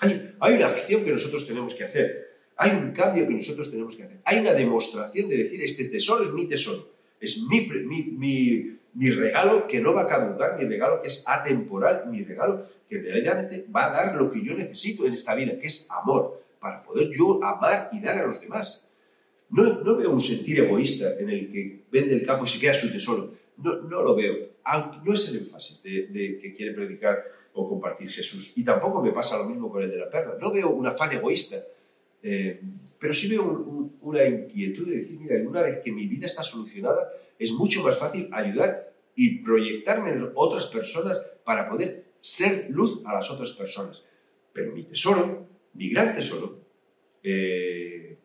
Hay, 0.00 0.32
hay, 0.40 0.54
una 0.54 0.66
acción 0.66 1.04
que 1.04 1.12
nosotros 1.12 1.46
tenemos 1.46 1.74
que 1.74 1.84
hacer. 1.84 2.26
Hay 2.56 2.70
un 2.70 2.92
cambio 2.92 3.26
que 3.26 3.34
nosotros 3.34 3.70
tenemos 3.70 3.96
que 3.96 4.04
hacer. 4.04 4.20
Hay 4.24 4.38
una 4.40 4.54
demostración 4.54 5.28
de 5.28 5.36
decir, 5.36 5.62
este 5.62 5.88
tesoro 5.88 6.24
es 6.24 6.32
mi 6.32 6.46
tesoro. 6.46 6.94
Es 7.20 7.42
mi, 7.42 7.66
mi, 7.66 8.02
mi 8.02 8.76
regalo 9.10 9.66
que 9.66 9.80
no 9.80 9.92
va 9.92 10.02
a 10.02 10.06
caducar, 10.06 10.58
mi 10.58 10.64
regalo 10.64 11.00
que 11.00 11.08
es 11.08 11.22
atemporal, 11.26 12.06
mi 12.08 12.24
regalo 12.24 12.64
que 12.88 12.98
realmente 12.98 13.66
va 13.74 13.86
a 13.86 13.90
dar 13.90 14.14
lo 14.16 14.30
que 14.30 14.42
yo 14.42 14.54
necesito 14.54 15.06
en 15.06 15.12
esta 15.12 15.34
vida, 15.34 15.58
que 15.58 15.66
es 15.66 15.88
amor 15.90 16.42
para 16.58 16.82
poder 16.82 17.10
yo 17.10 17.42
amar 17.44 17.90
y 17.92 18.00
dar 18.00 18.18
a 18.18 18.26
los 18.26 18.40
demás. 18.40 18.82
No, 19.50 19.82
no 19.82 19.96
veo 19.96 20.10
un 20.10 20.20
sentir 20.20 20.60
egoísta 20.60 21.14
en 21.18 21.30
el 21.30 21.52
que 21.52 21.84
vende 21.90 22.14
el 22.14 22.26
campo 22.26 22.44
y 22.44 22.48
se 22.48 22.58
queda 22.58 22.74
su 22.74 22.90
tesoro. 22.90 23.34
No, 23.58 23.82
no 23.82 24.02
lo 24.02 24.16
veo. 24.16 24.34
No 25.04 25.14
es 25.14 25.28
el 25.28 25.36
énfasis 25.38 25.82
de, 25.82 26.38
que 26.40 26.54
quiere 26.54 26.72
predicar 26.72 27.22
o 27.52 27.68
compartir 27.68 28.10
Jesús. 28.10 28.52
Y 28.56 28.64
tampoco 28.64 29.02
me 29.02 29.12
pasa 29.12 29.38
lo 29.38 29.44
mismo 29.44 29.70
con 29.70 29.82
el 29.82 29.90
de 29.90 29.98
la 29.98 30.10
perla. 30.10 30.36
No 30.40 30.50
veo 30.50 30.70
un 30.70 30.86
afán 30.86 31.12
egoísta. 31.12 31.56
Eh, 32.22 32.60
pero 32.98 33.14
sí 33.14 33.28
veo 33.28 33.44
una 34.00 34.24
inquietud 34.24 34.88
de 34.88 34.96
decir, 34.96 35.18
mira, 35.20 35.36
una 35.48 35.62
vez 35.62 35.78
que 35.78 35.92
mi 35.92 36.06
vida 36.06 36.26
está 36.26 36.42
solucionada, 36.42 37.08
es 37.38 37.52
mucho 37.52 37.82
más 37.82 37.98
fácil 37.98 38.28
ayudar 38.32 38.92
y 39.14 39.38
proyectarme 39.38 40.10
en 40.10 40.30
otras 40.34 40.66
personas 40.66 41.18
para 41.44 41.68
poder 41.68 42.04
ser 42.20 42.68
luz 42.70 43.00
a 43.04 43.14
las 43.14 43.30
otras 43.30 43.52
personas. 43.52 44.02
Pero 44.52 44.72
mi 44.72 44.84
tesoro, 44.84 45.46
mi 45.74 45.88
gran 45.90 46.14
tesoro, 46.14 46.60
eh, 47.22 48.16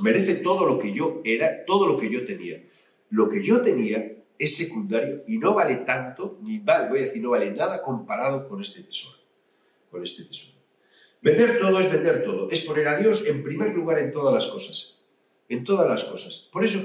merece 0.00 0.36
todo 0.36 0.66
lo 0.66 0.78
que 0.78 0.92
yo 0.92 1.20
era, 1.24 1.64
todo 1.64 1.86
lo 1.86 1.98
que 1.98 2.10
yo 2.10 2.24
tenía. 2.24 2.62
Lo 3.10 3.28
que 3.28 3.44
yo 3.44 3.60
tenía 3.60 4.16
es 4.38 4.56
secundario 4.56 5.22
y 5.26 5.38
no 5.38 5.54
vale 5.54 5.76
tanto, 5.76 6.38
ni 6.42 6.58
vale, 6.58 6.88
voy 6.88 7.00
a 7.00 7.02
decir, 7.02 7.22
no 7.22 7.30
vale 7.30 7.50
nada 7.52 7.82
comparado 7.82 8.48
con 8.48 8.60
este 8.60 8.82
tesoro. 8.82 9.18
Con 9.90 10.02
este 10.02 10.24
tesoro. 10.24 10.54
Vender 11.20 11.60
todo 11.60 11.78
es 11.78 11.90
vender 11.90 12.24
todo, 12.24 12.50
es 12.50 12.62
poner 12.62 12.88
a 12.88 12.96
Dios 12.96 13.26
en 13.28 13.44
primer 13.44 13.72
lugar 13.74 13.98
en 13.98 14.10
todas 14.10 14.34
las 14.34 14.46
cosas. 14.46 15.06
En 15.48 15.62
todas 15.62 15.88
las 15.88 16.04
cosas. 16.04 16.48
Por 16.50 16.64
eso 16.64 16.80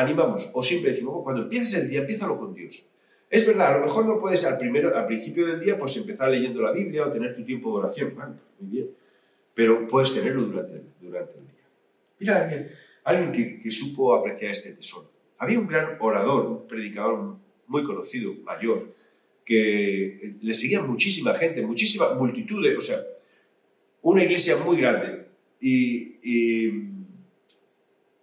animamos, 0.00 0.50
o 0.52 0.62
siempre 0.62 0.90
decimos, 0.90 1.14
oh, 1.16 1.24
cuando 1.24 1.42
empieces 1.42 1.74
el 1.74 1.88
día, 1.88 2.00
empiézalo 2.00 2.38
con 2.38 2.54
Dios. 2.54 2.86
Es 3.28 3.46
verdad, 3.46 3.74
a 3.74 3.78
lo 3.78 3.86
mejor 3.86 4.06
no 4.06 4.18
puedes 4.18 4.44
al, 4.44 4.58
primero, 4.58 4.96
al 4.96 5.06
principio 5.06 5.46
del 5.46 5.60
día 5.60 5.78
pues 5.78 5.96
empezar 5.96 6.30
leyendo 6.30 6.60
la 6.60 6.72
Biblia 6.72 7.06
o 7.06 7.12
tener 7.12 7.36
tu 7.36 7.44
tiempo 7.44 7.70
de 7.70 7.84
oración, 7.84 8.14
muy 8.58 8.70
bien, 8.70 8.90
pero 9.54 9.86
puedes 9.86 10.12
tenerlo 10.12 10.42
durante, 10.42 10.82
durante 11.00 11.38
el 11.38 11.46
día. 11.46 11.64
Mira, 12.18 12.42
alguien, 12.42 12.70
alguien 13.04 13.60
que, 13.62 13.70
supo 13.70 14.14
apreciar 14.14 14.50
este 14.52 14.72
tesoro. 14.72 15.10
Había 15.38 15.58
un 15.58 15.66
gran 15.66 15.96
orador, 16.00 16.46
un 16.46 16.66
predicador 16.66 17.36
muy 17.66 17.84
conocido, 17.84 18.34
mayor, 18.44 18.94
que 19.44 20.34
le 20.40 20.54
seguía 20.54 20.82
muchísima 20.82 21.32
gente, 21.34 21.62
muchísima 21.62 22.14
multitud, 22.14 22.66
o 22.76 22.80
sea, 22.80 22.98
una 24.02 24.24
iglesia 24.24 24.56
muy 24.56 24.76
grande. 24.76 25.26
Y, 25.60 26.18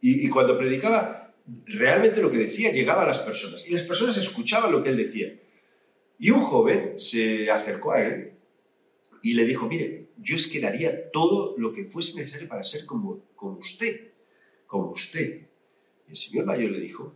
y, 0.01 0.29
cuando 0.29 0.57
predicaba, 0.57 1.26
realmente 1.65 2.21
lo 2.21 2.29
que 2.29 2.37
decía 2.37 2.71
llegaba 2.71 3.03
a 3.03 3.07
las 3.07 3.19
personas. 3.19 3.67
Y 3.67 3.71
las 3.71 3.83
personas 3.83 4.17
escuchaban 4.17 4.71
lo 4.71 4.83
que 4.83 4.89
él 4.89 4.97
decía. 4.97 5.39
Y 6.19 6.31
un 6.31 6.41
joven 6.41 6.99
se 6.99 7.49
acercó 7.49 7.91
a 7.93 8.01
él 8.01 8.33
y 9.21 9.33
le 9.33 9.45
dijo, 9.45 9.67
mire, 9.67 10.09
yo 10.17 10.35
es 10.35 10.47
que 10.47 10.59
daría 10.59 11.11
todo 11.11 11.55
lo 11.57 11.73
que 11.73 11.83
fuese 11.83 12.15
necesario 12.17 12.47
para 12.47 12.63
ser 12.63 12.85
como, 12.85 13.25
como 13.35 13.59
usted, 13.59 14.11
como 14.65 14.91
usted. 14.91 15.47
Y 16.07 16.11
el 16.11 16.15
señor 16.15 16.45
mayor 16.45 16.71
le 16.71 16.79
dijo, 16.79 17.15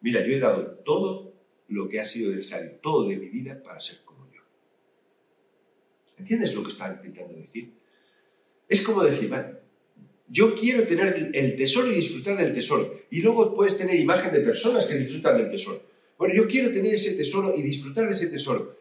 mira, 0.00 0.20
yo 0.26 0.34
he 0.34 0.38
dado 0.38 0.78
todo 0.84 1.34
lo 1.68 1.88
que 1.88 2.00
ha 2.00 2.04
sido 2.04 2.32
necesario, 2.32 2.72
todo 2.82 3.08
de 3.08 3.16
mi 3.16 3.28
vida 3.28 3.62
para 3.62 3.80
ser 3.80 4.02
como 4.04 4.30
yo. 4.32 4.42
¿Entiendes 6.18 6.54
lo 6.54 6.62
que 6.62 6.70
está 6.70 6.92
intentando 6.92 7.34
decir? 7.34 7.72
Es 8.68 8.82
como 8.82 9.02
decir, 9.02 9.28
vale, 9.28 9.65
yo 10.28 10.54
quiero 10.54 10.86
tener 10.86 11.30
el 11.32 11.56
tesoro 11.56 11.90
y 11.90 11.94
disfrutar 11.94 12.36
del 12.36 12.52
tesoro. 12.52 13.00
Y 13.10 13.20
luego 13.20 13.54
puedes 13.54 13.78
tener 13.78 13.94
imagen 13.94 14.32
de 14.32 14.40
personas 14.40 14.86
que 14.86 14.94
disfrutan 14.94 15.36
del 15.36 15.50
tesoro. 15.50 15.82
Bueno, 16.18 16.34
yo 16.34 16.46
quiero 16.46 16.72
tener 16.72 16.94
ese 16.94 17.14
tesoro 17.14 17.54
y 17.56 17.62
disfrutar 17.62 18.06
de 18.06 18.14
ese 18.14 18.28
tesoro. 18.28 18.76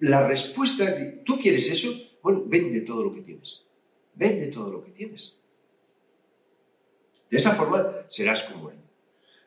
La 0.00 0.26
respuesta, 0.26 0.94
¿tú 1.24 1.38
quieres 1.38 1.70
eso? 1.70 1.90
Bueno, 2.22 2.44
vende 2.46 2.80
todo 2.82 3.04
lo 3.04 3.14
que 3.14 3.22
tienes. 3.22 3.64
Vende 4.14 4.46
todo 4.48 4.70
lo 4.70 4.82
que 4.82 4.90
tienes. 4.90 5.36
De 7.30 7.38
esa 7.38 7.54
forma 7.54 8.04
serás 8.08 8.42
como 8.44 8.70
Él. 8.70 8.76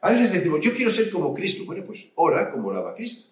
A 0.02 0.12
veces 0.12 0.32
decimos, 0.32 0.62
yo 0.62 0.74
quiero 0.74 0.92
ser 0.92 1.10
como 1.10 1.34
Cristo. 1.34 1.66
Bueno, 1.66 1.84
pues 1.86 2.12
ora 2.16 2.52
como 2.52 2.70
oraba 2.70 2.96
Cristo. 2.96 3.30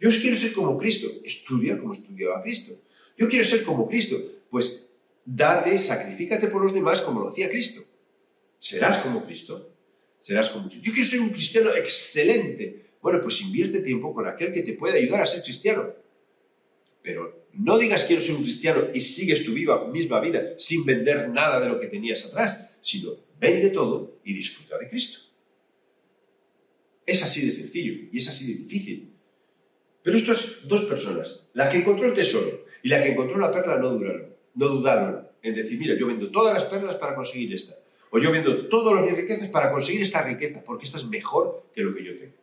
Yo 0.00 0.10
quiero 0.10 0.36
ser 0.36 0.52
como 0.52 0.78
Cristo. 0.78 1.08
Estudia 1.24 1.78
como 1.78 1.92
estudiaba 1.92 2.42
Cristo. 2.42 2.72
Yo 3.16 3.28
quiero 3.28 3.44
ser 3.44 3.62
como 3.64 3.88
Cristo. 3.88 4.16
Pues 4.48 4.87
date, 5.28 5.76
sacrifícate 5.76 6.48
por 6.48 6.62
los 6.62 6.72
demás 6.72 7.02
como 7.02 7.20
lo 7.20 7.28
hacía 7.28 7.50
Cristo. 7.50 7.82
Serás 8.58 8.98
como 8.98 9.24
Cristo. 9.24 9.74
Serás 10.18 10.50
como 10.50 10.68
Cristo. 10.68 10.86
Yo 10.86 10.92
quiero 10.92 11.08
ser 11.08 11.20
un 11.20 11.30
cristiano 11.30 11.74
excelente. 11.74 12.92
Bueno, 13.00 13.20
pues 13.20 13.40
invierte 13.42 13.80
tiempo 13.80 14.14
con 14.14 14.26
aquel 14.26 14.52
que 14.52 14.62
te 14.62 14.72
puede 14.72 14.98
ayudar 14.98 15.20
a 15.20 15.26
ser 15.26 15.42
cristiano. 15.42 15.92
Pero 17.02 17.46
no 17.52 17.78
digas 17.78 18.04
quiero 18.04 18.22
ser 18.22 18.34
un 18.34 18.42
cristiano 18.42 18.88
y 18.92 19.00
sigues 19.00 19.44
tu 19.44 19.52
misma 19.52 20.20
vida 20.20 20.54
sin 20.56 20.84
vender 20.84 21.28
nada 21.28 21.60
de 21.60 21.68
lo 21.68 21.78
que 21.78 21.86
tenías 21.86 22.24
atrás, 22.24 22.70
sino 22.80 23.12
vende 23.38 23.70
todo 23.70 24.20
y 24.24 24.32
disfruta 24.34 24.78
de 24.78 24.88
Cristo. 24.88 25.20
Es 27.06 27.22
así 27.22 27.44
de 27.44 27.52
sencillo 27.52 28.08
y 28.12 28.18
es 28.18 28.28
así 28.28 28.52
de 28.52 28.58
difícil. 28.60 29.12
Pero 30.02 30.16
estas 30.16 30.66
dos 30.66 30.82
personas, 30.84 31.48
la 31.52 31.68
que 31.68 31.78
encontró 31.78 32.06
el 32.06 32.14
tesoro 32.14 32.64
y 32.82 32.88
la 32.88 33.02
que 33.02 33.10
encontró 33.10 33.38
la 33.38 33.52
perla, 33.52 33.78
no 33.78 33.90
dudaron, 33.90 34.37
no 34.58 34.66
dudaron 34.66 35.28
en 35.40 35.54
decir, 35.54 35.78
mira, 35.78 35.96
yo 35.96 36.08
vendo 36.08 36.30
todas 36.30 36.52
las 36.52 36.64
perlas 36.64 36.96
para 36.96 37.14
conseguir 37.14 37.54
esta. 37.54 37.76
O 38.10 38.18
yo 38.18 38.32
vendo 38.32 38.68
todas 38.68 39.04
mis 39.04 39.14
riquezas 39.16 39.48
para 39.48 39.70
conseguir 39.70 40.02
esta 40.02 40.22
riqueza, 40.22 40.62
porque 40.64 40.84
esta 40.84 40.98
es 40.98 41.06
mejor 41.06 41.66
que 41.72 41.82
lo 41.82 41.94
que 41.94 42.04
yo 42.04 42.18
tengo. 42.18 42.34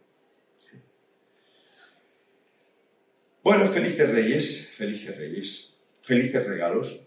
Bueno, 3.44 3.68
felices 3.68 4.10
reyes, 4.10 4.70
felices 4.70 5.18
reyes, 5.18 5.74
felices 6.02 6.48
regalos. 6.48 7.02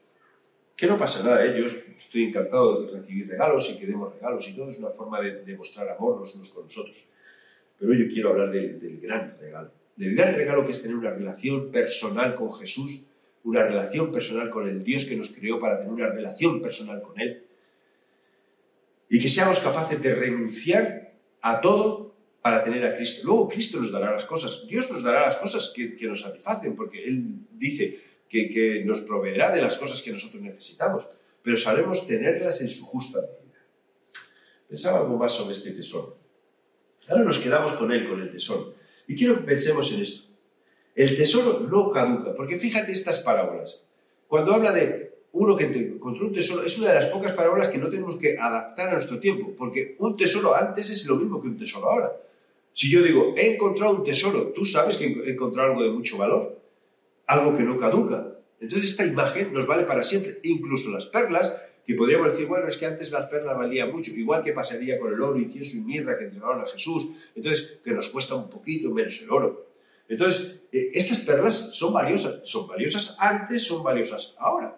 Que 0.76 0.86
no 0.86 0.96
pasa 0.98 1.24
nada, 1.24 1.44
¿eh? 1.44 1.58
yo 1.58 1.66
estoy 1.66 2.24
encantado 2.24 2.82
de 2.82 3.00
recibir 3.00 3.28
regalos 3.28 3.70
y 3.70 3.78
que 3.78 3.86
demos 3.86 4.14
regalos 4.14 4.46
y 4.46 4.54
todo, 4.54 4.70
es 4.70 4.78
una 4.78 4.90
forma 4.90 5.20
de 5.20 5.42
demostrar 5.42 5.88
amor 5.88 6.20
los 6.20 6.34
unos 6.34 6.50
con 6.50 6.64
los 6.64 6.78
otros. 6.78 7.04
Pero 7.78 7.94
yo 7.94 8.06
quiero 8.08 8.30
hablar 8.30 8.50
del 8.50 9.00
gran 9.00 9.36
regalo, 9.40 9.72
del 9.96 10.14
gran 10.14 10.34
regalo 10.34 10.66
que 10.66 10.72
es 10.72 10.82
tener 10.82 10.96
una 10.96 11.10
relación 11.10 11.72
personal 11.72 12.34
con 12.36 12.54
Jesús, 12.54 13.07
una 13.48 13.62
relación 13.62 14.12
personal 14.12 14.50
con 14.50 14.68
el 14.68 14.84
Dios 14.84 15.06
que 15.06 15.16
nos 15.16 15.30
creó 15.30 15.58
para 15.58 15.78
tener 15.78 15.92
una 15.92 16.08
relación 16.08 16.60
personal 16.60 17.00
con 17.00 17.18
Él. 17.18 17.42
Y 19.08 19.18
que 19.18 19.28
seamos 19.28 19.58
capaces 19.58 20.02
de 20.02 20.14
renunciar 20.14 21.14
a 21.40 21.62
todo 21.62 22.14
para 22.42 22.62
tener 22.62 22.84
a 22.84 22.94
Cristo. 22.94 23.22
Luego 23.24 23.48
Cristo 23.48 23.80
nos 23.80 23.90
dará 23.90 24.12
las 24.12 24.26
cosas, 24.26 24.66
Dios 24.68 24.90
nos 24.90 25.02
dará 25.02 25.22
las 25.22 25.38
cosas 25.38 25.72
que, 25.74 25.96
nos 26.06 26.20
satisfacen, 26.20 26.76
porque 26.76 27.02
Él 27.02 27.46
dice 27.52 27.98
que, 28.28 28.82
nos 28.84 29.00
proveerá 29.00 29.50
de 29.50 29.62
las 29.62 29.78
cosas 29.78 30.02
que 30.02 30.12
nosotros 30.12 30.42
necesitamos, 30.42 31.08
pero 31.42 31.56
sabemos 31.56 32.06
tenerlas 32.06 32.60
en 32.60 32.68
su 32.68 32.84
justa 32.84 33.20
medida. 33.20 33.64
Pensaba 34.68 34.98
algo 34.98 35.16
más 35.16 35.32
sobre 35.32 35.54
este 35.54 35.72
tesoro. 35.72 36.18
Ahora 37.08 37.24
nos 37.24 37.38
quedamos 37.38 37.72
con 37.72 37.90
Él, 37.92 38.06
con 38.10 38.20
el 38.20 38.30
tesoro. 38.30 38.74
Y 39.06 39.16
quiero 39.16 39.38
que 39.38 39.44
pensemos 39.44 39.90
en 39.94 40.02
esto. 40.02 40.27
El 40.98 41.16
tesoro 41.16 41.60
no 41.60 41.92
caduca, 41.92 42.34
porque 42.34 42.58
fíjate 42.58 42.90
estas 42.90 43.20
parábolas. 43.20 43.80
Cuando 44.26 44.52
habla 44.52 44.72
de 44.72 45.12
uno 45.30 45.54
que 45.54 45.66
encontró 45.66 46.26
un 46.26 46.32
tesoro, 46.32 46.64
es 46.64 46.76
una 46.76 46.88
de 46.88 46.96
las 46.96 47.06
pocas 47.06 47.34
parábolas 47.34 47.68
que 47.68 47.78
no 47.78 47.88
tenemos 47.88 48.16
que 48.16 48.36
adaptar 48.36 48.88
a 48.88 48.94
nuestro 48.94 49.20
tiempo, 49.20 49.54
porque 49.56 49.94
un 50.00 50.16
tesoro 50.16 50.56
antes 50.56 50.90
es 50.90 51.06
lo 51.06 51.14
mismo 51.14 51.40
que 51.40 51.46
un 51.46 51.56
tesoro 51.56 51.88
ahora. 51.88 52.12
Si 52.72 52.90
yo 52.90 53.00
digo, 53.00 53.32
he 53.36 53.54
encontrado 53.54 53.94
un 53.94 54.02
tesoro, 54.02 54.48
tú 54.48 54.64
sabes 54.64 54.96
que 54.96 55.04
he 55.04 55.30
encontrado 55.30 55.70
algo 55.70 55.84
de 55.84 55.90
mucho 55.90 56.18
valor, 56.18 56.58
algo 57.28 57.56
que 57.56 57.62
no 57.62 57.78
caduca. 57.78 58.34
Entonces 58.60 58.90
esta 58.90 59.06
imagen 59.06 59.52
nos 59.52 59.68
vale 59.68 59.84
para 59.84 60.02
siempre. 60.02 60.40
Incluso 60.42 60.90
las 60.90 61.06
perlas, 61.06 61.54
que 61.86 61.94
podríamos 61.94 62.32
decir, 62.32 62.48
bueno, 62.48 62.66
es 62.66 62.76
que 62.76 62.86
antes 62.86 63.12
las 63.12 63.26
perlas 63.26 63.56
valían 63.56 63.92
mucho, 63.92 64.10
igual 64.10 64.42
que 64.42 64.52
pasaría 64.52 64.98
con 64.98 65.14
el 65.14 65.22
oro, 65.22 65.38
incienso 65.38 65.76
y 65.76 65.80
mirra 65.80 66.18
que 66.18 66.24
entregaron 66.24 66.60
a 66.60 66.66
Jesús, 66.66 67.06
entonces 67.36 67.78
que 67.84 67.92
nos 67.92 68.08
cuesta 68.08 68.34
un 68.34 68.50
poquito 68.50 68.90
menos 68.90 69.22
el 69.22 69.30
oro. 69.30 69.67
Entonces, 70.08 70.62
eh, 70.72 70.90
estas 70.94 71.20
perlas 71.20 71.74
son 71.74 71.92
valiosas, 71.92 72.40
son 72.44 72.66
valiosas 72.66 73.16
antes, 73.18 73.64
son 73.64 73.82
valiosas 73.82 74.34
ahora. 74.38 74.76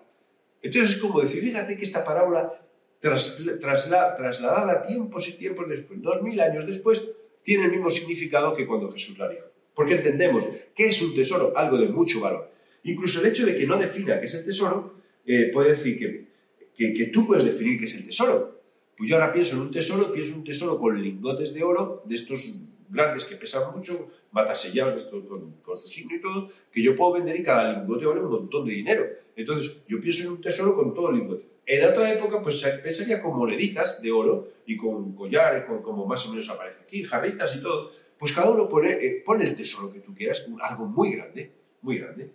Entonces 0.63 0.97
es 0.97 1.01
como 1.01 1.21
decir, 1.21 1.43
fíjate 1.43 1.77
que 1.77 1.85
esta 1.85 2.05
parábola 2.05 2.61
trasladada 3.01 4.87
tiempos 4.87 5.29
y 5.29 5.33
tiempos 5.33 5.69
después, 5.69 6.03
dos 6.03 6.23
mil 6.23 6.39
años 6.41 6.67
después, 6.67 7.03
tiene 7.43 7.65
el 7.65 7.71
mismo 7.71 7.91
significado 7.91 8.55
que 8.55 8.67
cuando 8.67 8.91
Jesús 8.93 9.19
la 9.19 9.29
dijo. 9.29 9.47
Porque 9.75 9.95
entendemos 9.95 10.47
que 10.75 10.87
es 10.87 11.01
un 11.01 11.15
tesoro, 11.15 11.57
algo 11.57 11.79
de 11.79 11.89
mucho 11.89 12.21
valor. 12.21 12.51
Incluso 12.85 13.21
el 13.21 13.27
hecho 13.27 13.47
de 13.47 13.57
que 13.57 13.67
no 13.67 13.79
defina 13.79 14.21
qué 14.21 14.27
es 14.27 14.35
el 14.35 14.45
tesoro, 14.45 14.97
eh, 15.27 15.51
puede 15.53 15.71
decir 15.71 15.99
que, 15.99 16.93
que, 16.93 17.07
tú 17.07 17.27
puedes 17.27 17.45
definir 17.45 17.79
qué 17.79 17.87
es 17.87 17.95
el 17.95 18.07
tesoro. 18.07 18.60
Pues 19.01 19.09
yo 19.09 19.17
ahora 19.17 19.33
pienso 19.33 19.55
en 19.55 19.63
un 19.63 19.71
tesoro, 19.71 20.13
pienso 20.13 20.33
en 20.33 20.41
un 20.41 20.45
tesoro 20.45 20.79
con 20.79 21.03
lingotes 21.03 21.55
de 21.55 21.63
oro, 21.63 22.03
de 22.05 22.17
estos 22.17 22.53
grandes 22.91 23.25
que 23.25 23.35
pesan 23.35 23.75
mucho, 23.75 24.11
matasellados 24.31 25.07
con, 25.07 25.23
con 25.63 25.79
su 25.79 25.89
signo 25.89 26.17
y 26.17 26.21
todo, 26.21 26.51
que 26.71 26.83
yo 26.83 26.95
puedo 26.95 27.15
vender 27.15 27.41
y 27.41 27.43
cada 27.43 27.81
lingote 27.81 28.05
vale 28.05 28.21
un 28.21 28.31
montón 28.31 28.67
de 28.67 28.73
dinero. 28.73 29.07
Entonces, 29.35 29.79
yo 29.89 30.03
pienso 30.03 30.25
en 30.25 30.33
un 30.33 30.43
tesoro 30.43 30.77
con 30.77 30.93
todo 30.93 31.09
el 31.09 31.17
lingote. 31.17 31.47
En 31.65 31.89
otra 31.89 32.13
época, 32.13 32.43
pues 32.43 32.63
pensaría 32.83 33.23
con 33.23 33.39
moneditas 33.39 34.03
de 34.03 34.13
oro 34.13 34.49
y 34.67 34.77
con 34.77 35.15
collares, 35.15 35.65
con, 35.65 35.81
como 35.81 36.05
más 36.05 36.27
o 36.27 36.33
menos 36.33 36.51
aparece 36.51 36.83
aquí, 36.83 37.03
jarritas 37.03 37.57
y 37.57 37.63
todo. 37.63 37.93
Pues 38.19 38.33
cada 38.33 38.51
uno 38.51 38.69
pone, 38.69 38.93
eh, 38.93 39.25
el 39.27 39.57
tesoro 39.57 39.91
que 39.91 40.01
tú 40.01 40.15
quieras, 40.15 40.47
algo 40.61 40.85
muy 40.85 41.13
grande, 41.13 41.51
muy 41.81 41.97
grande. 41.97 42.31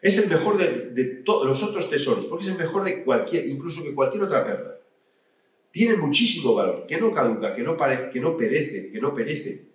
Es 0.00 0.16
el 0.16 0.30
mejor 0.30 0.58
de, 0.58 0.90
de 0.90 1.04
todos 1.24 1.44
los 1.44 1.60
otros 1.64 1.90
tesoros, 1.90 2.26
porque 2.26 2.44
es 2.44 2.52
el 2.52 2.56
mejor 2.58 2.84
de 2.84 3.02
cualquier, 3.02 3.48
incluso 3.48 3.82
que 3.82 3.92
cualquier 3.92 4.22
otra 4.22 4.44
perla. 4.44 4.77
Tiene 5.70 5.96
muchísimo 5.96 6.54
valor, 6.54 6.86
que 6.86 6.98
no 6.98 7.12
caduca, 7.12 7.54
que 7.54 7.62
no, 7.62 7.76
parece, 7.76 8.10
que 8.10 8.20
no 8.20 8.36
perece, 8.36 8.90
que 8.90 9.00
no 9.00 9.14
perece, 9.14 9.66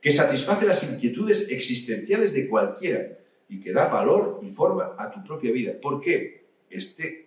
que 0.00 0.12
satisface 0.12 0.66
las 0.66 0.90
inquietudes 0.92 1.50
existenciales 1.50 2.32
de 2.32 2.48
cualquiera 2.48 3.18
y 3.48 3.60
que 3.60 3.72
da 3.72 3.88
valor 3.88 4.40
y 4.42 4.48
forma 4.48 4.94
a 4.98 5.10
tu 5.10 5.22
propia 5.24 5.52
vida. 5.52 5.72
¿Por 5.80 6.00
qué? 6.00 6.46
Este 6.70 7.26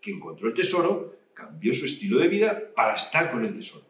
que 0.00 0.10
encontró 0.12 0.48
el 0.48 0.54
tesoro 0.54 1.16
cambió 1.34 1.72
su 1.72 1.86
estilo 1.86 2.20
de 2.20 2.28
vida 2.28 2.72
para 2.74 2.94
estar 2.94 3.30
con 3.30 3.44
el 3.44 3.54
tesoro. 3.56 3.86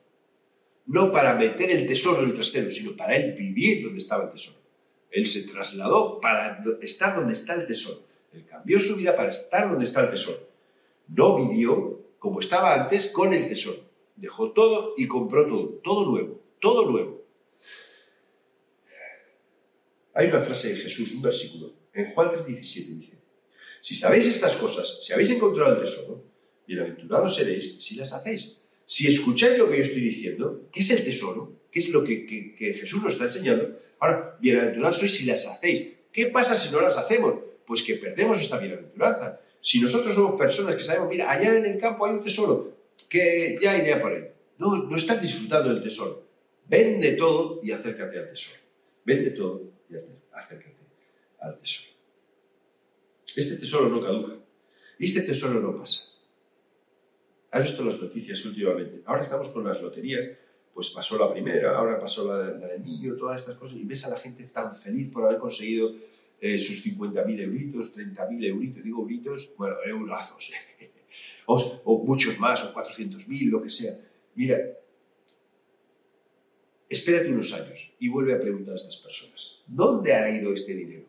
no 0.87 1.13
para 1.13 1.35
meter 1.35 1.71
el 1.71 1.87
tesoro 1.87 2.23
en 2.23 2.31
el 2.31 2.35
trastero, 2.35 2.71
sino 2.71 2.97
para 2.97 3.15
él 3.15 3.35
vivir 3.35 3.85
donde 3.85 3.99
estaba 3.99 4.25
el 4.25 4.31
tesoro. 4.31 4.57
Él 5.11 5.27
se 5.27 5.43
trasladó 5.43 6.19
para 6.19 6.65
estar 6.81 7.15
donde 7.15 7.35
está 7.35 7.55
el 7.55 7.67
tesoro. 7.67 8.07
Él 8.33 8.47
cambió 8.47 8.81
su 8.81 8.97
vida 8.97 9.15
para 9.15 9.31
estar 9.31 9.69
donde 9.69 9.85
está 9.85 10.03
el 10.05 10.11
tesoro. 10.11 10.49
No 11.09 11.37
vivió 11.37 11.98
como 12.19 12.41
estaba 12.41 12.75
antes 12.75 13.09
con 13.09 13.33
el 13.33 13.49
tesoro. 13.49 13.79
Dejó 14.17 14.53
todo 14.53 14.95
y 14.97 15.07
compró 15.07 15.47
todo, 15.47 15.69
todo 15.83 16.11
nuevo, 16.11 16.41
todo 16.61 16.91
nuevo. 16.91 17.25
Hay 20.15 20.27
una 20.27 20.41
frase 20.41 20.71
de 20.71 20.77
Jesús, 20.77 21.13
un 21.13 21.23
versículo, 21.23 21.73
en 21.93 22.11
Juan 22.13 22.31
3:17 22.31 22.99
dice, 22.99 23.19
si 23.81 23.95
sabéis 23.95 24.27
estas 24.27 24.57
cosas, 24.57 25.05
si 25.05 25.13
habéis 25.13 25.31
encontrado 25.31 25.75
el 25.75 25.81
tesoro, 25.81 26.25
bienaventurados 26.67 27.37
seréis 27.37 27.77
si 27.79 27.95
las 27.95 28.13
hacéis. 28.13 28.57
Si 28.85 29.07
escucháis 29.07 29.59
lo 29.59 29.71
que 29.71 29.77
yo 29.77 29.83
estoy 29.83 30.01
diciendo, 30.01 30.69
¿qué 30.73 30.81
es 30.81 30.91
el 30.91 31.05
tesoro? 31.05 31.61
¿Qué 31.71 31.79
es 31.79 31.91
lo 31.91 32.03
que, 32.03 32.27
que 32.27 32.75
Jesús 32.75 33.03
nos 33.03 33.13
está 33.13 33.25
enseñando? 33.25 33.79
Ahora, 34.01 34.37
bienaventurados 34.41 34.99
sois 34.99 35.15
si 35.15 35.25
las 35.25 35.47
hacéis. 35.47 35.95
¿Qué 36.13 36.27
pasa 36.27 36.57
si 36.57 36.73
no 36.73 36.81
las 36.81 36.97
hacemos? 36.97 37.35
Pues 37.67 37.83
que 37.83 37.95
perdemos 37.95 38.41
esta 38.41 38.59
bienaventuranza. 38.59 39.41
Si 39.61 39.81
nosotros 39.81 40.15
somos 40.15 40.39
personas 40.39 40.77
que 40.77 40.83
sabemos, 40.83 41.09
mira, 41.09 41.31
allá 41.31 41.57
en 41.57 41.67
el 41.67 41.81
campo 41.81 42.07
hay 42.07 42.15
un 42.15 42.23
tesoro, 42.23 42.77
que 43.09 43.59
ya 43.61 43.77
iré 43.77 43.95
a 43.95 44.01
por 44.01 44.13
él. 44.13 44.29
No, 44.59 44.77
no 44.85 44.97
estás 44.97 45.21
disfrutando 45.21 45.73
del 45.73 45.83
tesoro. 45.83 46.25
Vende 46.67 47.13
todo 47.13 47.61
y 47.63 47.73
acércate 47.73 48.19
al 48.19 48.29
tesoro. 48.29 48.61
Vende 49.05 49.31
todo 49.31 49.63
y 49.89 49.95
acércate 50.33 50.77
al 51.41 51.59
tesoro. 51.59 51.89
Este 53.37 53.57
tesoro 53.57 53.89
no 53.89 54.03
caduca. 54.03 54.35
Este 54.99 55.23
tesoro 55.23 55.61
no 55.61 55.77
pasa. 55.77 56.03
¿Has 57.51 57.63
visto 57.63 57.85
las 57.85 57.99
noticias 57.99 58.45
últimamente? 58.45 59.03
Ahora 59.07 59.23
estamos 59.23 59.49
con 59.49 59.65
las 59.65 59.81
loterías, 59.81 60.29
pues 60.75 60.91
pasó 60.91 61.17
la 61.19 61.33
primera, 61.33 61.79
ahora 61.79 61.99
pasó 61.99 62.27
la, 62.27 62.51
la 62.59 62.67
del 62.69 62.85
niño, 62.85 63.17
todas 63.17 63.41
estas 63.41 63.57
cosas, 63.57 63.79
y 63.79 63.85
ves 63.85 64.05
a 64.05 64.11
la 64.11 64.17
gente 64.17 64.45
tan 64.45 64.77
feliz 64.77 65.11
por 65.11 65.25
haber 65.25 65.39
conseguido 65.39 65.95
eh, 66.41 66.59
sus 66.59 66.85
50.000 66.85 67.41
euritos, 67.41 67.95
30.000 67.95 68.45
euritos, 68.45 68.85
digo 68.85 69.03
euritos, 69.03 69.55
bueno, 69.57 69.77
eurazos, 69.85 70.53
o, 71.47 71.81
o, 71.85 72.05
muchos 72.05 72.39
más, 72.39 72.63
o 72.65 72.73
400.000, 72.73 73.51
lo 73.51 73.63
que 73.63 73.71
sea. 73.71 73.93
Mira, 74.35 74.59
espérate 76.89 77.33
unos 77.33 77.53
años 77.53 77.95
y 77.99 78.09
vuelve 78.09 78.35
a 78.35 78.41
preguntar 78.41 78.75
a 78.75 78.77
estas 78.77 78.97
personas, 78.97 79.63
¿dónde 79.67 80.15
ha 80.15 80.31
ido 80.31 80.53
este 80.53 80.75
dinero? 80.75 81.09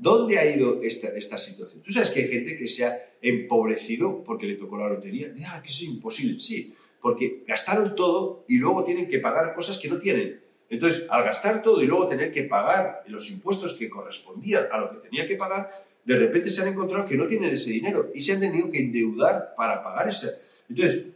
¿Dónde 0.00 0.38
ha 0.38 0.46
ido 0.56 0.80
esta, 0.82 1.36
situación? 1.36 1.82
Tú 1.82 1.92
sabes 1.92 2.10
que 2.10 2.20
hay 2.20 2.28
gente 2.28 2.56
que 2.56 2.66
se 2.66 2.86
ha 2.86 3.12
empobrecido 3.20 4.24
porque 4.24 4.46
le 4.46 4.54
tocó 4.54 4.78
la 4.78 4.88
lotería. 4.88 5.30
Ah, 5.46 5.60
que 5.62 5.68
eso 5.68 5.84
es 5.84 5.90
imposible. 5.90 6.40
Sí, 6.40 6.74
porque 7.02 7.44
gastaron 7.46 7.94
todo 7.94 8.46
y 8.48 8.56
luego 8.56 8.82
tienen 8.82 9.08
que 9.08 9.18
pagar 9.18 9.54
cosas 9.54 9.76
que 9.76 9.90
no 9.90 9.98
tienen. 9.98 10.40
Entonces, 10.70 11.06
al 11.10 11.24
gastar 11.24 11.62
todo 11.62 11.82
y 11.82 11.86
luego 11.86 12.06
tener 12.06 12.30
que 12.30 12.44
pagar 12.44 13.02
los 13.08 13.28
impuestos 13.28 13.74
que 13.74 13.90
correspondían 13.90 14.68
a 14.70 14.78
lo 14.78 14.90
que 14.90 14.98
tenía 14.98 15.26
que 15.26 15.34
pagar, 15.34 15.68
de 16.04 16.16
repente 16.16 16.48
se 16.48 16.62
han 16.62 16.68
encontrado 16.68 17.04
que 17.04 17.16
no 17.16 17.26
tienen 17.26 17.50
ese 17.50 17.70
dinero 17.70 18.10
y 18.14 18.20
se 18.20 18.32
han 18.32 18.40
tenido 18.40 18.70
que 18.70 18.78
endeudar 18.78 19.54
para 19.56 19.82
pagar 19.82 20.08
ese. 20.08 20.30
Entonces, 20.68 21.06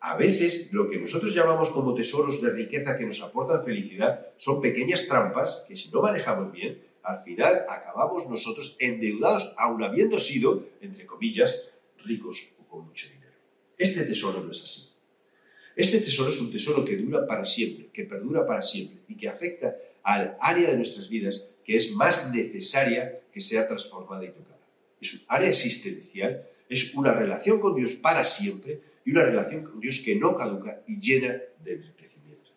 a 0.00 0.14
veces 0.16 0.72
lo 0.72 0.88
que 0.88 0.98
nosotros 0.98 1.34
llamamos 1.34 1.70
como 1.70 1.94
tesoros 1.94 2.40
de 2.40 2.50
riqueza 2.50 2.96
que 2.96 3.06
nos 3.06 3.20
aportan 3.22 3.64
felicidad 3.64 4.26
son 4.36 4.60
pequeñas 4.60 5.08
trampas 5.08 5.64
que 5.66 5.74
si 5.74 5.90
no 5.90 6.02
manejamos 6.02 6.52
bien, 6.52 6.80
al 7.02 7.16
final 7.16 7.64
acabamos 7.68 8.28
nosotros 8.28 8.76
endeudados, 8.78 9.54
aun 9.56 9.82
habiendo 9.82 10.20
sido, 10.20 10.66
entre 10.82 11.06
comillas, 11.06 11.62
ricos 12.04 12.50
o 12.60 12.68
con 12.68 12.86
mucho 12.86 13.08
dinero. 13.08 13.32
Este 13.78 14.04
tesoro 14.04 14.44
no 14.44 14.52
es 14.52 14.62
así. 14.62 14.97
Este 15.78 16.00
tesoro 16.00 16.30
es 16.30 16.40
un 16.40 16.50
tesoro 16.50 16.84
que 16.84 16.96
dura 16.96 17.24
para 17.24 17.46
siempre, 17.46 17.86
que 17.92 18.02
perdura 18.02 18.44
para 18.44 18.62
siempre 18.62 18.98
y 19.06 19.14
que 19.16 19.28
afecta 19.28 19.76
al 20.02 20.36
área 20.40 20.70
de 20.70 20.76
nuestras 20.76 21.08
vidas 21.08 21.54
que 21.64 21.76
es 21.76 21.92
más 21.92 22.34
necesaria 22.34 23.20
que 23.32 23.40
sea 23.40 23.68
transformada 23.68 24.24
y 24.24 24.30
tocada. 24.30 24.58
Es 25.00 25.14
un 25.14 25.20
área 25.28 25.48
existencial, 25.48 26.42
es 26.68 26.92
una 26.96 27.12
relación 27.12 27.60
con 27.60 27.76
Dios 27.76 27.92
para 27.92 28.24
siempre 28.24 28.80
y 29.04 29.12
una 29.12 29.22
relación 29.22 29.62
con 29.62 29.78
Dios 29.78 30.02
que 30.04 30.16
no 30.16 30.36
caduca 30.36 30.82
y 30.88 30.98
llena 30.98 31.40
de 31.62 31.74
enriquecimiento. 31.74 32.50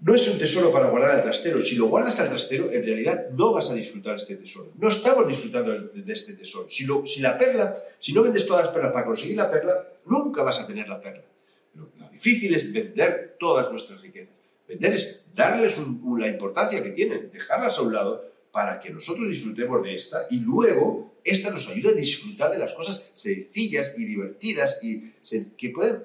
No 0.00 0.16
es 0.16 0.28
un 0.28 0.40
tesoro 0.40 0.72
para 0.72 0.90
guardar 0.90 1.12
al 1.12 1.22
trastero. 1.22 1.62
Si 1.62 1.76
lo 1.76 1.86
guardas 1.86 2.18
al 2.18 2.30
trastero, 2.30 2.72
en 2.72 2.82
realidad 2.84 3.30
no 3.30 3.52
vas 3.52 3.70
a 3.70 3.74
disfrutar 3.74 4.16
este 4.16 4.34
tesoro. 4.34 4.72
No 4.76 4.88
estamos 4.88 5.28
disfrutando 5.28 5.70
de 5.70 6.12
este 6.12 6.32
tesoro. 6.32 6.68
Si, 6.68 6.84
si 7.04 7.20
la 7.20 7.38
perla, 7.38 7.76
si 8.00 8.12
no 8.12 8.24
vendes 8.24 8.44
todas 8.44 8.64
las 8.64 8.74
perlas 8.74 8.92
para 8.92 9.06
conseguir 9.06 9.36
la 9.36 9.48
perla, 9.48 9.86
nunca 10.06 10.42
vas 10.42 10.58
a 10.58 10.66
tener 10.66 10.88
la 10.88 11.00
perla. 11.00 11.29
Lo, 11.74 11.90
difícil 12.10 12.54
es 12.54 12.72
vender 12.72 13.36
todas 13.38 13.70
nuestras 13.70 14.00
riquezas. 14.00 14.34
Vender 14.68 14.92
es 14.92 15.20
darles 15.34 15.78
la 16.18 16.28
importancia 16.28 16.82
que 16.82 16.90
tienen, 16.90 17.30
dejarlas 17.32 17.78
a 17.78 17.82
un 17.82 17.92
lado 17.92 18.30
para 18.52 18.78
que 18.80 18.90
nosotros 18.90 19.28
disfrutemos 19.28 19.82
de 19.82 19.94
esta 19.94 20.26
y 20.30 20.40
luego 20.40 21.14
esta 21.24 21.50
nos 21.50 21.68
ayuda 21.68 21.90
a 21.90 21.94
disfrutar 21.94 22.50
de 22.50 22.58
las 22.58 22.72
cosas 22.72 23.10
sencillas 23.14 23.94
y 23.96 24.04
divertidas 24.04 24.78
y 24.82 25.12
que 25.56 25.70
pueden 25.70 26.02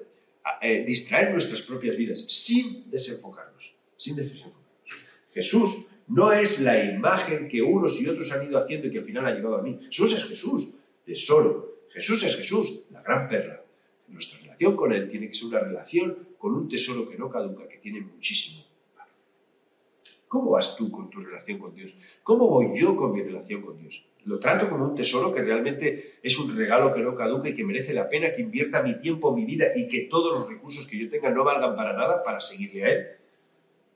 eh, 0.60 0.84
distraer 0.84 1.32
nuestras 1.32 1.62
propias 1.62 1.96
vidas 1.96 2.24
sin 2.28 2.88
desenfocarnos, 2.90 3.74
sin 3.96 4.14
desenfocarnos. 4.16 4.66
Jesús 5.32 5.86
no 6.08 6.32
es 6.32 6.60
la 6.60 6.82
imagen 6.82 7.48
que 7.48 7.62
unos 7.62 8.00
y 8.00 8.08
otros 8.08 8.30
han 8.30 8.46
ido 8.48 8.58
haciendo 8.58 8.86
y 8.86 8.90
que 8.90 8.98
al 8.98 9.04
final 9.04 9.26
ha 9.26 9.34
llegado 9.34 9.56
a 9.56 9.62
mí. 9.62 9.78
Jesús 9.84 10.14
es 10.14 10.24
Jesús, 10.24 10.74
tesoro. 11.04 11.82
Jesús 11.90 12.22
es 12.22 12.36
Jesús, 12.36 12.84
la 12.90 13.02
gran 13.02 13.26
perla. 13.26 13.62
Nuestra 14.08 14.38
con 14.76 14.92
Él 14.92 15.08
tiene 15.08 15.28
que 15.28 15.34
ser 15.34 15.48
una 15.48 15.60
relación 15.60 16.28
con 16.38 16.54
un 16.54 16.68
tesoro 16.68 17.08
que 17.08 17.18
no 17.18 17.30
caduca, 17.30 17.68
que 17.68 17.78
tiene 17.78 18.00
muchísimo. 18.00 18.64
¿Cómo 20.28 20.50
vas 20.50 20.76
tú 20.76 20.90
con 20.90 21.08
tu 21.08 21.20
relación 21.20 21.58
con 21.58 21.74
Dios? 21.74 21.94
¿Cómo 22.22 22.48
voy 22.48 22.78
yo 22.78 22.96
con 22.96 23.12
mi 23.12 23.22
relación 23.22 23.62
con 23.62 23.78
Dios? 23.78 24.04
Lo 24.24 24.40
trato 24.40 24.68
como 24.68 24.84
un 24.84 24.94
tesoro 24.94 25.32
que 25.32 25.40
realmente 25.40 26.18
es 26.20 26.38
un 26.38 26.56
regalo 26.56 26.92
que 26.92 27.00
no 27.00 27.14
caduca 27.14 27.48
y 27.48 27.54
que 27.54 27.64
merece 27.64 27.94
la 27.94 28.08
pena 28.08 28.32
que 28.32 28.42
invierta 28.42 28.82
mi 28.82 28.98
tiempo, 28.98 29.34
mi 29.34 29.44
vida 29.44 29.66
y 29.76 29.86
que 29.86 30.02
todos 30.02 30.36
los 30.36 30.48
recursos 30.48 30.86
que 30.86 30.98
yo 30.98 31.08
tenga 31.08 31.30
no 31.30 31.44
valgan 31.44 31.76
para 31.76 31.92
nada 31.92 32.22
para 32.24 32.40
seguirle 32.40 32.84
a 32.84 32.88
Él. 32.88 33.06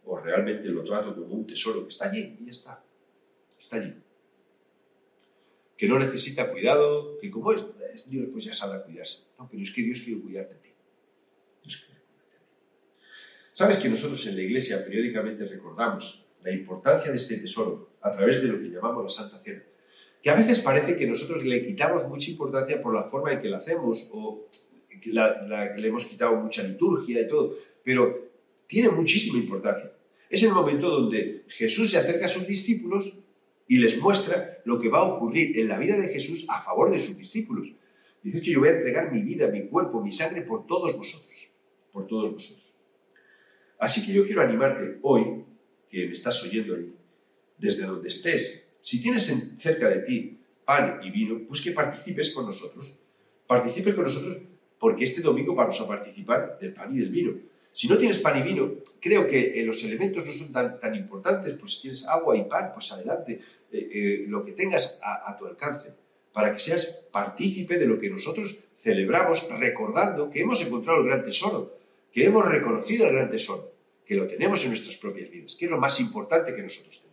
O 0.05 0.19
realmente 0.19 0.69
lo 0.69 0.85
trato 0.85 1.15
como 1.15 1.35
un 1.35 1.47
tesoro 1.47 1.83
que 1.83 1.91
está 1.91 2.09
allí 2.09 2.39
y 2.47 2.49
está. 2.49 2.81
Está 3.59 3.77
allí 3.77 3.93
que 5.81 5.89
no 5.89 5.99
necesita 5.99 6.51
cuidado, 6.51 7.17
que 7.23 7.31
como 7.31 7.53
es, 7.53 7.65
Dios, 8.09 8.29
pues 8.33 8.45
ya 8.45 8.53
sabe 8.53 8.83
cuidarse. 8.83 9.25
No, 9.39 9.49
pero 9.51 9.63
es 9.63 9.71
que 9.71 9.83
Dios 9.83 10.01
quiere 10.01 10.21
cuidarte 10.21 10.55
a 10.55 10.59
ti. 10.59 10.69
Sabes 13.53 13.79
que 13.79 13.89
nosotros 13.89 14.27
en 14.27 14.37
la 14.37 14.43
iglesia 14.43 14.83
periódicamente 14.85 15.45
recordamos 15.45 16.27
la 16.43 16.51
importancia 16.51 17.11
de 17.11 17.17
este 17.17 17.37
tesoro 17.37 17.91
a 18.01 18.11
través 18.11 18.41
de 18.41 18.49
lo 18.49 18.59
que 18.59 18.71
llamamos 18.71 19.05
la 19.05 19.11
Santa 19.11 19.39
Cena. 19.43 19.63
Que 20.23 20.31
a 20.31 20.35
veces 20.35 20.61
parece 20.61 20.97
que 20.97 21.07
nosotros 21.07 21.45
le 21.45 21.63
quitamos 21.63 22.07
mucha 22.09 22.31
importancia 22.31 22.81
por 22.81 22.95
la 22.95 23.05
forma 23.05 23.33
en 23.33 23.41
que 23.41 23.49
la 23.49 23.59
hacemos 23.59 24.09
o 24.13 24.47
que 24.89 25.11
le 25.11 25.89
hemos 25.89 26.05
quitado 26.05 26.37
mucha 26.37 26.63
liturgia 26.63 27.21
y 27.21 27.29
todo, 27.29 27.55
pero 27.83 28.31
tiene 28.67 28.91
muchísima 28.91 29.39
importancia. 29.39 29.93
Es 30.29 30.43
el 30.43 30.53
momento 30.53 30.89
donde 30.89 31.45
Jesús 31.49 31.91
se 31.91 31.99
acerca 31.99 32.27
a 32.27 32.29
sus 32.29 32.47
discípulos 32.47 33.15
y 33.71 33.79
les 33.79 34.03
muestra 34.03 34.59
lo 34.65 34.81
que 34.81 34.89
va 34.89 34.99
a 34.99 35.05
ocurrir 35.05 35.57
en 35.57 35.69
la 35.69 35.79
vida 35.79 35.97
de 35.97 36.09
Jesús 36.09 36.45
a 36.49 36.61
favor 36.61 36.91
de 36.91 36.99
sus 36.99 37.17
discípulos. 37.17 37.73
Dice 38.21 38.43
que 38.43 38.51
yo 38.51 38.59
voy 38.59 38.71
a 38.71 38.73
entregar 38.73 39.13
mi 39.13 39.23
vida, 39.23 39.47
mi 39.47 39.69
cuerpo, 39.69 40.03
mi 40.03 40.11
sangre 40.11 40.43
por 40.43 40.67
todos 40.67 40.97
vosotros, 40.97 41.49
por 41.93 42.09
todos 42.09 42.33
vosotros. 42.33 42.75
Así 43.79 44.05
que 44.05 44.13
yo 44.13 44.27
quiero 44.27 44.43
animarte 44.43 44.99
hoy, 45.03 45.45
que 45.89 46.05
me 46.05 46.13
estás 46.13 46.43
oyendo 46.43 46.75
ahí, 46.75 46.93
desde 47.59 47.87
donde 47.87 48.09
estés, 48.09 48.65
si 48.81 49.01
tienes 49.01 49.33
cerca 49.61 49.89
de 49.89 50.01
ti 50.01 50.41
pan 50.65 50.99
y 51.05 51.11
vino, 51.13 51.43
pues 51.47 51.61
que 51.61 51.71
participes 51.71 52.31
con 52.31 52.47
nosotros. 52.47 52.99
Participe 53.47 53.95
con 53.95 54.03
nosotros 54.03 54.37
porque 54.81 55.05
este 55.05 55.21
domingo 55.21 55.55
vamos 55.55 55.81
a 55.81 55.87
participar 55.87 56.59
del 56.59 56.73
pan 56.75 56.93
y 56.93 56.99
del 56.99 57.11
vino. 57.11 57.35
Si 57.73 57.89
no 57.89 57.97
tienes 57.97 58.19
pan 58.19 58.39
y 58.39 58.43
vino, 58.43 58.73
creo 59.01 59.27
que 59.27 59.61
eh, 59.61 59.65
los 59.65 59.83
elementos 59.85 60.27
no 60.27 60.33
son 60.33 60.53
tan, 60.53 60.81
tan 60.81 60.95
importantes, 60.95 61.55
pues 61.55 61.75
si 61.75 61.83
tienes 61.83 62.07
agua 62.07 62.37
y 62.37 62.45
pan, 62.45 62.71
pues 62.73 62.91
adelante, 62.93 63.41
eh, 63.73 63.91
eh, 63.93 64.25
lo 64.27 64.45
que 64.45 64.53
tengas 64.53 64.99
a, 65.03 65.37
tu 65.39 65.47
alcance, 65.47 65.93
para 66.33 66.53
que 66.53 66.59
seas 66.59 66.85
partícipe 67.13 67.79
de 67.79 67.87
lo 67.87 67.99
que 67.99 68.11
nosotros 68.11 68.59
celebramos 68.75 69.49
recordando 69.59 70.31
que 70.31 70.41
hemos 70.41 70.61
encontrado 70.63 71.01
el 71.01 71.07
gran 71.07 71.25
tesoro, 71.25 71.79
que 72.13 72.25
hemos 72.25 72.45
reconocido 72.45 73.07
el 73.07 73.15
gran 73.15 73.31
tesoro, 73.31 73.73
que 74.05 74.17
lo 74.17 74.27
tenemos 74.27 74.63
en 74.65 74.71
nuestras 74.71 74.97
propias 74.97 75.31
vidas, 75.31 75.57
que 75.57 75.67
es 75.67 75.71
lo 75.71 75.79
más 75.79 76.01
importante 76.01 76.55
que 76.55 76.63
nosotros 76.63 77.01
tenemos. 77.01 77.11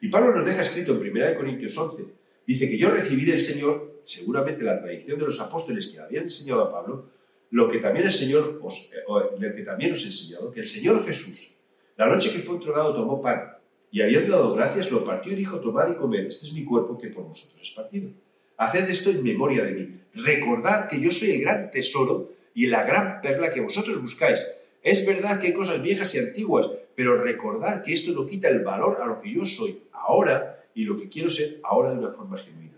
Y 0.00 0.08
Pablo 0.08 0.34
nos 0.34 0.44
deja 0.44 0.62
escrito 0.62 0.92
en 0.92 0.98
1 0.98 1.36
Corintios 1.36 1.78
11, 1.78 2.04
dice 2.46 2.68
que 2.68 2.76
yo 2.76 2.90
recibí 2.90 3.24
del 3.24 3.40
Señor, 3.40 4.00
seguramente 4.02 4.64
la 4.64 4.80
tradición 4.80 5.18
de 5.18 5.26
los 5.26 5.40
apóstoles 5.40 5.86
que 5.86 6.00
habían 6.00 6.24
enseñado 6.24 6.62
a 6.64 6.72
Pablo, 6.72 7.06
lo 7.54 7.70
que 7.70 7.78
también 7.78 8.06
el 8.06 8.12
Señor 8.12 8.58
os, 8.64 8.90
eh, 8.90 9.52
que 9.54 9.62
también 9.62 9.92
os 9.92 10.02
he 10.02 10.06
enseñado, 10.06 10.50
que 10.50 10.58
el 10.58 10.66
Señor 10.66 11.06
Jesús, 11.06 11.54
la 11.96 12.06
noche 12.08 12.32
que 12.32 12.40
fue 12.40 12.56
entregado, 12.56 12.92
tomó 12.92 13.22
pan 13.22 13.54
y 13.92 14.02
habiendo 14.02 14.32
dado 14.32 14.54
gracias, 14.54 14.90
lo 14.90 15.04
partió 15.04 15.32
y 15.32 15.36
dijo, 15.36 15.60
tomad 15.60 15.88
y 15.88 15.94
comed, 15.94 16.26
este 16.26 16.46
es 16.46 16.52
mi 16.52 16.64
cuerpo 16.64 16.98
que 16.98 17.10
por 17.10 17.22
vosotros 17.28 17.60
es 17.62 17.70
partido. 17.70 18.10
Haced 18.56 18.90
esto 18.90 19.10
en 19.10 19.22
memoria 19.22 19.62
de 19.62 19.70
mí. 19.70 20.00
Recordad 20.14 20.88
que 20.88 21.00
yo 21.00 21.12
soy 21.12 21.30
el 21.30 21.42
gran 21.42 21.70
tesoro 21.70 22.32
y 22.54 22.66
la 22.66 22.82
gran 22.82 23.20
perla 23.20 23.50
que 23.50 23.60
vosotros 23.60 24.02
buscáis. 24.02 24.44
Es 24.82 25.06
verdad 25.06 25.38
que 25.38 25.46
hay 25.46 25.52
cosas 25.52 25.80
viejas 25.80 26.12
y 26.16 26.18
antiguas, 26.18 26.66
pero 26.96 27.22
recordad 27.22 27.84
que 27.84 27.92
esto 27.92 28.10
no 28.10 28.26
quita 28.26 28.48
el 28.48 28.64
valor 28.64 29.00
a 29.00 29.06
lo 29.06 29.20
que 29.20 29.32
yo 29.32 29.44
soy 29.44 29.78
ahora 29.92 30.64
y 30.74 30.82
lo 30.82 30.98
que 30.98 31.08
quiero 31.08 31.30
ser 31.30 31.60
ahora 31.62 31.92
de 31.92 31.98
una 31.98 32.10
forma 32.10 32.36
genuina. 32.36 32.73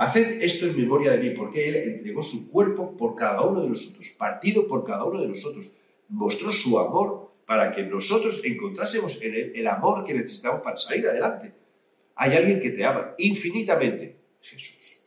Haced 0.00 0.42
esto 0.42 0.64
en 0.64 0.78
memoria 0.78 1.12
de 1.12 1.18
mí, 1.18 1.36
porque 1.36 1.68
Él 1.68 1.76
entregó 1.76 2.22
su 2.22 2.50
cuerpo 2.50 2.96
por 2.96 3.14
cada 3.14 3.42
uno 3.42 3.60
de 3.60 3.68
nosotros, 3.68 4.08
partido 4.16 4.66
por 4.66 4.82
cada 4.82 5.04
uno 5.04 5.20
de 5.20 5.28
nosotros, 5.28 5.72
mostró 6.08 6.50
su 6.52 6.78
amor 6.78 7.32
para 7.44 7.70
que 7.70 7.82
nosotros 7.82 8.40
encontrásemos 8.42 9.20
en 9.20 9.34
Él 9.34 9.52
el 9.54 9.66
amor 9.66 10.02
que 10.02 10.14
necesitamos 10.14 10.62
para 10.62 10.78
salir 10.78 11.06
adelante. 11.06 11.52
Hay 12.14 12.34
alguien 12.34 12.60
que 12.60 12.70
te 12.70 12.82
ama 12.82 13.14
infinitamente, 13.18 14.16
Jesús. 14.40 15.02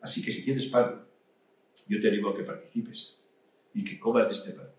Así 0.00 0.24
que 0.24 0.32
si 0.32 0.42
tienes 0.42 0.64
pan, 0.68 1.04
yo 1.86 2.00
te 2.00 2.08
animo 2.08 2.30
a 2.30 2.34
que 2.34 2.44
participes 2.44 3.18
y 3.74 3.84
que 3.84 3.98
comas 3.98 4.26
de 4.26 4.34
este 4.36 4.52
pan. 4.52 4.70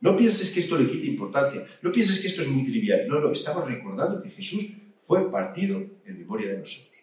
No 0.00 0.16
pienses 0.16 0.50
que 0.50 0.58
esto 0.58 0.76
le 0.76 0.90
quite 0.90 1.06
importancia, 1.06 1.64
no 1.82 1.92
pienses 1.92 2.18
que 2.18 2.26
esto 2.26 2.42
es 2.42 2.48
muy 2.48 2.64
trivial. 2.64 3.06
No, 3.06 3.20
no, 3.20 3.30
estamos 3.30 3.64
recordando 3.64 4.20
que 4.20 4.30
Jesús 4.30 4.72
fue 5.10 5.28
partido 5.28 5.76
en 6.04 6.18
memoria 6.20 6.52
de 6.52 6.58
nosotros. 6.58 6.96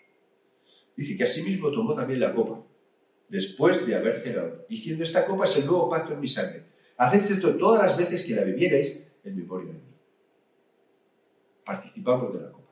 Dice 0.96 1.18
que 1.18 1.26
asimismo 1.26 1.70
tomó 1.72 1.94
también 1.94 2.22
la 2.22 2.34
copa, 2.34 2.64
después 3.28 3.86
de 3.86 3.96
haber 3.96 4.22
cenado, 4.22 4.66
diciendo, 4.70 5.04
esta 5.04 5.26
copa 5.26 5.44
es 5.44 5.58
el 5.58 5.66
nuevo 5.66 5.90
pacto 5.90 6.14
en 6.14 6.22
mi 6.22 6.30
sangre. 6.30 6.64
Haced 6.96 7.34
esto 7.34 7.58
todas 7.58 7.84
las 7.86 7.98
veces 7.98 8.26
que 8.26 8.34
la 8.34 8.46
bebierais 8.46 9.04
en 9.26 9.36
memoria 9.36 9.74
de 9.74 9.80
mí. 9.80 9.94
Participamos 11.66 12.34
de 12.34 12.44
la 12.44 12.52
copa. 12.54 12.72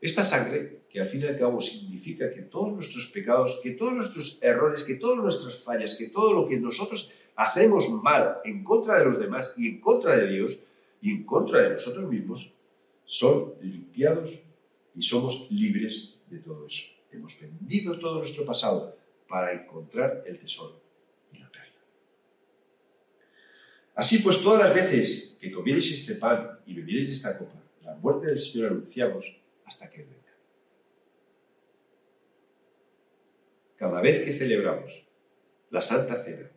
Esta 0.00 0.24
sangre, 0.24 0.80
que 0.90 1.00
al 1.00 1.06
fin 1.06 1.20
y 1.20 1.26
al 1.26 1.38
cabo 1.38 1.60
significa 1.60 2.28
que 2.28 2.42
todos 2.42 2.72
nuestros 2.72 3.06
pecados, 3.06 3.60
que 3.62 3.70
todos 3.70 3.92
nuestros 3.92 4.42
errores, 4.42 4.82
que 4.82 4.96
todas 4.96 5.22
nuestras 5.22 5.62
fallas, 5.62 5.94
que 5.94 6.08
todo 6.08 6.32
lo 6.32 6.48
que 6.48 6.58
nosotros 6.58 7.12
hacemos 7.36 7.88
mal 8.02 8.38
en 8.42 8.64
contra 8.64 8.98
de 8.98 9.04
los 9.04 9.20
demás 9.20 9.54
y 9.56 9.68
en 9.68 9.80
contra 9.80 10.16
de 10.16 10.26
Dios 10.26 10.58
y 11.00 11.12
en 11.12 11.22
contra 11.22 11.62
de 11.62 11.70
nosotros 11.70 12.10
mismos, 12.10 12.52
son 13.04 13.54
limpiados 13.60 14.42
y 14.96 15.02
somos 15.02 15.46
libres 15.50 16.18
de 16.28 16.38
todo 16.38 16.66
eso. 16.66 16.94
Hemos 17.12 17.38
vendido 17.38 17.98
todo 17.98 18.18
nuestro 18.18 18.44
pasado 18.44 18.96
para 19.28 19.52
encontrar 19.52 20.24
el 20.26 20.38
tesoro 20.38 20.80
y 21.32 21.38
la 21.38 21.50
perla. 21.50 21.80
Así 23.94 24.18
pues, 24.20 24.42
todas 24.42 24.62
las 24.62 24.74
veces 24.74 25.36
que 25.40 25.52
comierais 25.52 25.92
este 25.92 26.14
pan 26.14 26.58
y 26.66 26.74
bebierais 26.74 27.10
esta 27.10 27.36
copa, 27.38 27.62
la 27.82 27.94
muerte 27.94 28.28
del 28.28 28.38
Señor 28.38 28.72
anunciamos 28.72 29.36
hasta 29.64 29.88
que 29.90 29.98
venga. 29.98 30.16
Cada 33.76 34.00
vez 34.00 34.24
que 34.24 34.32
celebramos 34.32 35.06
la 35.70 35.82
Santa 35.82 36.22
Cena, 36.22 36.50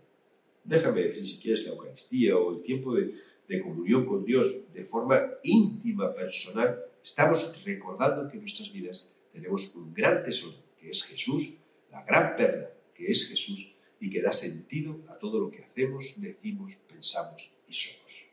déjame 0.64 1.04
decir 1.04 1.28
si 1.28 1.38
quieres 1.40 1.66
la 1.66 1.72
Eucaristía 1.72 2.38
o 2.38 2.56
el 2.56 2.64
tiempo 2.64 2.96
de, 2.96 3.14
de 3.48 3.62
comunión 3.62 4.06
con 4.06 4.24
Dios 4.24 4.56
de 4.74 4.84
forma 4.84 5.30
íntima, 5.44 6.14
personal, 6.14 6.89
estamos 7.04 7.64
recordando 7.64 8.28
que 8.28 8.38
en 8.38 8.42
nuestras 8.42 8.72
vidas 8.72 9.08
tenemos 9.32 9.74
un 9.76 9.94
gran 9.94 10.24
tesoro, 10.24 10.58
que 10.80 10.90
es 10.90 11.04
Jesús, 11.04 11.54
la 11.92 12.04
gran 12.04 12.36
perla, 12.36 12.72
que 12.94 13.12
es 13.12 13.28
Jesús, 13.28 13.74
y 14.00 14.10
que 14.10 14.22
da 14.22 14.32
sentido 14.32 15.02
a 15.10 15.18
todo 15.18 15.40
lo 15.40 15.52
que 15.52 15.64
hacemos, 15.64 16.16
decimos, 16.18 16.78
pensamos 16.88 17.52
y 17.68 17.74
somos. 17.74 18.26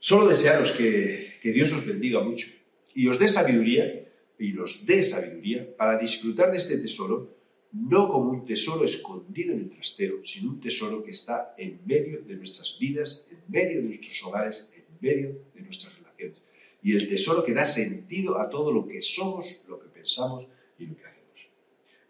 Solo 0.00 0.28
desearos 0.28 0.72
que, 0.72 1.38
que 1.42 1.52
Dios 1.52 1.72
os 1.72 1.86
bendiga 1.86 2.20
mucho 2.22 2.48
y 2.94 3.06
os 3.08 3.18
dé 3.18 3.28
sabiduría, 3.28 4.08
y 4.38 4.52
nos 4.52 4.86
dé 4.86 5.02
sabiduría 5.02 5.76
para 5.76 5.98
disfrutar 5.98 6.50
de 6.50 6.58
este 6.58 6.78
tesoro 6.78 7.36
no 7.72 8.08
como 8.08 8.30
un 8.30 8.44
tesoro 8.46 8.84
escondido 8.84 9.52
en 9.52 9.60
el 9.60 9.70
trastero, 9.70 10.24
sino 10.24 10.50
un 10.50 10.60
tesoro 10.60 11.02
que 11.02 11.10
está 11.10 11.54
en 11.58 11.80
medio 11.84 12.22
de 12.22 12.34
nuestras 12.36 12.78
vidas, 12.78 13.26
en 13.30 13.38
medio 13.48 13.78
de 13.78 13.82
nuestros 13.82 14.22
hogares, 14.24 14.70
medio 15.00 15.36
de 15.54 15.62
nuestras 15.62 15.96
relaciones. 15.96 16.42
Y 16.82 16.94
el 16.94 17.08
tesoro 17.08 17.44
que 17.44 17.52
da 17.52 17.66
sentido 17.66 18.38
a 18.38 18.48
todo 18.48 18.72
lo 18.72 18.86
que 18.86 19.00
somos, 19.00 19.64
lo 19.68 19.78
que 19.78 19.88
pensamos 19.88 20.48
y 20.78 20.86
lo 20.86 20.96
que 20.96 21.04
hacemos. 21.04 21.48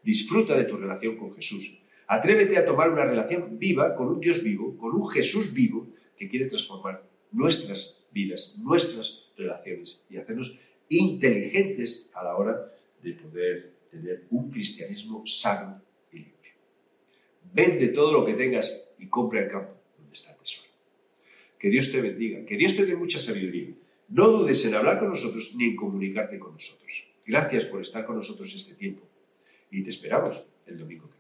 Disfruta 0.03 0.57
de 0.57 0.65
tu 0.65 0.77
relación 0.77 1.17
con 1.17 1.33
Jesús. 1.35 1.79
Atrévete 2.07 2.57
a 2.57 2.65
tomar 2.65 2.91
una 2.91 3.05
relación 3.05 3.59
viva 3.59 3.95
con 3.95 4.09
un 4.09 4.21
Dios 4.21 4.43
vivo, 4.43 4.77
con 4.79 4.95
un 4.95 5.09
Jesús 5.09 5.53
vivo 5.53 5.89
que 6.17 6.29
quiere 6.29 6.47
transformar 6.47 7.03
nuestras 7.33 8.05
vidas, 8.11 8.55
nuestras 8.59 9.27
relaciones 9.37 10.03
y 10.09 10.17
hacernos 10.17 10.59
inteligentes 10.89 12.11
a 12.15 12.25
la 12.25 12.37
hora 12.37 12.73
de 13.03 13.13
poder 13.13 13.73
tener 13.91 14.27
un 14.31 14.51
cristianismo 14.51 15.27
sano 15.27 15.83
y 16.13 16.19
limpio. 16.19 16.53
Vende 17.53 17.89
todo 17.89 18.13
lo 18.13 18.25
que 18.25 18.35
tengas 18.35 18.89
y 18.99 19.07
compra 19.07 19.41
el 19.41 19.51
campo 19.51 19.73
donde 19.99 20.15
está 20.15 20.33
el 20.33 20.39
tesoro. 20.39 20.68
Que 21.59 21.71
Dios 21.71 21.91
te 21.91 22.01
bendiga, 22.01 22.45
que 22.45 22.57
Dios 22.57 22.77
te 22.77 22.87
dé 22.87 22.95
mucha 22.95 23.19
sabiduría. 23.19 23.75
No 24.09 24.29
dudes 24.29 24.65
en 24.65 24.75
hablar 24.75 24.99
con 24.99 25.11
nosotros 25.11 25.55
ni 25.57 25.65
en 25.67 25.77
comunicarte 25.77 26.39
con 26.39 26.55
nosotros. 26.55 27.05
Gracias 27.27 27.65
por 27.67 27.83
estar 27.83 28.07
con 28.07 28.17
nosotros 28.17 28.55
este 28.55 28.75
tiempo 28.75 29.03
y 29.71 29.83
te 29.83 29.91
esperamos 29.91 30.43
el 30.67 30.79
domingo 30.79 31.11
que. 31.11 31.18